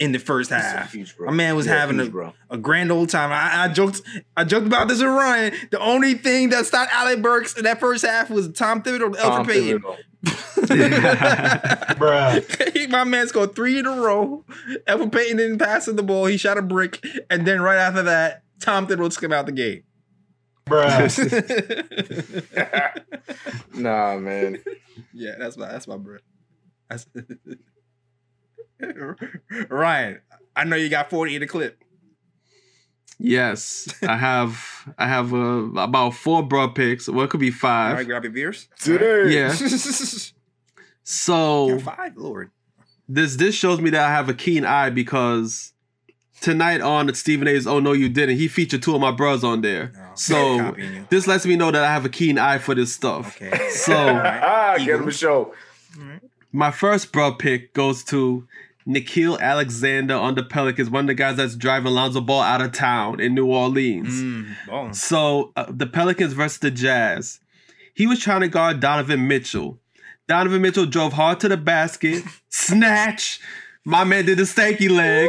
[0.00, 0.92] in the first half.
[0.92, 1.26] Huge, bro.
[1.28, 2.32] My man was Yeah, having huge, a, bro.
[2.50, 3.30] a grand old time.
[3.30, 4.02] I, I joked
[4.36, 5.54] I joked about this with Ryan.
[5.70, 9.16] The only thing that stopped Alec Burks in that first half was Tom Thibodeau and
[9.16, 9.82] Tom Elfrid Payton.
[11.96, 12.90] Bruh.
[12.90, 14.44] My man scored three in a row.
[14.88, 16.26] Elfrid Payton didn't pass the ball.
[16.26, 19.52] He shot a brick, and then right after that, Tom Thibodeau took him out the
[19.52, 19.82] game.
[20.66, 21.10] Bruh.
[23.74, 24.62] Nah, man.
[25.14, 26.18] Yeah, that's my that's my bro.
[26.88, 27.06] That's
[29.68, 30.20] Ryan,
[30.56, 31.82] I know you got 40 in the clip.
[33.18, 34.92] yes, I have.
[34.98, 35.36] I have uh,
[35.80, 37.08] about four broad picks.
[37.08, 37.96] Well, it could be five.
[37.96, 38.68] right, grab your beers.
[38.80, 39.34] Today.
[39.34, 39.54] Yeah.
[41.02, 42.50] So You're five, Lord.
[43.08, 45.72] this this shows me that I have a keen eye because
[46.40, 49.62] tonight on Stephen A's Oh No You Didn't, he featured two of my bros on
[49.62, 49.92] there.
[49.96, 50.76] Oh, So
[51.08, 53.40] this lets me know that I have a keen eye for this stuff.
[53.42, 53.70] Okay.
[53.70, 55.16] So ah, get him a Eagles.
[55.18, 55.54] show.
[56.52, 58.46] my first bro pick goes to
[58.86, 62.72] Nickeil Alexander on the Pelicans, one of the guys that's driving Lonzo Ball out of
[62.72, 64.14] town in New Orleans.
[64.22, 64.94] Mm, ballin'.
[64.94, 67.40] So uh, the Pelicans versus the Jazz.
[67.94, 69.78] He was trying to guard Donovan Mitchell.
[70.28, 73.40] Donovan Mitchell drove hard to the basket, snatch.
[73.84, 75.28] My man did the stanky leg,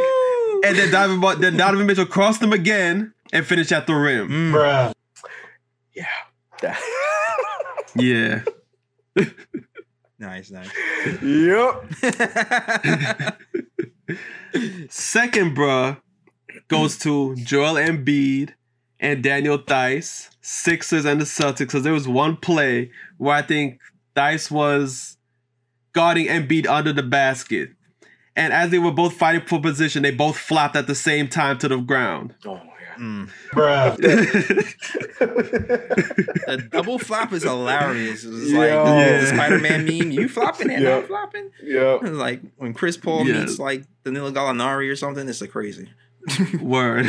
[0.64, 4.28] and then Donovan, Bo- then Donovan Mitchell crossed him again and finished at the rim.
[4.28, 4.52] Mm.
[4.52, 4.92] Bruh.
[5.94, 6.06] Yeah.
[7.96, 8.42] yeah,
[10.18, 10.70] Nice, nice.
[11.20, 11.84] yep.
[14.88, 16.00] Second bruh
[16.68, 18.50] goes to Joel Embiid
[19.00, 23.80] and Daniel Theis, Sixers and the Celtics, because there was one play where I think
[24.14, 25.16] Theis was
[25.92, 27.70] guarding Embiid under the basket.
[28.34, 31.58] And as they were both fighting for position, they both flopped at the same time
[31.58, 32.34] to the ground.
[32.46, 32.60] Oh.
[32.98, 33.28] Mm.
[33.52, 33.98] Bruh.
[36.48, 38.24] A double flop is hilarious.
[38.24, 39.20] It was like Yeah.
[39.20, 40.10] the Spider-Man meme.
[40.10, 40.96] You flopping and Yeah.
[40.98, 41.50] I'm flopping.
[41.62, 41.98] Yeah.
[42.02, 43.40] It's like when Chris Paul Yeah.
[43.40, 45.28] meets like Danilo Gallinari or something.
[45.28, 45.88] It's like crazy.
[46.60, 47.06] Word.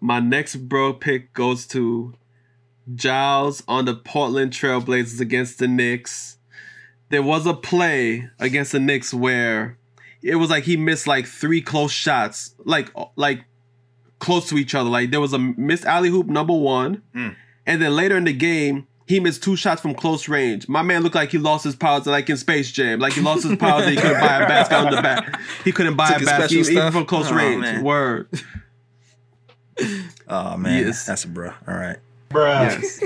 [0.00, 2.14] My next bro pick goes to
[2.94, 6.38] Giles on the Portland Trailblazers against the Knicks.
[7.10, 9.76] There was a play against the Knicks where
[10.22, 13.44] it was like he missed like three close shots, like like
[14.20, 14.88] close to each other.
[14.88, 17.34] Like there was a missed alley hoop number one, Mm.
[17.66, 20.68] and then later in the game he missed two shots from close range.
[20.68, 23.42] My man looked like he lost his powers like in Space Jam, like he lost
[23.42, 25.40] his powers and he couldn't buy a basket on the back.
[25.64, 27.60] He couldn't buy Took a his basket even, even from close Oh, range.
[27.60, 27.82] man.
[27.82, 28.28] Word.
[30.28, 31.06] Oh man, Yes.
[31.06, 31.52] that's a bro.
[31.66, 31.96] All right.
[32.30, 32.80] Bruh.
[32.80, 33.02] Yes.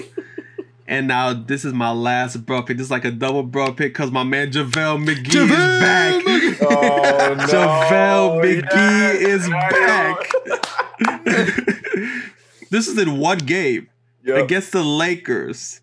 [0.86, 2.76] and now this is my last bro pick.
[2.76, 5.48] This is like a double bro pick because my man JaVale McGee is
[5.80, 6.22] back.
[6.60, 7.46] Oh no.
[7.46, 9.42] JaVale McGee Yes.
[9.44, 10.60] is I back.
[12.70, 13.88] This is in one game
[14.24, 14.42] Yup.
[14.42, 15.80] against the Lakers.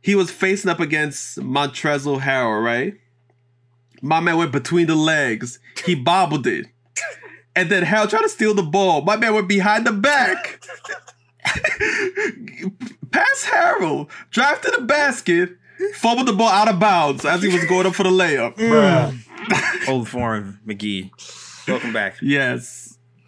[0.00, 2.94] He was facing up against Montrezl Harrell, right?
[4.02, 5.58] My man went between the legs.
[5.84, 6.66] He bobbled it.
[7.56, 9.02] And then Harrell tried to steal the ball.
[9.02, 10.60] My man went behind the back.
[13.10, 14.08] Pass Harrell.
[14.30, 15.56] Drive to the basket.
[15.94, 18.54] Fumbled the ball out of bounds as he was going up for the layup.
[18.54, 19.88] Bruh.
[19.88, 21.10] Old form McGee.
[21.66, 22.14] Welcome back.
[22.22, 22.85] Yes.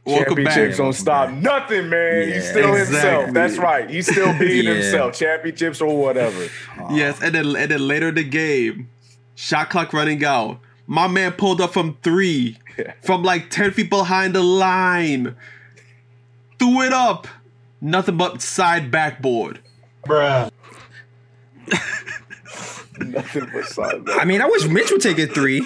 [0.09, 0.55] Welcome back.
[0.55, 1.39] Championships don't Welcome stop back.
[1.43, 2.29] nothing, man.
[2.29, 3.31] Yeah, He's still himself.
[3.33, 3.89] That's right.
[3.91, 4.75] He's still being Yeah.
[4.75, 5.15] himself.
[5.15, 6.49] Championships or whatever.
[6.91, 8.89] Yes, and then and then later in the game,
[9.35, 10.61] shot clock running out.
[10.87, 12.93] My man pulled up from three, Yeah.
[13.03, 15.37] from like ten feet behind the line,
[16.59, 17.29] threw it up,
[17.81, 19.61] nothing but side backboard.
[20.07, 20.51] Bruh.
[23.01, 24.05] Nothing but side.
[24.05, 24.19] backboard.
[24.21, 25.63] I mean, I wish Mitch would take a three.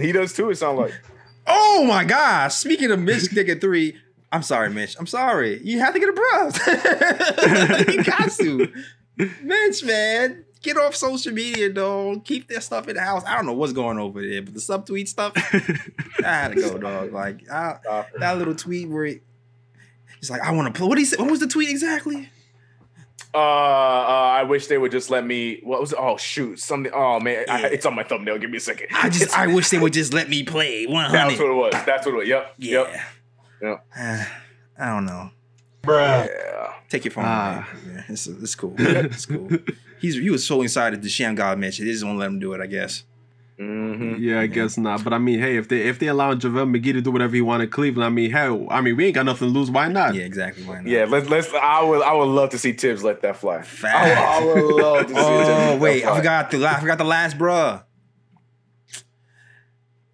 [0.00, 0.50] He does too.
[0.50, 0.92] It sounds like.
[1.46, 2.54] Oh my gosh.
[2.54, 3.96] Speaking of Mitch taking three,
[4.32, 4.96] I'm sorry, Mitch.
[4.98, 5.60] I'm sorry.
[5.62, 7.88] You have to get a bruh.
[7.94, 8.72] you got to.
[9.42, 10.44] Mitch, man.
[10.62, 12.24] Get off social media, dog.
[12.24, 13.22] Keep that stuff in the house.
[13.24, 16.78] I don't know what's going over there, but the subtweet stuff, I had to go,
[16.78, 17.12] dog.
[17.12, 17.76] Like I,
[18.18, 19.20] that little tweet where he,
[20.18, 20.88] he's like, I want to play.
[20.88, 21.16] What he say?
[21.18, 22.28] What was the tweet exactly?
[23.36, 25.60] Uh, uh, I wish they would just let me.
[25.62, 25.98] What was it?
[26.00, 26.90] Oh shoot, something.
[26.94, 28.38] Oh man, I, it's on my thumbnail.
[28.38, 28.88] Give me a second.
[28.92, 31.72] I just, It's- I wish they would just let me play That's what it was.
[31.84, 32.28] That's what it was.
[32.28, 32.54] Yep.
[32.56, 33.04] Yeah.
[33.60, 33.86] Yep.
[34.78, 35.30] I don't know.
[35.82, 36.26] Bruh.
[36.28, 36.72] Yeah.
[36.88, 37.24] Take your phone.
[37.26, 37.68] Ah.
[37.84, 37.92] away.
[37.94, 38.74] Yeah, it's, it's cool.
[38.78, 39.50] It's cool.
[40.00, 41.78] He's he was so excited the Sham God Mitch.
[41.78, 42.60] They just won't let him do it.
[42.60, 43.04] I guess.
[43.58, 44.16] Mm-hmm.
[44.22, 45.02] Yeah, I guess not.
[45.02, 47.40] But I mean, hey, if they if they allow JaVale McGee to do whatever he
[47.40, 49.70] want in Cleveland, I mean, hell, I mean, we ain't got nothing to lose.
[49.70, 50.14] Why not?
[50.14, 50.64] Yeah, exactly.
[50.64, 50.86] Why not?
[50.86, 51.06] Yeah.
[51.08, 51.52] Let's let's.
[51.54, 53.64] I would I would love to see Thibs let that fly.
[53.84, 55.14] I, would- I would love to see.
[55.14, 57.82] Thibs Oh let wait, that I forgot the I forgot the last bruh.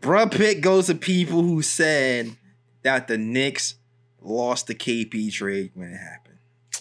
[0.01, 2.37] Bruh pick goes to people who said
[2.83, 3.77] that the Knicks
[4.21, 6.39] lost the KP trade when it happened.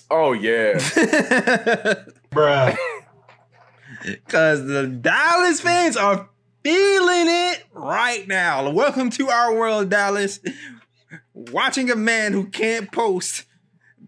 [0.09, 0.73] Oh yeah.
[2.31, 2.77] Bruh.
[4.27, 6.29] Cause the Dallas fans are
[6.63, 8.69] feeling it right now.
[8.69, 10.39] Welcome to our world, Dallas.
[11.33, 13.45] Watching a man who can't post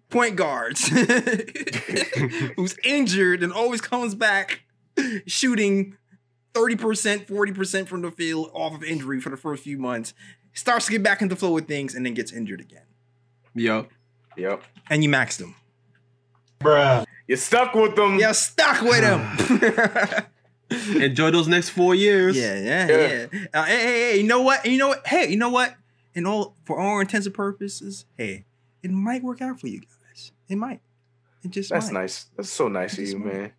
[0.10, 0.88] point guards,
[2.56, 4.62] who's injured and always comes back
[5.26, 5.98] shooting
[6.54, 10.14] 30%, 40% from the field off of injury for the first few months,
[10.54, 12.86] starts to get back into flow with things and then gets injured again.
[13.56, 13.88] Yo,
[14.38, 14.64] yep.
[14.90, 15.56] And you maxed him.
[16.60, 17.06] Bruh.
[17.28, 18.20] You're stuck with them.
[18.20, 20.26] You're stuck with him.
[20.96, 22.36] enjoy those next four years.
[22.38, 23.26] Yeah, yeah, Yeah.
[23.32, 23.46] yeah.
[23.54, 24.66] Uh, hey, hey, hey, you know what?
[24.66, 25.06] You know what?
[25.08, 25.76] Hey, you know what?
[26.16, 28.46] In all for all intents and purposes, hey,
[28.84, 30.32] it might work out for you guys.
[30.48, 30.82] It might.
[31.44, 32.02] It just That's might.
[32.02, 32.26] nice.
[32.38, 33.34] That's so nice of you, might.
[33.34, 33.52] man.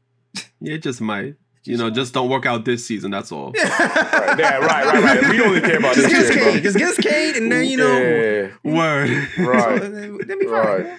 [0.61, 1.35] Yeah, it just might.
[1.65, 3.11] You know, just don't work out this season.
[3.11, 3.53] That's all.
[4.35, 5.31] Right, yeah, right, right, right.
[5.31, 6.63] We only care about Just this get us shit, Cade.
[6.65, 9.29] Just get us Cade, and then you know, Yeah, Word.
[9.39, 10.53] right, then then be fine.
[10.55, 10.85] Right.
[10.85, 10.99] man.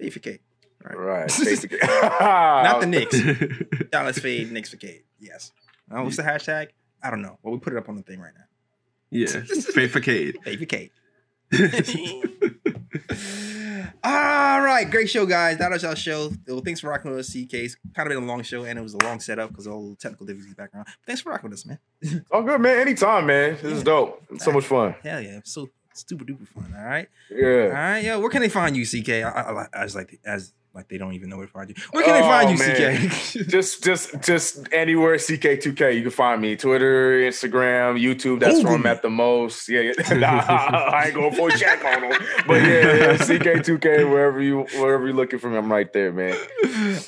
[0.00, 0.40] Fade for Cade.
[0.84, 1.26] Right.
[1.26, 1.78] Basically.
[1.82, 3.16] Not the Knicks.
[3.90, 5.02] Dallas fade, Knicks for Cade.
[5.20, 5.52] Yes.
[5.90, 6.68] Uh, what's the hashtag?
[7.02, 7.38] I don't know.
[7.42, 8.44] Well, we put it up on the thing right now.
[9.10, 9.26] yeah,
[9.74, 10.38] fade for Cade.
[10.44, 10.90] Fade for Cade.
[14.04, 15.58] All right, great show, guys.
[15.58, 16.32] That was our show.
[16.48, 17.54] Well, thanks for rocking with us, CK.
[17.54, 19.90] It's kind of been a long show, and it was a long setup because all
[19.90, 20.86] the technical difficulties background.
[21.06, 21.78] Thanks for rocking with us, man.
[22.30, 22.78] Oh, good, man.
[22.80, 23.54] Anytime, man.
[23.62, 24.22] This is dope.
[24.30, 24.94] It's so much fun.
[25.02, 26.74] Hell yeah, so super duper fun.
[26.76, 27.64] All right, Yeah.
[27.66, 28.00] All right.
[28.04, 28.20] yo.
[28.20, 29.08] Where can they find you, CK?
[29.10, 31.74] I, I, I, as like as like they don't even know where to find you.
[31.90, 33.08] Where can they Oh, find you, man.
[33.08, 33.48] CK?
[33.48, 35.94] Just, just, just anywhere CK2K.
[35.96, 38.40] You can find me Twitter, Instagram, YouTube.
[38.40, 39.68] That's Google where I'm at the most.
[39.68, 40.14] Yeah, yeah.
[40.22, 42.20] Nah, I ain't going for a check on them.
[42.46, 44.10] But yeah, yeah, CK2K.
[44.10, 46.36] Wherever you, wherever you're looking for me, I'm right there, man.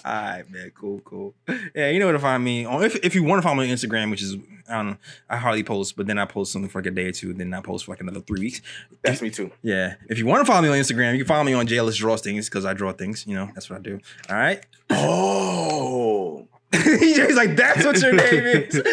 [0.05, 0.73] All right, man.
[0.75, 1.35] Cool, cool.
[1.75, 2.67] Yeah, you know where to find me.
[2.85, 4.37] If if you want to follow me on Instagram, which is
[4.69, 4.97] I don't know,
[5.29, 7.53] I hardly post, but then I post something for like a day or two, then
[7.53, 8.61] I post for like another three weeks.
[9.03, 9.51] That's me too.
[9.63, 9.95] Yeah.
[10.09, 12.23] If you want to follow me on Instagram, you can follow me on JLS Draws
[12.23, 13.27] Things because I draw things.
[13.27, 14.01] You know, that's what I do.
[14.31, 14.65] All right.
[14.91, 16.49] Oh.
[16.73, 18.75] He's like, that's what your name is.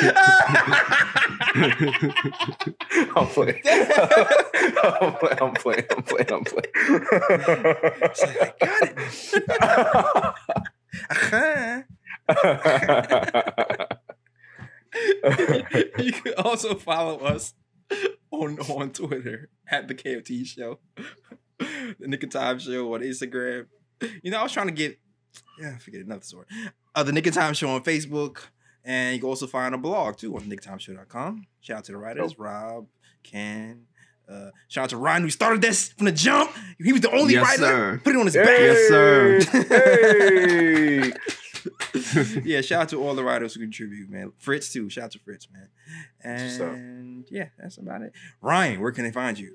[3.15, 3.61] I'm playing.
[3.65, 5.37] I'm playing.
[5.41, 5.85] I'm playing.
[5.89, 6.31] I'm playing.
[6.31, 6.71] I'm playing.
[8.11, 8.83] He's like, I got
[11.57, 11.85] it.
[12.29, 13.95] Uh-huh.
[15.99, 17.53] you can also follow us
[18.31, 20.79] on on Twitter at the KFT Show,
[21.59, 23.67] the Nick of Time Show on Instagram.
[24.23, 24.99] You know, I was trying to get
[25.59, 26.45] yeah, forget another story.
[26.95, 28.39] Uh, the Nick of Time Show on Facebook,
[28.83, 31.45] and you can also find a blog too on nicktimeshow.com.
[31.61, 32.87] Shout out to the writers, Rob,
[33.23, 33.85] Ken.
[34.29, 36.51] Uh, shout out to Ryan who started this from the jump.
[36.81, 37.61] He was the only Yes, writer.
[37.63, 38.01] sir.
[38.03, 38.59] Put it on his Hey, back.
[38.59, 39.39] Yes, sir.
[39.67, 41.11] Hey.
[42.43, 44.31] yeah, shout out to all the writers who contribute, man.
[44.37, 44.89] Fritz too.
[44.89, 45.69] Shout out to Fritz, man.
[46.23, 46.73] That's what's up.
[46.75, 48.13] And yeah, that's about it.
[48.41, 49.53] Ryan, where can they find you?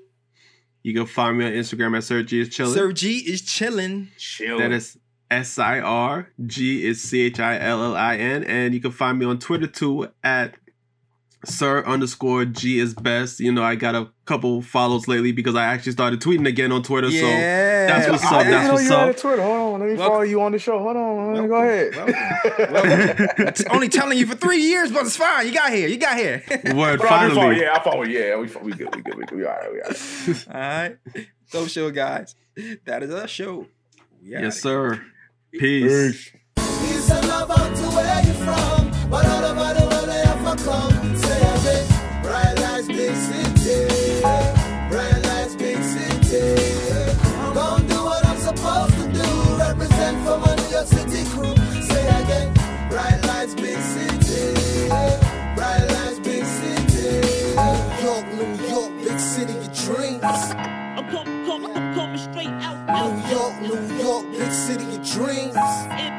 [0.83, 2.73] You can find me on Instagram at Sir G is chilling.
[2.73, 4.09] Sir G is chilling.
[4.17, 4.59] Chill.
[4.59, 4.97] That is
[5.29, 8.91] S I R G is C H I L L I N, and you can
[8.91, 10.55] find me on Twitter too at
[11.47, 13.39] Sir underscore G is best.
[13.39, 16.83] You know, I got a couple follows lately because I actually started tweeting again on
[16.83, 17.09] Twitter.
[17.09, 19.09] So that's what's up, didn't that's what's up.
[19.09, 19.41] a Twitter.
[19.41, 20.11] Hold on, let me Welcome.
[20.13, 20.77] follow you on the show.
[20.79, 22.13] Hold on, let me go Welcome.
[22.13, 23.33] ahead.
[23.39, 25.47] It's only telling you for three years, but it's fine.
[25.47, 25.87] You got here.
[25.87, 26.43] You got here.
[26.75, 27.61] Word, But I do follow, finally.
[27.61, 28.03] yeah, I follow.
[28.03, 29.31] Yeah, we we good, we good, we good.
[29.37, 30.47] We all right, we all right.
[30.53, 31.27] All right.
[31.51, 32.35] Dope show, guys.
[32.85, 33.67] That is our show.
[34.21, 34.95] We Yes, outta here.
[34.95, 35.05] sir.
[35.53, 36.31] Peace.
[36.57, 36.81] Peace.
[36.81, 37.21] He's a
[64.67, 66.16] city of dreams.